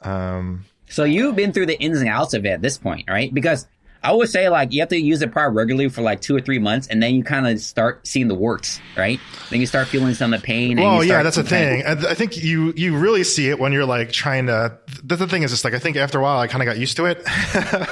um, 0.00 0.64
so 0.88 1.04
you've 1.04 1.36
been 1.36 1.52
through 1.52 1.66
the 1.66 1.78
ins 1.78 2.00
and 2.00 2.08
outs 2.08 2.34
of 2.34 2.44
it 2.46 2.50
at 2.50 2.62
this 2.62 2.78
point, 2.78 3.08
right? 3.08 3.32
Because 3.32 3.66
I 4.02 4.12
would 4.12 4.28
say 4.28 4.48
like 4.48 4.72
you 4.72 4.80
have 4.80 4.88
to 4.88 5.00
use 5.00 5.22
it 5.22 5.30
probably 5.30 5.56
regularly 5.56 5.88
for 5.88 6.02
like 6.02 6.20
two 6.20 6.34
or 6.34 6.40
three 6.40 6.58
months, 6.58 6.88
and 6.88 7.02
then 7.02 7.14
you 7.14 7.22
kind 7.22 7.46
of 7.46 7.60
start 7.60 8.06
seeing 8.06 8.28
the 8.28 8.34
works, 8.34 8.80
right? 8.96 9.20
Then 9.50 9.60
you 9.60 9.66
start 9.66 9.88
feeling 9.88 10.14
some 10.14 10.34
of 10.34 10.40
the 10.40 10.44
pain. 10.44 10.80
Well, 10.80 11.04
yeah, 11.04 11.22
that's 11.22 11.36
the 11.36 11.44
thing. 11.44 11.84
I 11.86 12.14
think 12.14 12.42
you 12.42 12.72
you 12.76 12.96
really 12.98 13.24
see 13.24 13.48
it 13.48 13.58
when 13.58 13.72
you're 13.72 13.86
like 13.86 14.10
trying 14.10 14.46
to. 14.46 14.78
The, 15.04 15.16
the 15.16 15.26
thing 15.28 15.42
is, 15.44 15.50
just 15.50 15.64
like 15.64 15.74
I 15.74 15.78
think 15.78 15.96
after 15.96 16.18
a 16.18 16.22
while, 16.22 16.38
I 16.38 16.48
kind 16.48 16.62
of 16.62 16.66
got 16.66 16.78
used 16.78 16.96
to 16.96 17.04
it, 17.06 17.22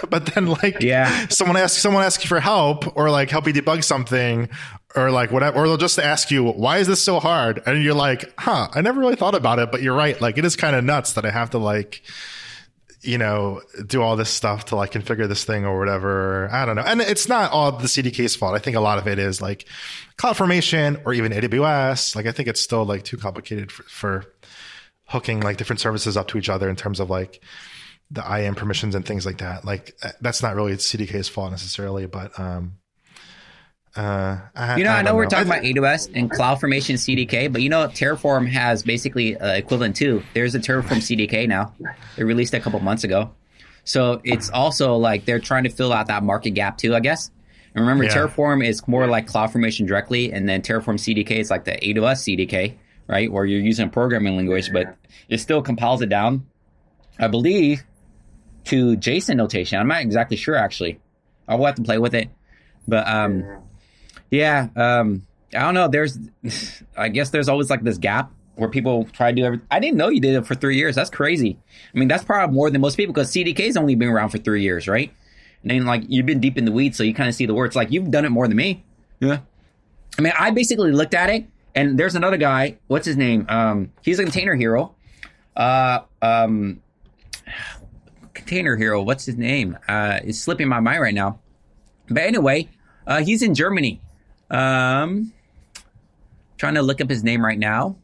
but 0.11 0.27
then 0.35 0.47
like 0.47 0.81
yeah, 0.81 1.29
someone 1.29 1.57
asks 1.57 1.81
someone 1.81 2.03
asks 2.03 2.25
you 2.25 2.29
for 2.29 2.41
help 2.41 2.97
or 2.97 3.11
like 3.11 3.31
help 3.31 3.47
you 3.47 3.53
debug 3.53 3.85
something. 3.85 4.49
Or 4.97 5.13
like 5.13 5.31
whatever, 5.31 5.57
or 5.57 5.69
they'll 5.69 5.77
just 5.77 6.01
ask 6.01 6.33
you, 6.33 6.43
why 6.51 6.79
is 6.79 6.89
this 6.89 7.01
so 7.01 7.21
hard? 7.21 7.63
And 7.65 7.81
you're 7.81 7.95
like, 7.95 8.35
huh, 8.37 8.67
I 8.75 8.81
never 8.81 8.99
really 8.99 9.15
thought 9.15 9.37
about 9.37 9.61
it, 9.61 9.71
but 9.71 9.83
you're 9.83 9.95
right. 9.95 10.21
Like 10.21 10.37
it 10.37 10.45
is 10.45 10.57
kind 10.57 10.75
of 10.75 10.83
nuts 10.83 11.13
that 11.13 11.25
I 11.25 11.31
have 11.31 11.51
to 11.51 11.59
like, 11.59 12.03
you 13.03 13.17
know, 13.17 13.63
do 13.87 14.03
all 14.03 14.17
this 14.17 14.29
stuff 14.29 14.67
to 14.67 14.77
like 14.77 14.93
configure 14.93 15.27
this 15.27 15.45
thing 15.45 15.65
or 15.65 15.79
whatever. 15.79 16.49
I 16.53 16.67
don't 16.67 16.77
know. 16.77 16.83
And 16.83 17.01
it's 17.01 17.29
not 17.29 17.51
all 17.51 17.73
the 17.73 17.87
CDK's 17.87 18.37
fault. 18.37 18.55
I 18.55 18.59
think 18.59 18.77
a 18.77 18.81
lot 18.81 18.99
of 18.99 19.07
it 19.07 19.19
is 19.19 19.41
like 19.41 19.67
CloudFormation 20.19 21.03
or 21.07 21.15
even 21.15 21.33
AWS. 21.33 22.15
Like 22.15 22.27
I 22.27 22.33
think 22.33 22.49
it's 22.49 22.61
still 22.61 22.85
like 22.85 23.05
too 23.05 23.17
complicated 23.17 23.73
for, 23.73 23.83
for 23.85 24.25
hooking 25.07 25.41
like 25.41 25.57
different 25.57 25.81
services 25.81 26.17
up 26.17 26.29
to 26.29 26.39
each 26.39 26.49
other 26.49 26.69
in 26.69 26.77
terms 26.77 27.01
of 27.01 27.09
like 27.09 27.43
the 28.11 28.23
IAM 28.23 28.55
permissions 28.55 28.95
and 28.95 29.07
things 29.07 29.25
like 29.25 29.39
that. 29.39 29.65
Like 29.65 29.99
that's 30.21 30.43
not 30.43 30.55
really 30.55 30.73
CDK's 30.75 31.29
fault 31.29 31.53
necessarily, 31.53 32.07
but, 32.07 32.39
um, 32.39 32.80
uh, 33.97 34.39
I, 34.55 34.77
you 34.77 34.85
know, 34.85 34.91
I, 34.91 34.99
I 34.99 35.03
know 35.03 35.17
we're 35.17 35.25
know. 35.25 35.31
talking 35.31 35.47
about 35.47 35.63
AWS 35.63 36.13
and 36.15 36.31
CloudFormation 36.31 36.95
CDK, 36.95 37.53
but 37.53 37.61
you 37.61 37.69
know, 37.69 37.89
Terraform 37.89 38.49
has 38.49 38.85
basically 38.85 39.37
uh, 39.37 39.55
equivalent 39.55 39.97
too. 39.97 40.23
There's 40.33 40.55
a 40.55 40.61
Terraform 40.61 40.99
CDK 40.99 41.49
now. 41.49 41.75
They 42.17 42.23
released 42.23 42.55
it 42.55 42.59
a 42.59 42.61
couple 42.61 42.79
months 42.81 43.03
ago, 43.03 43.35
so 43.83 44.21
it's 44.23 44.49
also 44.51 44.97
like 44.97 45.25
they're 45.25 45.41
trying 45.41 45.65
to 45.65 45.71
fill 45.71 45.93
out 45.93 46.07
that 46.07 46.23
market 46.23 46.51
gap 46.51 46.79
too, 46.79 46.95
I 46.95 47.01
guess. 47.01 47.33
And 47.75 47.83
remember, 47.83 48.05
yeah. 48.05 48.15
Terraform 48.15 48.65
is 48.65 48.87
more 48.87 49.09
like 49.09 49.27
CloudFormation 49.27 49.89
directly, 49.89 50.33
and 50.33 50.49
then 50.49 50.63
Terraform 50.63 50.95
CDK 50.95 51.33
is 51.33 51.51
like 51.51 51.65
the 51.65 51.73
AWS 51.73 52.49
CDK, 52.49 52.77
right? 53.09 53.31
Where 53.31 53.45
you're 53.45 53.61
using 53.61 53.89
a 53.89 53.91
programming 53.91 54.37
language, 54.37 54.73
but 54.73 54.97
it 55.29 55.39
still 55.39 55.63
compiles 55.63 56.01
it 56.01 56.09
down, 56.09 56.47
I 57.19 57.27
believe, 57.27 57.83
to 58.67 58.97
JSON 58.97 59.37
notation. 59.37 59.81
I'm 59.81 59.89
not 59.89 60.03
exactly 60.03 60.37
sure 60.37 60.55
actually. 60.55 61.01
I'll 61.49 61.65
have 61.65 61.75
to 61.75 61.83
play 61.83 61.99
with 61.99 62.15
it, 62.15 62.29
but 62.87 63.09
um 63.09 63.63
yeah, 64.31 64.69
um, 64.77 65.27
I 65.55 65.61
don't 65.61 65.75
know. 65.75 65.89
There's, 65.89 66.19
I 66.97 67.09
guess 67.09 67.31
there's 67.31 67.49
always 67.49 67.71
like 67.71 67.83
this 67.83 67.99
gap 67.99 68.33
where 68.55 68.69
people 68.69 69.05
try 69.13 69.31
to 69.33 69.37
do 69.37 69.45
everything. 69.45 69.67
I 69.71 69.81
didn't 69.81 69.97
know 69.97 70.09
you 70.09 70.21
did 70.21 70.35
it 70.35 70.47
for 70.47 70.55
three 70.55 70.77
years. 70.77 70.95
That's 70.95 71.11
crazy. 71.11 71.59
I 71.95 71.99
mean, 71.99 72.09
that's 72.09 72.25
probably 72.25 72.55
more 72.55 72.71
than 72.71 72.81
most 72.81 72.97
people 72.97 73.13
because 73.13 73.33
CDK's 73.33 73.77
only 73.77 73.95
been 73.95 74.09
around 74.09 74.29
for 74.31 74.39
three 74.39 74.63
years, 74.63 74.87
right? 74.87 75.13
And 75.63 75.71
then 75.71 75.87
like 75.87 76.05
you've 76.09 76.27
been 76.27 76.41
deep 76.41 76.57
in 76.57 76.65
the 76.65 76.73
weeds, 76.73 76.97
so 76.97 77.03
you 77.03 77.15
kind 77.15 77.29
of 77.29 77.35
see 77.35 77.47
the 77.47 77.55
words. 77.55 77.75
Like 77.75 77.91
you've 77.91 78.11
done 78.11 78.25
it 78.25 78.31
more 78.31 78.47
than 78.47 78.57
me. 78.57 78.85
Yeah. 79.19 79.41
I 80.19 80.23
mean, 80.23 80.33
I 80.39 80.51
basically 80.51 80.93
looked 80.93 81.15
at 81.15 81.31
it, 81.31 81.47
and 81.75 81.99
there's 81.99 82.15
another 82.15 82.37
guy. 82.37 82.79
What's 82.87 83.07
his 83.07 83.17
name? 83.17 83.47
Um, 83.49 83.93
he's 84.03 84.19
a 84.19 84.23
container 84.23 84.55
hero. 84.55 84.95
Uh, 85.57 86.01
um, 86.23 86.81
container 88.35 88.77
hero. 88.77 89.03
What's 89.03 89.25
his 89.25 89.37
name? 89.37 89.79
Uh, 89.89 90.21
it's 90.25 90.39
slipping 90.39 90.69
my 90.69 90.81
mind 90.81 91.01
right 91.01 91.15
now. 91.15 91.41
But 92.09 92.25
anyway, 92.25 92.69
uh, 93.07 93.23
he's 93.23 93.43
in 93.43 93.55
Germany. 93.55 94.01
Um, 94.51 95.33
trying 96.59 96.75
to 96.75 96.83
look 96.83 97.01
up 97.01 97.09
his 97.09 97.25
name 97.25 97.45
right 97.45 97.59
now. 97.59 97.97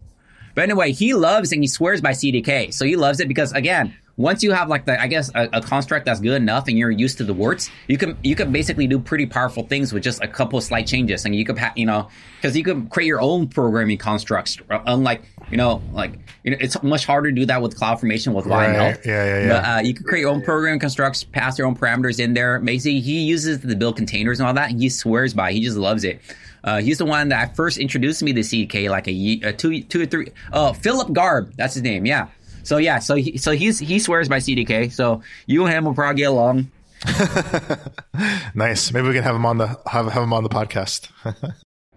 But 0.54 0.62
anyway, 0.62 0.92
he 0.92 1.12
loves 1.12 1.52
and 1.52 1.62
he 1.62 1.68
swears 1.68 2.00
by 2.00 2.12
CDK. 2.12 2.72
So 2.72 2.84
he 2.86 2.96
loves 2.96 3.20
it 3.20 3.28
because 3.28 3.52
again, 3.52 3.94
once 4.16 4.42
you 4.42 4.52
have 4.52 4.68
like 4.68 4.86
the, 4.86 5.00
I 5.00 5.08
guess 5.08 5.30
a, 5.34 5.48
a, 5.52 5.60
construct 5.60 6.06
that's 6.06 6.20
good 6.20 6.40
enough 6.40 6.68
and 6.68 6.78
you're 6.78 6.90
used 6.90 7.18
to 7.18 7.24
the 7.24 7.34
warts, 7.34 7.70
you 7.86 7.98
can, 7.98 8.16
you 8.24 8.34
can 8.34 8.50
basically 8.50 8.86
do 8.86 8.98
pretty 8.98 9.26
powerful 9.26 9.64
things 9.64 9.92
with 9.92 10.02
just 10.02 10.22
a 10.22 10.28
couple 10.28 10.58
of 10.58 10.64
slight 10.64 10.86
changes. 10.86 11.26
And 11.26 11.34
you 11.34 11.44
could, 11.44 11.58
ha- 11.58 11.74
you 11.76 11.84
know, 11.84 12.08
cause 12.40 12.56
you 12.56 12.64
could 12.64 12.88
create 12.88 13.08
your 13.08 13.20
own 13.20 13.48
programming 13.48 13.98
constructs. 13.98 14.56
Unlike, 14.70 15.22
you 15.50 15.58
know, 15.58 15.82
like, 15.92 16.18
you 16.44 16.52
know, 16.52 16.56
it's 16.60 16.82
much 16.82 17.04
harder 17.04 17.30
to 17.30 17.34
do 17.34 17.44
that 17.46 17.60
with 17.60 17.78
CloudFormation 17.78 18.32
with 18.32 18.46
right. 18.46 18.70
YML. 18.70 19.04
Yeah, 19.04 19.24
yeah, 19.24 19.40
yeah. 19.40 19.48
But, 19.48 19.68
uh, 19.68 19.80
you 19.86 19.92
could 19.92 20.06
create 20.06 20.22
your 20.22 20.30
own 20.30 20.42
programming 20.42 20.80
constructs, 20.80 21.22
pass 21.22 21.58
your 21.58 21.66
own 21.66 21.76
parameters 21.76 22.18
in 22.18 22.32
there. 22.32 22.58
Basically, 22.58 23.00
he 23.00 23.20
uses 23.20 23.60
the 23.60 23.76
build 23.76 23.96
containers 23.96 24.40
and 24.40 24.46
all 24.48 24.54
that. 24.54 24.70
And 24.70 24.80
he 24.80 24.88
swears 24.88 25.34
by, 25.34 25.50
it. 25.50 25.54
he 25.54 25.60
just 25.60 25.76
loves 25.76 26.04
it. 26.04 26.22
Uh, 26.64 26.80
he's 26.80 26.98
the 26.98 27.04
one 27.04 27.28
that 27.28 27.54
first 27.54 27.78
introduced 27.78 28.22
me 28.22 28.32
to 28.32 28.40
CDK 28.40 28.90
like 28.90 29.06
a, 29.06 29.40
a 29.44 29.52
two, 29.52 29.82
two 29.82 30.02
or 30.02 30.06
three. 30.06 30.32
Oh, 30.52 30.72
Philip 30.72 31.12
Garb, 31.12 31.52
that's 31.56 31.74
his 31.74 31.82
name. 31.82 32.06
Yeah. 32.06 32.28
So 32.66 32.78
yeah, 32.78 32.98
so 32.98 33.14
he, 33.14 33.38
so 33.38 33.52
he's 33.52 33.78
he 33.78 34.00
swears 34.00 34.28
by 34.28 34.38
CDK. 34.38 34.92
So 34.92 35.22
you 35.46 35.64
and 35.64 35.72
him 35.72 35.84
will 35.84 35.94
probably 35.94 36.20
get 36.20 36.30
along. 36.30 36.72
nice. 38.54 38.92
Maybe 38.92 39.06
we 39.06 39.14
can 39.14 39.22
have 39.22 39.36
him 39.36 39.46
on 39.46 39.58
the 39.58 39.68
have, 39.86 40.06
have 40.06 40.22
him 40.24 40.32
on 40.32 40.42
the 40.42 40.48
podcast. 40.48 41.08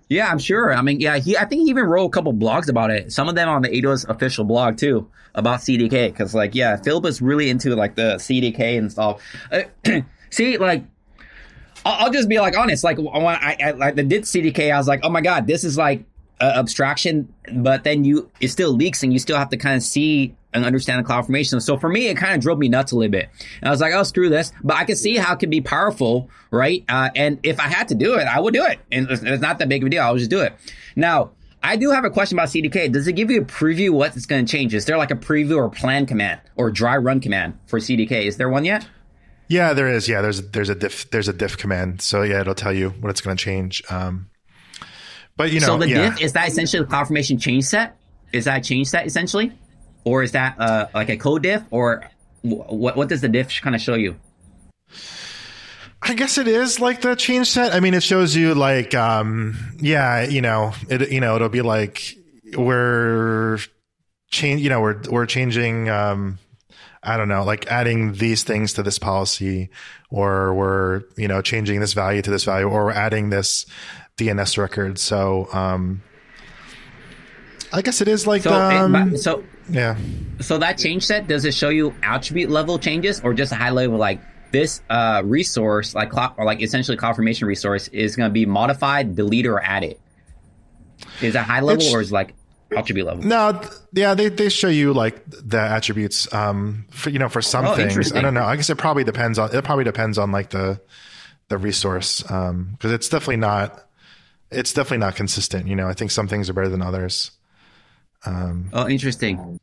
yeah, 0.10 0.30
I'm 0.30 0.38
sure. 0.38 0.72
I 0.72 0.84
mean, 0.84 1.00
yeah, 1.00 1.18
he 1.18 1.36
I 1.36 1.46
think 1.46 1.64
he 1.64 1.70
even 1.70 1.86
wrote 1.86 2.06
a 2.06 2.10
couple 2.10 2.34
blogs 2.36 2.70
about 2.70 2.92
it. 2.92 3.12
Some 3.12 3.28
of 3.28 3.34
them 3.34 3.50
on 3.50 3.64
the 3.64 3.70
AWS 3.70 4.08
official 4.10 4.46
blog 4.46 4.78
too 4.78 5.10
about 5.34 5.62
CDK. 5.62 6.12
Because 6.12 6.36
like, 6.36 6.54
yeah, 6.54 6.76
Philip 6.76 7.06
is 7.06 7.20
really 7.20 7.50
into 7.50 7.76
like 7.76 7.96
the 7.96 8.18
CDK 8.18 8.78
and 8.78 8.92
stuff. 8.92 9.24
Uh, 9.52 9.64
see, 10.30 10.60
like 10.60 10.84
I'll, 11.84 12.12
just 12.12 12.30
be 12.30 12.40
like 12.40 12.56
honest. 12.56 12.84
Like 12.84 13.00
when 13.00 13.10
I, 13.10 13.58
I 13.60 13.72
like 13.72 13.96
the 13.96 14.04
did 14.04 14.24
CDK, 14.24 14.72
I 14.72 14.78
was 14.78 14.88
like, 14.88 15.00
oh 15.02 15.10
my 15.10 15.22
god, 15.22 15.48
this 15.48 15.64
is 15.64 15.80
like 15.80 16.04
uh, 16.40 16.54
abstraction, 16.58 17.34
but 17.52 17.84
then 17.84 18.04
you 18.04 18.30
it 18.40 18.50
still 18.50 18.72
leaks 18.72 19.02
and 19.02 19.12
you 19.12 19.18
still 19.18 19.38
have 19.38 19.50
to 19.50 19.58
kind 19.58 19.76
of 19.76 19.82
see 19.82 20.36
and 20.54 20.66
understand 20.66 21.00
the 21.00 21.04
cloud 21.04 21.26
formation. 21.26 21.62
So 21.62 21.78
for 21.78 21.90
me, 21.90 22.08
it 22.08 22.18
kind 22.18 22.34
of 22.34 22.42
drove 22.42 22.58
me 22.58 22.70
nuts 22.70 22.92
a 22.92 22.96
little 22.98 23.12
bit. 23.12 23.30
And 23.62 23.68
I 23.68 23.72
was 23.72 23.82
like, 23.82 23.94
oh, 23.94 24.04
screw 24.04 24.30
this. 24.30 24.52
But 24.64 24.78
I 24.78 24.86
could 24.86 24.98
see 24.98 25.16
how 25.16 25.34
it 25.34 25.40
could 25.40 25.50
be 25.50 25.62
powerful, 25.62 26.30
right? 26.52 26.84
Uh, 26.90 27.10
and 27.16 27.40
if 27.44 27.60
I 27.60 27.68
had 27.68 27.90
to 27.90 27.96
do 27.96 28.16
it, 28.16 28.28
I 28.28 28.40
would 28.40 28.54
do 28.54 28.66
it. 28.66 28.80
And 28.92 29.10
it's, 29.10 29.22
it's 29.22 29.42
not 29.42 29.60
that 29.60 29.70
big 29.70 29.84
of 29.84 29.88
a 29.88 29.90
deal. 29.90 30.04
I 30.04 30.12
would 30.12 30.20
just 30.20 30.32
do 30.32 30.42
it. 30.42 30.54
Now, 30.96 31.32
I 31.62 31.76
do 31.76 31.92
have 31.92 32.06
a 32.06 32.10
question 32.10 32.38
about 32.38 32.50
CDK. 32.50 32.92
Does 32.92 33.08
it 33.08 33.14
give 33.14 33.30
you 33.30 33.42
a 33.42 33.46
preview 33.46 33.92
what 33.92 34.16
it's 34.16 34.26
going 34.26 34.46
to 34.46 34.52
change? 34.52 34.74
Is 34.74 34.86
there 34.86 34.98
like 34.98 35.12
a 35.12 35.16
preview 35.16 35.58
or 35.58 35.70
plan 35.70 36.06
command 36.06 36.42
or 36.56 36.72
dry 36.72 36.98
run 36.98 37.20
command 37.20 37.60
for 37.68 37.80
CDK? 37.80 38.24
Is 38.24 38.38
there 38.38 38.50
one 38.50 38.66
yet? 38.66 38.88
Yeah, 39.48 39.74
there 39.74 39.90
is. 39.90 40.08
Yeah, 40.08 40.22
there's 40.22 40.42
there's 40.52 40.70
a 40.70 40.76
diff 40.76 41.10
there's 41.10 41.28
a 41.28 41.34
diff 41.34 41.58
command. 41.58 42.02
So 42.02 42.22
yeah, 42.22 42.40
it'll 42.42 42.54
tell 42.54 42.72
you 42.72 42.92
what 42.92 43.10
it's 43.10 43.20
going 43.20 43.36
to 43.36 43.44
change. 43.44 43.84
Um, 43.90 44.30
but 45.36 45.52
you 45.52 45.60
know, 45.60 45.66
so 45.66 45.78
the 45.80 45.90
yeah. 45.90 46.10
diff 46.12 46.22
is 46.22 46.34
that 46.34 46.48
essentially 46.48 46.84
the 46.84 46.90
CloudFormation 46.90 47.42
change 47.42 47.66
set? 47.66 47.98
Is 48.32 48.46
that 48.46 48.60
a 48.60 48.62
change 48.62 48.88
set 48.88 49.08
essentially? 49.08 49.52
Or 50.04 50.24
is 50.24 50.32
that 50.34 50.56
uh, 50.60 50.88
like 50.94 51.10
a 51.10 51.18
code 51.18 51.44
diff, 51.44 51.64
or 51.72 52.10
what? 52.42 52.96
What 52.96 53.10
does 53.10 53.22
the 53.22 53.30
diff 53.30 53.62
kind 53.62 53.76
of 53.76 53.82
show 53.82 53.96
you? 53.96 54.16
I 56.02 56.14
guess 56.14 56.38
it 56.38 56.48
is 56.48 56.80
like 56.80 57.02
the 57.02 57.16
change 57.16 57.48
set. 57.48 57.74
I 57.74 57.80
mean, 57.80 57.94
it 57.94 58.04
shows 58.04 58.36
you 58.36 58.56
like, 58.56 58.96
um, 58.96 59.58
yeah, 59.80 60.24
you 60.24 60.42
know, 60.42 60.74
it, 60.90 61.12
you 61.12 61.20
know, 61.20 61.36
it'll 61.36 61.50
be 61.50 61.62
like 61.62 62.16
we're 62.56 63.60
change, 64.32 64.62
you 64.62 64.70
know, 64.70 64.82
we're 64.82 65.02
we're 65.10 65.26
changing, 65.26 65.90
um, 65.90 66.40
I 67.04 67.18
don't 67.18 67.28
know, 67.28 67.44
like 67.44 67.68
adding 67.68 68.14
these 68.14 68.44
things 68.44 68.74
to 68.74 68.84
this 68.84 68.98
policy, 68.98 69.70
or 70.10 70.54
we're 70.54 71.04
you 71.18 71.28
know 71.28 71.42
changing 71.42 71.80
this 71.80 71.94
value 71.94 72.22
to 72.22 72.32
this 72.32 72.46
value, 72.46 72.68
or 72.68 72.86
we're 72.86 72.92
adding 72.92 73.30
this 73.30 73.66
DNS 74.18 74.58
record. 74.58 75.00
So, 75.00 75.48
um, 75.54 76.02
I 77.72 77.82
guess 77.82 78.02
it 78.02 78.08
is 78.08 78.26
like 78.26 78.44
so. 78.44 78.54
Um, 78.54 79.14
it, 79.14 79.20
so 79.20 79.44
yeah. 79.70 79.98
So 80.42 80.58
that 80.58 80.78
change 80.78 81.06
set 81.06 81.28
does 81.28 81.46
it 81.46 81.54
show 81.54 81.70
you 81.70 81.94
attribute 82.04 82.50
level 82.50 82.80
changes 82.80 83.22
or 83.22 83.34
just 83.34 83.52
a 83.52 83.56
high 83.56 83.70
level 83.70 83.98
like 83.98 84.22
this 84.52 84.82
uh, 84.90 85.22
resource 85.26 85.94
like 85.94 86.10
cloud, 86.10 86.34
or 86.38 86.46
like 86.46 86.62
essentially 86.62 86.98
CloudFormation 86.98 87.48
resource 87.48 87.88
is 87.90 88.16
going 88.16 88.30
to 88.30 88.34
be 88.34 88.46
modified, 88.46 89.16
deleted, 89.16 89.52
or 89.52 89.62
added? 89.62 89.98
Is 91.22 91.34
that 91.34 91.46
high 91.46 91.62
level 91.62 91.84
it's, 91.84 91.94
or 91.94 92.02
is 92.02 92.12
like 92.12 92.34
attribute 92.76 93.06
level? 93.06 93.24
No, 93.24 93.62
yeah, 93.94 94.14
they, 94.16 94.30
they 94.30 94.50
show 94.50 94.68
you 94.68 94.94
like 94.94 95.24
the 95.28 95.60
attributes. 95.60 96.32
Um, 96.34 96.86
for 96.92 97.10
you 97.10 97.20
know, 97.20 97.30
for 97.30 97.42
some 97.42 97.66
oh, 97.66 97.76
things, 97.76 98.12
I 98.14 98.22
don't 98.22 98.34
know. 98.34 98.44
I 98.44 98.56
guess 98.56 98.70
it 98.70 98.78
probably 98.78 99.04
depends 99.04 99.38
on 99.38 99.56
it. 99.56 99.64
Probably 99.64 99.84
depends 99.84 100.18
on 100.18 100.32
like 100.32 100.50
the 100.50 100.82
the 101.50 101.58
resource 101.58 102.22
because 102.22 102.50
um, 102.50 102.78
it's 102.82 103.10
definitely 103.10 103.38
not 103.38 103.88
it's 104.52 104.74
definitely 104.74 105.00
not 105.00 105.16
consistent. 105.16 105.68
You 105.68 105.76
know, 105.76 105.88
I 105.88 105.94
think 105.94 106.12
some 106.12 106.28
things 106.28 106.50
are 106.50 106.54
better 106.54 106.70
than 106.70 106.82
others. 106.82 107.32
Um, 108.26 108.70
oh, 108.74 108.88
interesting. 108.88 109.60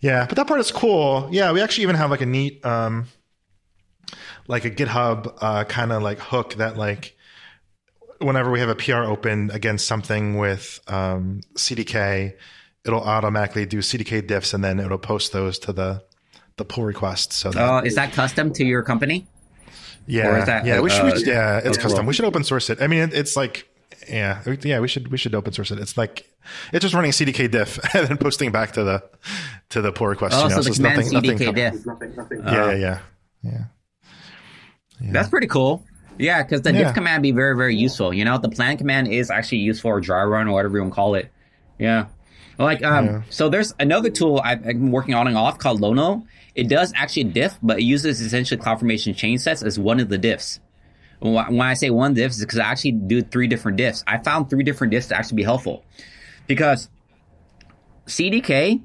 Yeah, 0.00 0.26
but 0.26 0.36
that 0.36 0.46
part 0.46 0.60
is 0.60 0.70
cool. 0.70 1.28
Yeah, 1.32 1.52
we 1.52 1.62
actually 1.62 1.84
even 1.84 1.96
have 1.96 2.10
like 2.10 2.20
a 2.20 2.26
neat, 2.26 2.64
um, 2.64 3.06
like 4.46 4.64
a 4.64 4.70
GitHub 4.70 5.38
uh, 5.40 5.64
kind 5.64 5.92
of 5.92 6.02
like 6.02 6.18
hook 6.18 6.54
that 6.54 6.76
like 6.76 7.16
whenever 8.18 8.50
we 8.50 8.60
have 8.60 8.68
a 8.68 8.74
PR 8.74 9.04
open 9.04 9.50
against 9.50 9.86
something 9.86 10.36
with 10.36 10.80
um, 10.88 11.40
CDK, 11.54 12.34
it'll 12.84 13.00
automatically 13.00 13.66
do 13.66 13.78
CDK 13.78 14.22
diffs 14.22 14.52
and 14.52 14.62
then 14.62 14.78
it'll 14.78 14.98
post 14.98 15.32
those 15.32 15.58
to 15.60 15.72
the 15.72 16.02
the 16.56 16.64
pull 16.64 16.84
request. 16.84 17.32
So 17.32 17.50
that, 17.50 17.68
oh, 17.68 17.78
is 17.78 17.94
that 17.96 18.12
custom 18.12 18.52
to 18.52 18.64
your 18.64 18.82
company? 18.82 19.26
Yeah, 20.06 20.44
that, 20.44 20.66
yeah, 20.66 20.80
we 20.80 20.90
should, 20.90 21.04
uh, 21.04 21.20
yeah, 21.24 21.60
it's 21.64 21.78
custom. 21.78 22.04
We 22.04 22.12
should 22.12 22.26
open 22.26 22.44
source 22.44 22.68
it. 22.68 22.82
I 22.82 22.86
mean, 22.88 23.00
it, 23.00 23.14
it's 23.14 23.36
like 23.36 23.66
yeah, 24.08 24.42
yeah, 24.62 24.80
we 24.80 24.88
should 24.88 25.08
we 25.08 25.18
should 25.18 25.34
open 25.34 25.52
source 25.52 25.70
it. 25.70 25.78
It's 25.78 25.96
like 25.96 26.28
it's 26.72 26.82
just 26.82 26.94
running 26.94 27.10
CDK 27.10 27.50
diff 27.50 27.78
and 27.94 28.08
then 28.08 28.18
posting 28.18 28.52
back 28.52 28.72
to 28.72 28.84
the 28.84 29.04
to 29.70 29.82
the 29.82 29.92
pull 29.92 30.06
request. 30.06 30.34
Oh, 30.36 30.44
you 30.44 30.48
know? 30.50 30.56
so, 30.56 30.72
so 30.72 30.82
the 30.82 30.88
nothing, 30.88 31.06
CDK 31.06 31.54
diff. 31.54 31.86
Nothing, 31.86 32.16
nothing, 32.16 32.42
yeah, 32.44 32.52
yeah, 32.52 32.72
yeah, 32.72 33.00
yeah, 33.42 33.64
yeah. 35.00 35.12
That's 35.12 35.28
pretty 35.28 35.46
cool. 35.46 35.84
Yeah, 36.18 36.42
because 36.42 36.62
the 36.62 36.72
yeah. 36.72 36.84
diff 36.84 36.94
command 36.94 37.22
be 37.22 37.32
very 37.32 37.56
very 37.56 37.76
useful. 37.76 38.14
You 38.14 38.24
know, 38.24 38.38
the 38.38 38.48
plan 38.48 38.76
command 38.76 39.08
is 39.08 39.30
actually 39.30 39.58
useful 39.58 39.90
or 39.90 40.00
dry 40.00 40.22
run 40.24 40.48
or 40.48 40.52
whatever 40.52 40.76
you 40.76 40.82
want 40.82 40.92
to 40.92 40.96
call 40.96 41.14
it. 41.14 41.30
Yeah. 41.78 42.06
Like 42.58 42.84
um, 42.84 43.06
yeah. 43.06 43.22
so 43.30 43.48
there's 43.48 43.74
another 43.80 44.10
tool 44.10 44.40
I've 44.42 44.62
been 44.62 44.92
working 44.92 45.14
on 45.14 45.26
and 45.26 45.36
off 45.36 45.58
called 45.58 45.80
Lono. 45.80 46.24
It 46.54 46.68
does 46.68 46.92
actually 46.94 47.24
diff, 47.24 47.58
but 47.62 47.80
it 47.80 47.82
uses 47.82 48.20
essentially 48.20 48.60
CloudFormation 48.60 49.16
change 49.16 49.40
sets 49.40 49.62
as 49.62 49.78
one 49.78 49.98
of 49.98 50.08
the 50.08 50.18
diffs. 50.18 50.60
When 51.24 51.62
I 51.62 51.72
say 51.72 51.88
one 51.88 52.12
diff, 52.12 52.32
is 52.32 52.40
because 52.40 52.58
I 52.58 52.64
actually 52.64 52.92
do 52.92 53.22
three 53.22 53.46
different 53.46 53.78
diffs. 53.78 54.04
I 54.06 54.18
found 54.18 54.50
three 54.50 54.62
different 54.62 54.92
diffs 54.92 55.08
to 55.08 55.16
actually 55.16 55.36
be 55.36 55.42
helpful 55.42 55.82
because 56.46 56.90
CDK, 58.06 58.82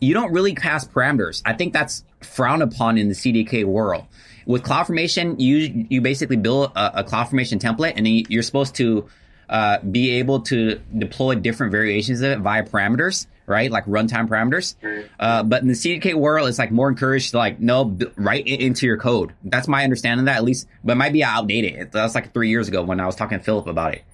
you 0.00 0.14
don't 0.14 0.32
really 0.32 0.54
pass 0.54 0.88
parameters. 0.88 1.42
I 1.44 1.52
think 1.52 1.74
that's 1.74 2.02
frowned 2.22 2.62
upon 2.62 2.96
in 2.96 3.08
the 3.08 3.14
CDK 3.14 3.66
world. 3.66 4.06
With 4.46 4.62
CloudFormation, 4.62 5.38
you 5.38 5.86
you 5.90 6.00
basically 6.00 6.36
build 6.36 6.72
a, 6.74 7.00
a 7.00 7.04
CloudFormation 7.04 7.60
template, 7.60 7.92
and 7.96 8.08
you're 8.08 8.42
supposed 8.42 8.74
to 8.76 9.06
uh, 9.50 9.78
be 9.80 10.12
able 10.12 10.40
to 10.42 10.80
deploy 10.96 11.34
different 11.34 11.72
variations 11.72 12.22
of 12.22 12.30
it 12.30 12.38
via 12.38 12.64
parameters 12.64 13.26
right? 13.46 13.70
Like 13.70 13.86
runtime 13.86 14.28
parameters. 14.28 14.74
Uh, 15.18 15.42
but 15.42 15.62
in 15.62 15.68
the 15.68 15.74
CDK 15.74 16.14
world, 16.14 16.48
it's 16.48 16.58
like 16.58 16.70
more 16.70 16.88
encouraged 16.88 17.30
to 17.30 17.38
like, 17.38 17.60
no, 17.60 17.96
write 18.16 18.46
it 18.46 18.60
into 18.60 18.86
your 18.86 18.98
code. 18.98 19.32
That's 19.44 19.68
my 19.68 19.84
understanding 19.84 20.20
of 20.20 20.26
that 20.26 20.36
at 20.36 20.44
least, 20.44 20.66
but 20.84 20.92
it 20.92 20.96
might 20.96 21.12
be 21.12 21.24
outdated. 21.24 21.92
That's 21.92 22.14
like 22.14 22.32
three 22.32 22.50
years 22.50 22.68
ago 22.68 22.82
when 22.82 23.00
I 23.00 23.06
was 23.06 23.16
talking 23.16 23.38
to 23.38 23.44
Philip 23.44 23.66
about 23.66 23.94
it. 23.94 24.04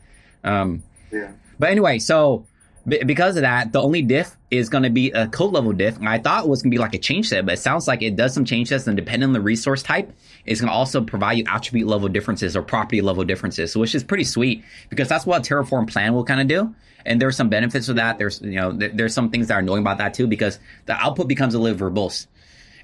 Um, 0.44 0.82
yeah. 1.10 1.32
But 1.58 1.70
anyway, 1.70 1.98
so 1.98 2.46
b- 2.86 3.04
because 3.04 3.36
of 3.36 3.42
that, 3.42 3.72
the 3.72 3.80
only 3.80 4.02
diff 4.02 4.36
is 4.50 4.68
going 4.68 4.84
to 4.84 4.90
be 4.90 5.10
a 5.12 5.28
code 5.28 5.52
level 5.52 5.72
diff. 5.72 5.96
And 5.96 6.08
I 6.08 6.18
thought 6.18 6.44
it 6.44 6.48
was 6.48 6.62
going 6.62 6.70
to 6.70 6.74
be 6.74 6.80
like 6.80 6.94
a 6.94 6.98
change 6.98 7.28
set, 7.28 7.46
but 7.46 7.54
it 7.54 7.58
sounds 7.58 7.86
like 7.88 8.02
it 8.02 8.16
does 8.16 8.34
some 8.34 8.44
change 8.44 8.68
sets 8.68 8.86
and 8.86 8.96
depending 8.96 9.28
on 9.28 9.32
the 9.32 9.40
resource 9.40 9.82
type, 9.82 10.12
it's 10.44 10.60
going 10.60 10.70
to 10.70 10.74
also 10.74 11.02
provide 11.02 11.38
you 11.38 11.44
attribute 11.48 11.86
level 11.86 12.08
differences 12.08 12.56
or 12.56 12.62
property 12.62 13.00
level 13.00 13.24
differences, 13.24 13.76
which 13.76 13.94
is 13.94 14.02
pretty 14.04 14.24
sweet 14.24 14.64
because 14.88 15.08
that's 15.08 15.24
what 15.24 15.42
Terraform 15.42 15.88
plan 15.88 16.14
will 16.14 16.24
kind 16.24 16.40
of 16.40 16.48
do 16.48 16.74
and 17.04 17.20
there's 17.20 17.36
some 17.36 17.48
benefits 17.48 17.88
of 17.88 17.96
that. 17.96 18.18
There's 18.18 18.40
you 18.40 18.56
know 18.56 18.76
th- 18.76 18.92
there's 18.94 19.14
some 19.14 19.30
things 19.30 19.48
that 19.48 19.54
are 19.54 19.60
annoying 19.60 19.82
about 19.82 19.98
that 19.98 20.14
too 20.14 20.26
because 20.26 20.58
the 20.86 20.94
output 20.94 21.28
becomes 21.28 21.54
a 21.54 21.58
little 21.58 21.78
verbose. 21.78 22.26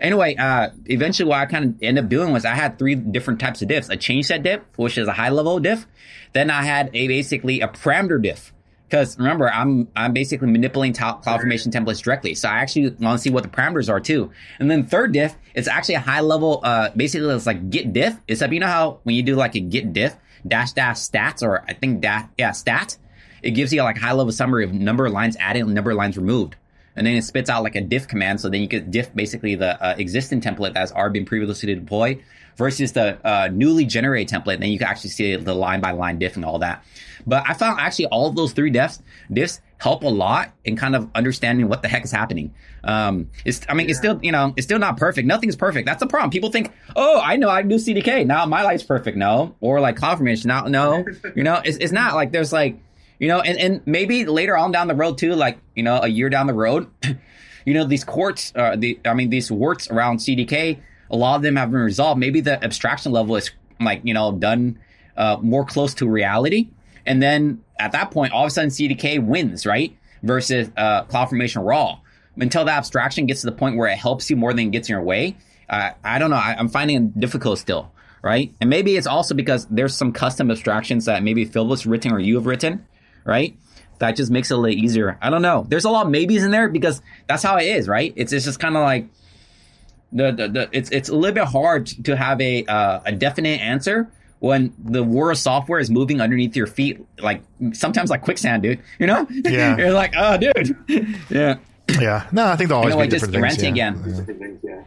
Anyway, 0.01 0.37
uh, 0.37 0.71
eventually 0.87 1.29
what 1.29 1.39
I 1.39 1.47
kind 1.47 1.65
of 1.65 1.83
ended 1.83 2.05
up 2.05 2.11
doing 2.11 2.33
was 2.33 2.45
I 2.45 2.55
had 2.55 2.79
three 2.79 2.95
different 2.95 3.41
types 3.41 3.63
of 3.63 3.69
diffs: 3.69 3.91
a 3.91 3.97
change 3.97 4.27
set 4.27 4.43
diff, 4.43 4.61
which 4.77 4.99
is 4.99 5.09
a 5.09 5.13
high 5.13 5.31
level 5.31 5.59
diff. 5.59 5.87
Then 6.33 6.51
I 6.51 6.63
had 6.63 6.91
a 6.95 7.09
basically 7.09 7.61
a 7.61 7.69
parameter 7.69 8.23
diff. 8.23 8.53
Because 8.89 9.19
remember, 9.19 9.53
I'm 9.53 9.89
I'm 9.95 10.15
basically 10.15 10.49
manipulating 10.49 10.95
CloudFormation 10.95 11.69
templates 11.73 12.03
directly, 12.03 12.35
so 12.35 12.49
I 12.49 12.61
actually 12.61 12.89
want 12.89 13.19
to 13.19 13.23
see 13.23 13.29
what 13.29 13.43
the 13.43 13.51
parameters 13.51 13.91
are 13.91 14.01
too. 14.01 14.31
And 14.59 14.71
then 14.71 14.87
third 14.87 15.13
diff, 15.13 15.37
it's 15.55 15.69
actually 15.69 15.97
a 15.97 16.01
high 16.01 16.21
level. 16.21 16.61
Uh, 16.63 16.89
basically, 16.97 17.35
it's 17.35 17.45
like 17.45 17.69
git 17.69 17.93
diff. 17.93 18.17
Except 18.29 18.51
you 18.51 18.61
know 18.61 18.67
how 18.67 19.01
when 19.03 19.15
you 19.15 19.23
do 19.23 19.37
like 19.37 19.57
a 19.57 19.61
git 19.61 19.93
diff 19.93 20.17
dash 20.47 20.73
dash 20.73 20.97
stats 20.97 21.43
or 21.43 21.65
I 21.69 21.75
think 21.75 22.01
dash 22.01 22.29
yeah 22.39 22.53
stat, 22.53 22.97
it 23.43 23.53
gives 23.53 23.73
you 23.73 23.83
like 23.83 23.97
a 23.97 24.01
high 24.01 24.13
level 24.13 24.33
summary 24.33 24.65
of 24.65 24.73
number 24.73 25.07
of 25.07 25.13
lines 25.13 25.37
added 25.39 25.63
and 25.63 25.75
number 25.75 25.91
of 25.91 25.97
lines 25.97 26.17
removed. 26.17 26.57
and 26.97 27.07
then 27.07 27.15
it 27.15 27.23
spits 27.23 27.49
out 27.49 27.63
like 27.63 27.77
a 27.77 27.81
diff 27.81 28.09
command. 28.09 28.41
So 28.41 28.49
then 28.49 28.61
you 28.61 28.69
could 28.69 28.91
diff 28.91 29.15
basically 29.15 29.55
the 29.55 29.81
uh, 29.81 29.95
existing 29.97 30.41
template 30.41 30.75
that's 30.75 30.91
already 30.93 31.21
been 31.21 31.27
previously 31.27 31.73
deployed 31.75 32.23
versus 32.57 32.93
the 32.93 33.19
uh, 33.25 33.49
newly 33.53 33.85
generated 33.85 34.29
template. 34.35 34.59
Then 34.59 34.71
you 34.71 34.79
can 34.79 34.89
actually 34.89 35.11
see 35.11 35.37
the 35.37 35.55
line 35.55 35.81
by 35.81 35.93
line 35.93 36.19
diff 36.19 36.35
and 36.35 36.45
all 36.45 36.59
that. 36.59 36.85
But 37.25 37.45
I 37.47 37.55
found 37.55 37.79
actually 37.79 38.07
all 38.07 38.27
of 38.27 38.35
those 38.35 38.53
three 38.53 38.73
diffs, 38.73 39.01
diffs 39.31 39.61
help 39.77 40.03
a 40.03 40.09
lot 40.09 40.51
in 40.65 40.75
kind 40.75 40.97
of 40.97 41.09
understanding 41.15 41.69
what 41.69 41.83
the 41.83 41.89
heck 41.89 42.05
is 42.05 42.11
happening. 42.11 42.53
Um, 42.83 43.31
it's, 43.45 43.61
I 43.69 43.75
mean, 43.75 43.87
yeah. 43.87 43.91
it's 43.91 43.99
still, 43.99 44.19
you 44.21 44.33
know, 44.33 44.55
it's 44.57 44.67
still 44.67 44.79
not 44.81 44.97
perfect. 44.97 45.29
Nothing's 45.29 45.55
perfect. 45.55 45.87
That's 45.87 46.01
the 46.01 46.07
problem. 46.09 46.31
People 46.31 46.51
think, 46.51 46.73
oh, 46.97 47.21
I 47.21 47.37
know 47.37 47.49
I 47.49 47.63
do 47.63 47.77
CDK. 47.77 48.27
Now 48.27 48.45
my 48.47 48.63
life's 48.63 48.83
perfect. 48.83 49.17
No. 49.17 49.55
Or 49.61 49.79
like 49.79 49.97
CloudFormation. 49.97 50.47
Now, 50.47 50.63
no, 50.63 51.05
you 51.37 51.45
know, 51.45 51.61
it's, 51.65 51.77
it's 51.77 51.93
not 51.93 52.15
like 52.15 52.33
there's 52.33 52.53
like, 52.53 52.81
you 53.19 53.29
know, 53.29 53.41
and, 53.41 53.59
and 53.59 53.83
maybe 53.87 54.25
later 54.27 54.57
on 54.57 54.73
down 54.73 54.89
the 54.89 54.95
road 54.95 55.19
too, 55.19 55.35
like, 55.35 55.59
you 55.75 55.83
know, 55.83 56.01
a 56.01 56.09
year 56.09 56.31
down 56.31 56.47
the 56.47 56.55
road, 56.55 56.89
you 57.65 57.75
know, 57.75 57.85
these 57.85 58.05
courts, 58.05 58.53
uh, 58.55 58.77
the, 58.77 58.99
I 59.05 59.15
mean, 59.15 59.31
these 59.31 59.51
warts 59.51 59.91
around 59.91 60.19
CDK, 60.19 60.81
a 61.11 61.17
lot 61.17 61.37
of 61.37 61.43
them 61.43 61.57
have 61.57 61.71
been 61.71 61.81
resolved. 61.81 62.21
Maybe 62.21 62.41
the 62.41 62.63
abstraction 62.63 63.13
level 63.13 63.37
is 63.37 63.51
like, 63.81 64.03
you 64.05 64.15
know, 64.15 64.33
done, 64.33 64.79
uh, 65.17 65.39
more 65.41 65.65
close 65.65 65.95
to 65.95 66.09
reality. 66.09 66.69
And 67.07 67.23
then 67.23 67.65
at 67.79 67.93
that 67.93 68.11
point, 68.11 68.33
all 68.33 68.45
of 68.45 68.49
a 68.49 68.51
sudden 68.51 68.71
CDK 68.71 69.25
wins, 69.25 69.67
right? 69.67 69.97
Versus, 70.23 70.71
uh, 70.77 71.05
CloudFormation 71.05 71.67
raw. 71.67 72.01
Until 72.37 72.65
the 72.65 72.73
abstraction 72.73 73.27
gets 73.27 73.41
to 73.41 73.47
the 73.47 73.53
point 73.53 73.77
where 73.77 73.89
it 73.89 73.99
helps 73.99 74.31
you 74.31 74.37
more 74.37 74.53
than 74.53 74.67
it 74.67 74.71
gets 74.71 74.89
in 74.89 74.93
your 74.93 75.03
way. 75.03 75.37
Uh, 75.69 75.91
I 76.05 76.21
don't 76.21 76.31
know. 76.31 76.37
I, 76.37 76.55
I'm 76.57 76.69
finding 76.69 76.97
it 76.97 77.21
difficult 77.21 77.59
still 77.59 77.93
right? 78.21 78.53
And 78.61 78.69
maybe 78.69 78.97
it's 78.97 79.07
also 79.07 79.33
because 79.33 79.67
there's 79.67 79.95
some 79.95 80.13
custom 80.13 80.51
abstractions 80.51 81.05
that 81.05 81.23
maybe 81.23 81.45
Phil 81.45 81.69
has 81.71 81.87
written 81.87 82.11
or 82.13 82.19
you 82.19 82.35
have 82.35 82.47
written 82.47 82.85
right? 83.29 83.57
That 83.99 84.17
just 84.17 84.31
makes 84.31 84.51
it 84.51 84.55
a 84.55 84.57
little 84.57 84.77
easier. 84.77 85.19
I 85.21 85.31
don't 85.31 85.43
know. 85.43 85.67
There's 85.69 85.85
a 85.85 85.91
lot 85.91 86.07
of 86.07 86.13
maybes 86.13 86.43
in 86.43 86.51
there 86.51 86.69
because 86.69 87.03
that's 87.27 87.43
how 87.43 87.57
it 87.59 87.65
is, 87.65 87.87
right? 87.89 88.13
It's, 88.17 88.33
it's 88.33 88.45
just 88.45 88.59
kind 88.59 88.77
of 88.77 88.83
like 88.83 89.07
the, 90.13 90.33
the, 90.33 90.49
the, 90.49 90.69
it's, 90.73 90.91
it's 90.91 91.09
a 91.09 91.15
little 91.15 91.35
bit 91.35 91.45
hard 91.45 91.87
to 92.05 92.17
have 92.17 92.41
a, 92.41 92.65
uh, 92.65 93.01
a 93.05 93.13
definite 93.13 93.61
answer 93.61 94.11
when 94.41 94.73
the 94.79 95.03
war 95.03 95.33
of 95.33 95.39
software 95.39 95.81
is 95.81 95.91
moving 95.91 96.21
underneath 96.21 96.57
your 96.57 96.69
feet, 96.69 97.05
like 97.19 97.43
sometimes 97.73 98.09
like 98.09 98.23
quicksand, 98.23 98.63
dude. 98.63 98.81
You 98.99 99.09
know? 99.09 99.27
Yeah. 99.31 99.77
You're 99.79 99.93
like, 99.93 100.15
oh, 100.17 100.39
dude. 100.39 100.77
yeah. 101.29 101.59
Yeah. 102.01 102.29
No, 102.33 102.47
I 102.47 102.57
think 102.57 102.69
they'll 102.69 102.79
always 102.79 102.95
you 102.95 102.99
know, 102.99 103.05
be 103.05 103.11
different 103.11 103.35
just 103.35 103.61
things. 103.61 103.77
Yeah. 103.77 103.91
again. 103.91 104.61
Yeah. 104.63 104.83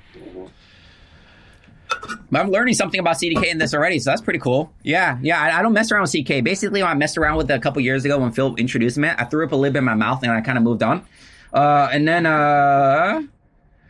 I'm 2.33 2.49
learning 2.49 2.73
something 2.75 2.99
about 2.99 3.17
CDK 3.17 3.51
in 3.51 3.57
this 3.57 3.73
already, 3.73 3.99
so 3.99 4.09
that's 4.09 4.21
pretty 4.21 4.39
cool. 4.39 4.73
Yeah, 4.83 5.17
yeah. 5.21 5.39
I, 5.39 5.59
I 5.59 5.61
don't 5.61 5.73
mess 5.73 5.91
around 5.91 6.03
with 6.03 6.11
CDK. 6.11 6.43
Basically, 6.43 6.81
I 6.81 6.93
messed 6.93 7.17
around 7.17 7.37
with 7.37 7.51
it 7.51 7.53
a 7.53 7.59
couple 7.59 7.81
years 7.81 8.05
ago 8.05 8.17
when 8.19 8.31
Phil 8.31 8.55
introduced 8.55 8.97
me. 8.97 9.09
I 9.09 9.25
threw 9.25 9.45
up 9.45 9.51
a 9.51 9.55
little 9.55 9.73
bit 9.73 9.79
in 9.79 9.85
my 9.85 9.95
mouth 9.95 10.23
and 10.23 10.31
I 10.31 10.41
kind 10.41 10.57
of 10.57 10.63
moved 10.63 10.83
on. 10.83 11.05
Uh, 11.53 11.89
and 11.91 12.07
then, 12.07 12.25
uh, 12.25 13.21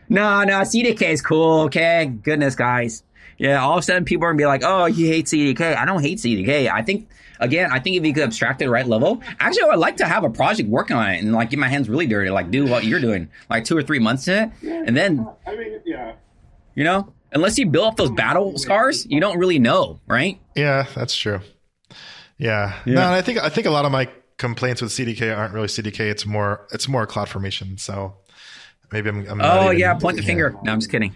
no, 0.08 0.44
no, 0.44 0.60
CDK 0.60 1.12
is 1.12 1.22
cool. 1.22 1.60
Okay, 1.62 2.06
goodness, 2.06 2.54
guys. 2.54 3.02
Yeah, 3.38 3.62
all 3.62 3.72
of 3.72 3.78
a 3.78 3.82
sudden 3.82 4.04
people 4.04 4.26
are 4.26 4.30
gonna 4.32 4.38
be 4.38 4.46
like, 4.46 4.62
"Oh, 4.64 4.86
you 4.86 5.06
hate 5.06 5.26
CDK." 5.26 5.74
I 5.74 5.84
don't 5.84 6.02
hate 6.02 6.18
CDK. 6.18 6.70
I 6.70 6.82
think 6.82 7.08
again, 7.40 7.70
I 7.72 7.80
think 7.80 7.96
if 7.96 8.04
you 8.04 8.12
could 8.12 8.24
abstract 8.24 8.62
it 8.62 8.70
right 8.70 8.86
level, 8.86 9.22
actually, 9.40 9.62
I 9.62 9.66
would 9.68 9.78
like 9.78 9.96
to 9.96 10.06
have 10.06 10.22
a 10.22 10.30
project 10.30 10.68
working 10.68 10.96
on 10.96 11.10
it 11.10 11.22
and 11.22 11.32
like 11.32 11.50
get 11.50 11.58
my 11.58 11.68
hands 11.68 11.88
really 11.88 12.06
dirty, 12.06 12.30
like 12.30 12.50
do 12.50 12.66
what 12.66 12.84
you're 12.84 13.00
doing, 13.00 13.30
like 13.50 13.64
two 13.64 13.76
or 13.76 13.82
three 13.82 13.98
months 13.98 14.28
in 14.28 14.44
it, 14.44 14.50
yeah, 14.60 14.82
and 14.86 14.96
then, 14.96 15.26
I 15.46 15.56
mean, 15.56 15.80
yeah, 15.84 16.12
you 16.74 16.84
know, 16.84 17.12
unless 17.32 17.58
you 17.58 17.66
build 17.66 17.86
up 17.86 17.96
those 17.96 18.10
battle 18.10 18.58
scars, 18.58 19.06
you 19.06 19.20
don't 19.20 19.38
really 19.38 19.58
know, 19.58 20.00
right? 20.06 20.40
Yeah, 20.54 20.86
that's 20.94 21.16
true. 21.16 21.40
Yeah. 22.38 22.78
yeah. 22.84 22.94
No, 22.94 23.12
I 23.12 23.22
think 23.22 23.38
I 23.38 23.48
think 23.48 23.66
a 23.66 23.70
lot 23.70 23.84
of 23.84 23.92
my 23.92 24.08
complaints 24.36 24.82
with 24.82 24.90
CDK 24.90 25.36
aren't 25.36 25.54
really 25.54 25.68
CDK. 25.68 26.00
It's 26.00 26.26
more 26.26 26.66
it's 26.72 26.88
more 26.88 27.06
CloudFormation. 27.06 27.78
So 27.78 28.14
maybe 28.92 29.08
I'm. 29.08 29.26
I'm 29.28 29.40
oh 29.40 29.66
even, 29.66 29.78
yeah, 29.78 29.94
point 29.94 30.16
the 30.16 30.22
yeah. 30.22 30.26
finger. 30.26 30.56
No, 30.62 30.72
I'm 30.72 30.80
just 30.80 30.90
kidding. 30.90 31.14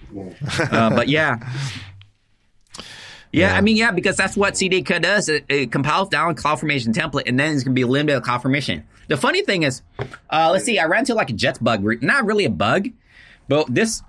uh, 0.71 0.91
but 0.91 1.09
yeah. 1.09 1.39
Yeah, 3.33 3.51
yeah, 3.51 3.59
I 3.59 3.61
mean, 3.61 3.77
yeah, 3.77 3.91
because 3.91 4.17
that's 4.17 4.37
what 4.37 4.55
CDK 4.55 5.03
does. 5.03 5.29
It, 5.29 5.45
it 5.49 5.73
compiles 5.73 6.09
down 6.09 6.31
a 6.31 6.35
CloudFormation 6.35 6.95
template, 6.95 7.25
and 7.27 7.39
then 7.39 7.55
it's 7.55 7.65
going 7.65 7.75
to 7.75 7.79
be 7.79 7.85
limited 7.85 8.23
to 8.23 8.31
CloudFormation. 8.31 8.85
The 9.09 9.17
funny 9.17 9.43
thing 9.43 9.65
is, 9.65 9.83
uh, 10.31 10.51
let's 10.53 10.65
see, 10.65 10.79
I 10.79 10.87
ran 10.87 11.01
into 11.01 11.15
like 11.15 11.29
a 11.29 11.35
Jets 11.35 11.59
bug. 11.59 11.85
Not 12.03 12.25
really 12.25 12.45
a 12.47 12.51
bug, 12.51 12.89
but 13.49 13.67
this. 13.69 14.03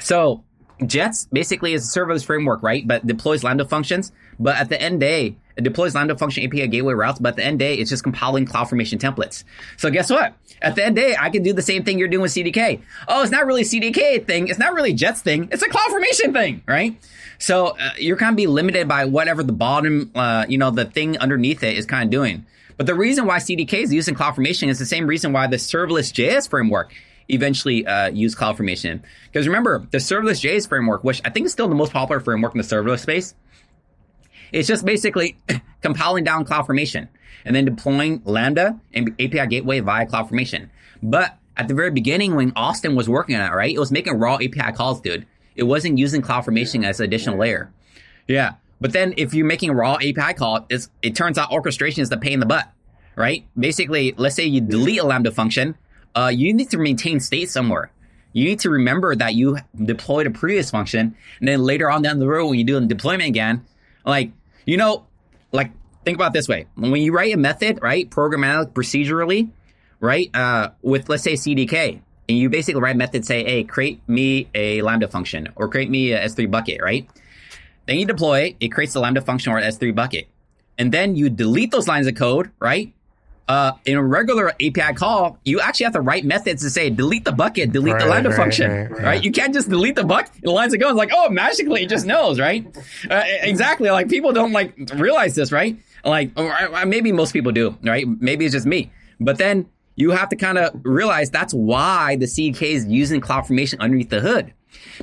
So 0.00 0.44
Jets 0.86 1.26
basically 1.32 1.74
is 1.74 1.84
a 1.84 1.98
serverless 1.98 2.24
framework, 2.24 2.62
right? 2.62 2.86
But 2.86 3.06
deploys 3.06 3.44
Lambda 3.44 3.64
functions. 3.64 4.12
But 4.38 4.56
at 4.56 4.68
the 4.68 4.80
end 4.80 5.00
day, 5.00 5.36
it 5.56 5.64
deploys 5.64 5.94
Lambda 5.94 6.16
function 6.16 6.44
API 6.44 6.66
gateway 6.68 6.94
routes. 6.94 7.18
But 7.18 7.30
at 7.30 7.36
the 7.36 7.44
end 7.44 7.58
day, 7.58 7.74
it's 7.74 7.90
just 7.90 8.02
compiling 8.02 8.46
CloudFormation 8.46 8.98
templates. 8.98 9.44
So 9.76 9.90
guess 9.90 10.10
what? 10.10 10.34
At 10.60 10.74
the 10.74 10.84
end 10.84 10.96
day, 10.96 11.16
I 11.18 11.30
can 11.30 11.42
do 11.42 11.52
the 11.52 11.62
same 11.62 11.84
thing 11.84 11.98
you're 11.98 12.08
doing 12.08 12.22
with 12.22 12.32
CDK. 12.32 12.80
Oh, 13.08 13.22
it's 13.22 13.32
not 13.32 13.46
really 13.46 13.62
CDK 13.62 14.26
thing. 14.26 14.48
It's 14.48 14.58
not 14.58 14.74
really 14.74 14.92
Jets 14.92 15.20
thing. 15.22 15.48
It's 15.52 15.62
a 15.62 15.68
CloudFormation 15.68 16.32
thing, 16.32 16.62
right? 16.66 16.96
So 17.38 17.68
uh, 17.78 17.90
you're 17.98 18.16
kind 18.16 18.30
of 18.30 18.36
be 18.36 18.46
limited 18.46 18.88
by 18.88 19.04
whatever 19.04 19.42
the 19.42 19.52
bottom, 19.52 20.12
uh, 20.14 20.46
you 20.48 20.58
know, 20.58 20.70
the 20.70 20.84
thing 20.84 21.18
underneath 21.18 21.62
it 21.62 21.76
is 21.76 21.86
kind 21.86 22.04
of 22.04 22.10
doing. 22.10 22.46
But 22.76 22.86
the 22.86 22.94
reason 22.94 23.26
why 23.26 23.38
CDK 23.38 23.74
is 23.74 23.92
using 23.92 24.14
CloudFormation 24.14 24.68
is 24.68 24.78
the 24.78 24.86
same 24.86 25.06
reason 25.06 25.32
why 25.32 25.46
the 25.46 25.56
serverless 25.56 26.12
JS 26.12 26.48
framework 26.48 26.92
eventually 27.28 27.86
uh, 27.86 28.08
use 28.08 28.34
CloudFormation. 28.34 29.02
Because 29.26 29.46
remember, 29.46 29.86
the 29.90 29.98
serverless 29.98 30.40
JS 30.42 30.68
framework, 30.68 31.04
which 31.04 31.20
I 31.24 31.30
think 31.30 31.46
is 31.46 31.52
still 31.52 31.68
the 31.68 31.74
most 31.74 31.92
popular 31.92 32.20
framework 32.20 32.54
in 32.54 32.58
the 32.58 32.66
serverless 32.66 33.00
space, 33.00 33.34
it's 34.52 34.68
just 34.68 34.84
basically 34.84 35.36
compiling 35.82 36.24
down 36.24 36.44
CloudFormation 36.44 37.08
and 37.44 37.56
then 37.56 37.64
deploying 37.64 38.22
Lambda 38.24 38.78
and 38.92 39.10
API 39.12 39.46
Gateway 39.46 39.80
via 39.80 40.06
CloudFormation. 40.06 40.68
But 41.02 41.36
at 41.56 41.68
the 41.68 41.74
very 41.74 41.90
beginning, 41.90 42.34
when 42.34 42.52
Austin 42.54 42.94
was 42.94 43.08
working 43.08 43.36
on 43.36 43.50
it, 43.50 43.54
right, 43.54 43.74
it 43.74 43.78
was 43.78 43.90
making 43.90 44.14
raw 44.18 44.36
API 44.36 44.72
calls, 44.74 45.00
dude. 45.00 45.26
It 45.54 45.64
wasn't 45.64 45.98
using 45.98 46.22
CloudFormation 46.22 46.84
as 46.84 47.00
an 47.00 47.04
additional 47.04 47.38
layer. 47.38 47.72
Yeah. 48.26 48.54
But 48.80 48.92
then 48.92 49.14
if 49.16 49.34
you're 49.34 49.46
making 49.46 49.70
a 49.70 49.74
raw 49.74 49.94
API 49.94 50.34
call, 50.34 50.66
it 50.68 51.14
turns 51.14 51.38
out 51.38 51.50
orchestration 51.50 52.02
is 52.02 52.08
the 52.08 52.16
pain 52.16 52.34
in 52.34 52.40
the 52.40 52.46
butt, 52.46 52.68
right? 53.16 53.46
Basically, 53.58 54.14
let's 54.16 54.34
say 54.34 54.44
you 54.44 54.60
delete 54.60 55.00
a 55.00 55.04
Lambda 55.04 55.30
function 55.30 55.76
uh, 56.14 56.30
you 56.34 56.52
need 56.54 56.70
to 56.70 56.78
maintain 56.78 57.20
state 57.20 57.50
somewhere. 57.50 57.90
You 58.32 58.44
need 58.44 58.60
to 58.60 58.70
remember 58.70 59.14
that 59.14 59.34
you 59.34 59.58
deployed 59.76 60.26
a 60.26 60.30
previous 60.30 60.70
function, 60.70 61.14
and 61.38 61.48
then 61.48 61.62
later 61.62 61.90
on 61.90 62.02
down 62.02 62.18
the 62.18 62.26
road, 62.26 62.48
when 62.48 62.58
you 62.58 62.64
do 62.64 62.78
a 62.78 62.80
deployment 62.80 63.28
again, 63.28 63.66
like, 64.04 64.32
you 64.64 64.76
know, 64.76 65.06
like, 65.52 65.70
think 66.04 66.16
about 66.16 66.32
this 66.32 66.48
way. 66.48 66.66
When 66.74 67.00
you 67.00 67.12
write 67.12 67.34
a 67.34 67.36
method, 67.36 67.80
right, 67.82 68.08
programmatic 68.08 68.72
procedurally, 68.72 69.50
right, 70.00 70.30
uh, 70.34 70.70
with, 70.80 71.08
let's 71.08 71.22
say, 71.22 71.34
CDK, 71.34 72.00
and 72.28 72.38
you 72.38 72.48
basically 72.48 72.80
write 72.80 72.94
a 72.94 72.98
method, 72.98 73.26
say, 73.26 73.44
hey, 73.44 73.64
create 73.64 74.00
me 74.08 74.48
a 74.54 74.80
Lambda 74.80 75.08
function, 75.08 75.48
or 75.56 75.68
create 75.68 75.90
me 75.90 76.12
a 76.12 76.24
S3 76.24 76.50
bucket, 76.50 76.80
right? 76.80 77.08
Then 77.86 77.98
you 77.98 78.06
deploy 78.06 78.40
it, 78.40 78.56
it 78.60 78.68
creates 78.68 78.92
the 78.92 79.00
Lambda 79.00 79.20
function 79.20 79.52
or 79.52 79.60
S3 79.60 79.94
bucket. 79.94 80.28
And 80.78 80.92
then 80.92 81.16
you 81.16 81.28
delete 81.28 81.70
those 81.70 81.88
lines 81.88 82.06
of 82.06 82.14
code, 82.14 82.50
right? 82.58 82.94
Uh, 83.48 83.72
in 83.84 83.96
a 83.96 84.02
regular 84.02 84.50
API 84.50 84.94
call, 84.94 85.38
you 85.44 85.60
actually 85.60 85.84
have 85.84 85.92
to 85.94 86.00
write 86.00 86.24
methods 86.24 86.62
to 86.62 86.70
say 86.70 86.90
delete 86.90 87.24
the 87.24 87.32
bucket, 87.32 87.72
delete 87.72 87.94
right, 87.94 88.02
the 88.02 88.08
lambda 88.08 88.30
right, 88.30 88.36
function, 88.36 88.70
right, 88.70 88.90
right, 89.02 89.24
You 89.24 89.32
can't 89.32 89.52
just 89.52 89.68
delete 89.68 89.96
the 89.96 90.04
bucket. 90.04 90.32
The 90.42 90.50
lines 90.50 90.72
are 90.74 90.78
going 90.78 90.96
like, 90.96 91.10
oh, 91.14 91.28
magically 91.28 91.82
it 91.82 91.88
just 91.88 92.06
knows, 92.06 92.38
right? 92.38 92.66
Uh, 93.10 93.22
exactly. 93.26 93.90
Like 93.90 94.08
people 94.08 94.32
don't 94.32 94.52
like 94.52 94.74
realize 94.94 95.34
this, 95.34 95.52
right? 95.52 95.76
Like, 96.04 96.30
or 96.36 96.86
maybe 96.86 97.12
most 97.12 97.32
people 97.32 97.52
do, 97.52 97.76
right? 97.82 98.06
Maybe 98.06 98.44
it's 98.44 98.54
just 98.54 98.66
me. 98.66 98.90
But 99.20 99.38
then 99.38 99.68
you 99.96 100.10
have 100.10 100.28
to 100.30 100.36
kind 100.36 100.58
of 100.58 100.80
realize 100.84 101.30
that's 101.30 101.54
why 101.54 102.16
the 102.16 102.26
CDK 102.26 102.62
is 102.62 102.86
using 102.86 103.20
CloudFormation 103.20 103.78
underneath 103.80 104.10
the 104.10 104.20
hood, 104.20 104.52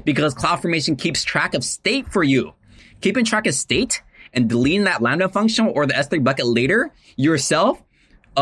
because 0.04 0.34
CloudFormation 0.34 0.98
keeps 0.98 1.24
track 1.24 1.54
of 1.54 1.64
state 1.64 2.12
for 2.12 2.24
you. 2.24 2.54
Keeping 3.02 3.24
track 3.24 3.48
of 3.48 3.54
state 3.54 4.02
and 4.34 4.50
deleting 4.50 4.84
that 4.86 5.02
lambda 5.02 5.30
function 5.30 5.68
or 5.68 5.86
the 5.86 5.94
S3 5.94 6.24
bucket 6.24 6.46
later 6.46 6.92
yourself 7.16 7.82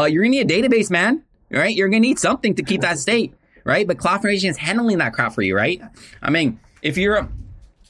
uh, 0.02 0.06
you're 0.06 0.24
gonna 0.24 0.32
need 0.32 0.52
a 0.52 0.62
database, 0.62 0.90
man. 0.90 1.24
Right? 1.50 1.76
You're 1.76 1.88
gonna 1.88 2.02
need 2.02 2.20
something 2.20 2.56
to 2.56 2.64
keep 2.64 2.82
that 2.82 3.00
state, 3.00 3.34
right? 3.64 3.88
But 3.88 3.98
CloudFormation 3.98 4.50
is 4.50 4.58
handling 4.58 4.98
that 4.98 5.14
crap 5.14 5.34
for 5.34 5.42
you, 5.42 5.56
right? 5.56 5.82
I 6.22 6.30
mean, 6.30 6.60
if 6.82 6.98
you're 6.98 7.30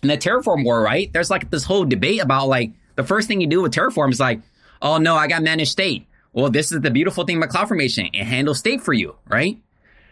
in 0.03 0.09
the 0.09 0.17
Terraform 0.17 0.63
war, 0.63 0.81
right? 0.81 1.11
There's 1.11 1.29
like 1.29 1.49
this 1.49 1.63
whole 1.63 1.85
debate 1.85 2.21
about 2.21 2.47
like 2.47 2.71
the 2.95 3.03
first 3.03 3.27
thing 3.27 3.41
you 3.41 3.47
do 3.47 3.61
with 3.61 3.73
Terraform 3.73 4.11
is 4.11 4.19
like, 4.19 4.41
oh 4.81 4.97
no, 4.97 5.15
I 5.15 5.27
got 5.27 5.41
managed 5.41 5.71
state. 5.71 6.07
Well, 6.33 6.51
this 6.51 6.71
is 6.71 6.81
the 6.81 6.91
beautiful 6.91 7.25
thing 7.25 7.37
about 7.37 7.49
CloudFormation. 7.49 8.11
It 8.13 8.23
handles 8.25 8.59
state 8.59 8.81
for 8.81 8.93
you, 8.93 9.15
right? 9.27 9.59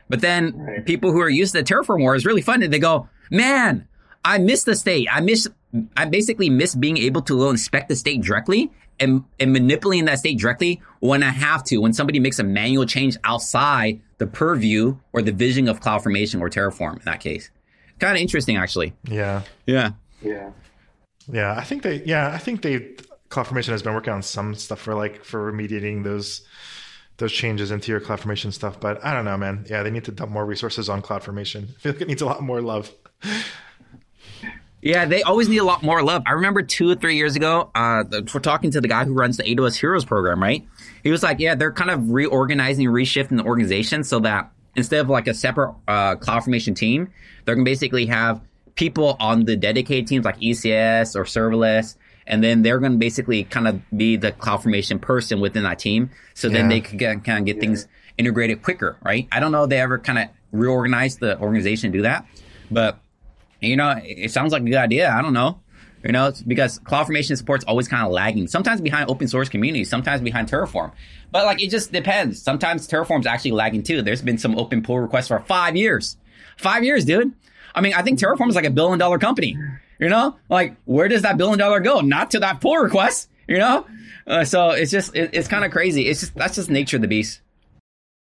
But 0.09 0.21
then 0.21 0.57
right. 0.57 0.85
people 0.85 1.11
who 1.11 1.21
are 1.21 1.29
used 1.29 1.53
to 1.53 1.61
the 1.61 1.63
Terraform 1.63 1.99
war 1.99 2.15
is 2.15 2.25
really 2.25 2.41
fun. 2.41 2.63
And 2.63 2.73
they 2.73 2.79
go, 2.79 3.09
man, 3.29 3.87
I 4.23 4.39
miss 4.39 4.63
the 4.63 4.75
state. 4.75 5.07
I 5.11 5.21
miss, 5.21 5.47
I 5.97 6.05
basically 6.05 6.49
miss 6.49 6.75
being 6.75 6.97
able 6.97 7.21
to 7.23 7.37
go 7.37 7.49
inspect 7.49 7.89
the 7.89 7.95
state 7.95 8.21
directly 8.21 8.71
and, 8.99 9.23
and 9.39 9.51
manipulating 9.51 10.05
that 10.05 10.19
state 10.19 10.39
directly 10.39 10.81
when 10.99 11.23
I 11.23 11.29
have 11.29 11.63
to, 11.65 11.77
when 11.77 11.93
somebody 11.93 12.19
makes 12.19 12.39
a 12.39 12.43
manual 12.43 12.85
change 12.85 13.17
outside 13.23 14.01
the 14.17 14.27
purview 14.27 14.97
or 15.11 15.21
the 15.21 15.31
vision 15.31 15.67
of 15.67 15.81
CloudFormation 15.81 16.39
or 16.39 16.49
Terraform 16.49 16.97
in 16.97 17.05
that 17.05 17.19
case. 17.19 17.49
Kind 17.99 18.15
of 18.15 18.21
interesting, 18.21 18.57
actually. 18.57 18.93
Yeah. 19.09 19.41
Yeah. 19.65 19.91
Yeah. 20.21 20.51
Yeah. 21.27 21.55
I 21.57 21.63
think 21.63 21.83
they, 21.83 22.03
yeah, 22.03 22.31
I 22.33 22.37
think 22.37 22.61
they, 22.61 22.95
CloudFormation 23.29 23.69
has 23.69 23.83
been 23.83 23.93
working 23.93 24.13
on 24.13 24.21
some 24.21 24.55
stuff 24.55 24.79
for 24.79 24.95
like, 24.95 25.25
for 25.25 25.51
remediating 25.51 26.03
those, 26.03 26.45
those 27.17 27.31
changes 27.33 27.71
into 27.71 27.91
your 27.91 27.99
CloudFormation 27.99 28.53
stuff. 28.53 28.79
But 28.79 29.03
I 29.03 29.13
don't 29.13 29.25
know, 29.25 29.37
man. 29.37 29.65
Yeah, 29.69 29.83
they 29.83 29.91
need 29.91 30.05
to 30.05 30.11
dump 30.11 30.31
more 30.31 30.45
resources 30.45 30.89
on 30.89 31.01
CloudFormation. 31.01 31.69
I 31.69 31.79
feel 31.79 31.91
like 31.93 32.01
it 32.01 32.07
needs 32.07 32.21
a 32.21 32.25
lot 32.25 32.41
more 32.41 32.61
love. 32.61 32.91
Yeah, 34.85 35.05
they 35.05 35.23
always 35.23 35.49
need 35.49 35.57
a 35.57 35.63
lot 35.63 35.81
more 35.81 36.03
love. 36.03 36.21
I 36.27 36.33
remember 36.33 36.61
two 36.61 36.91
or 36.91 36.93
three 36.93 37.15
years 37.15 37.35
ago, 37.35 37.71
uh, 37.73 38.03
we're 38.11 38.39
talking 38.39 38.69
to 38.69 38.79
the 38.81 38.87
guy 38.87 39.03
who 39.03 39.13
runs 39.13 39.35
the 39.35 39.41
AWS 39.41 39.79
Heroes 39.79 40.05
program, 40.05 40.39
right? 40.39 40.63
He 41.01 41.09
was 41.09 41.23
like, 41.23 41.39
yeah, 41.39 41.55
they're 41.55 41.71
kind 41.71 41.89
of 41.89 42.11
reorganizing, 42.11 42.85
reshifting 42.89 43.37
the 43.37 43.45
organization 43.45 44.03
so 44.03 44.19
that 44.19 44.51
instead 44.75 44.99
of 44.99 45.09
like 45.09 45.25
a 45.25 45.33
separate 45.33 45.73
uh, 45.87 46.17
CloudFormation 46.17 46.75
team, 46.75 47.11
they're 47.43 47.55
going 47.55 47.65
to 47.65 47.71
basically 47.71 48.05
have 48.05 48.41
people 48.75 49.17
on 49.19 49.45
the 49.45 49.55
dedicated 49.55 50.05
teams 50.05 50.23
like 50.23 50.39
ECS 50.39 51.15
or 51.15 51.23
serverless. 51.23 51.95
And 52.27 52.43
then 52.43 52.61
they're 52.61 52.77
going 52.77 52.91
to 52.91 52.97
basically 52.99 53.43
kind 53.43 53.67
of 53.67 53.81
be 53.89 54.17
the 54.17 54.33
CloudFormation 54.33 55.01
person 55.01 55.39
within 55.39 55.63
that 55.63 55.79
team. 55.79 56.11
So 56.35 56.47
then 56.47 56.67
they 56.67 56.81
can 56.81 56.97
get, 56.97 57.23
kind 57.23 57.39
of 57.39 57.45
get 57.45 57.59
things 57.59 57.87
integrated 58.19 58.61
quicker, 58.61 58.97
right? 59.03 59.27
I 59.31 59.39
don't 59.39 59.51
know 59.51 59.63
if 59.63 59.71
they 59.71 59.79
ever 59.81 59.97
kind 59.97 60.19
of 60.19 60.29
reorganize 60.51 61.17
the 61.17 61.39
organization 61.39 61.87
and 61.87 61.93
do 61.93 62.01
that, 62.03 62.27
but 62.69 62.99
you 63.61 63.75
know, 63.75 63.99
it 64.03 64.31
sounds 64.31 64.51
like 64.51 64.61
a 64.61 64.65
good 64.65 64.75
idea. 64.75 65.09
I 65.09 65.21
don't 65.21 65.33
know. 65.33 65.59
You 66.03 66.11
know, 66.11 66.31
because 66.45 66.77
CloudFormation 66.79 67.35
support's 67.35 67.65
always 67.65 67.87
kind 67.87 68.05
of 68.05 68.11
lagging. 68.11 68.47
Sometimes 68.47 68.79
behind 68.79 69.09
open 69.09 69.27
source 69.27 69.49
communities, 69.49 69.89
sometimes 69.89 70.21
behind 70.21 70.47
Terraform. 70.47 70.91
But 71.31 71.45
like, 71.45 71.63
it 71.63 71.71
just 71.71 71.91
depends. 71.91 72.39
Sometimes 72.39 72.87
Terraform's 72.87 73.25
actually 73.25 73.51
lagging 73.53 73.81
too. 73.81 74.03
There's 74.03 74.21
been 74.21 74.37
some 74.37 74.55
open 74.55 74.83
pull 74.83 74.99
requests 74.99 75.29
for 75.29 75.39
five 75.39 75.75
years. 75.75 76.15
Five 76.57 76.83
years, 76.83 77.05
dude. 77.05 77.33
I 77.73 77.81
mean, 77.81 77.93
I 77.93 78.03
think 78.03 78.19
Terraform 78.19 78.49
is 78.49 78.55
like 78.55 78.65
a 78.65 78.69
billion 78.69 78.99
dollar 78.99 79.17
company. 79.17 79.57
You 79.99 80.09
know, 80.09 80.37
like 80.49 80.75
where 80.85 81.07
does 81.07 81.23
that 81.23 81.37
billion 81.37 81.57
dollar 81.57 81.79
go? 81.79 82.01
Not 82.01 82.31
to 82.31 82.39
that 82.39 82.61
pull 82.61 82.77
request. 82.77 83.29
You 83.47 83.59
know, 83.59 83.85
uh, 84.27 84.43
so 84.43 84.71
it's 84.71 84.91
just 84.91 85.15
it, 85.15 85.31
it's 85.33 85.47
kind 85.47 85.63
of 85.65 85.71
crazy. 85.71 86.07
It's 86.07 86.19
just 86.19 86.35
that's 86.35 86.55
just 86.55 86.69
nature 86.69 86.97
of 86.97 87.01
the 87.01 87.07
beast. 87.07 87.41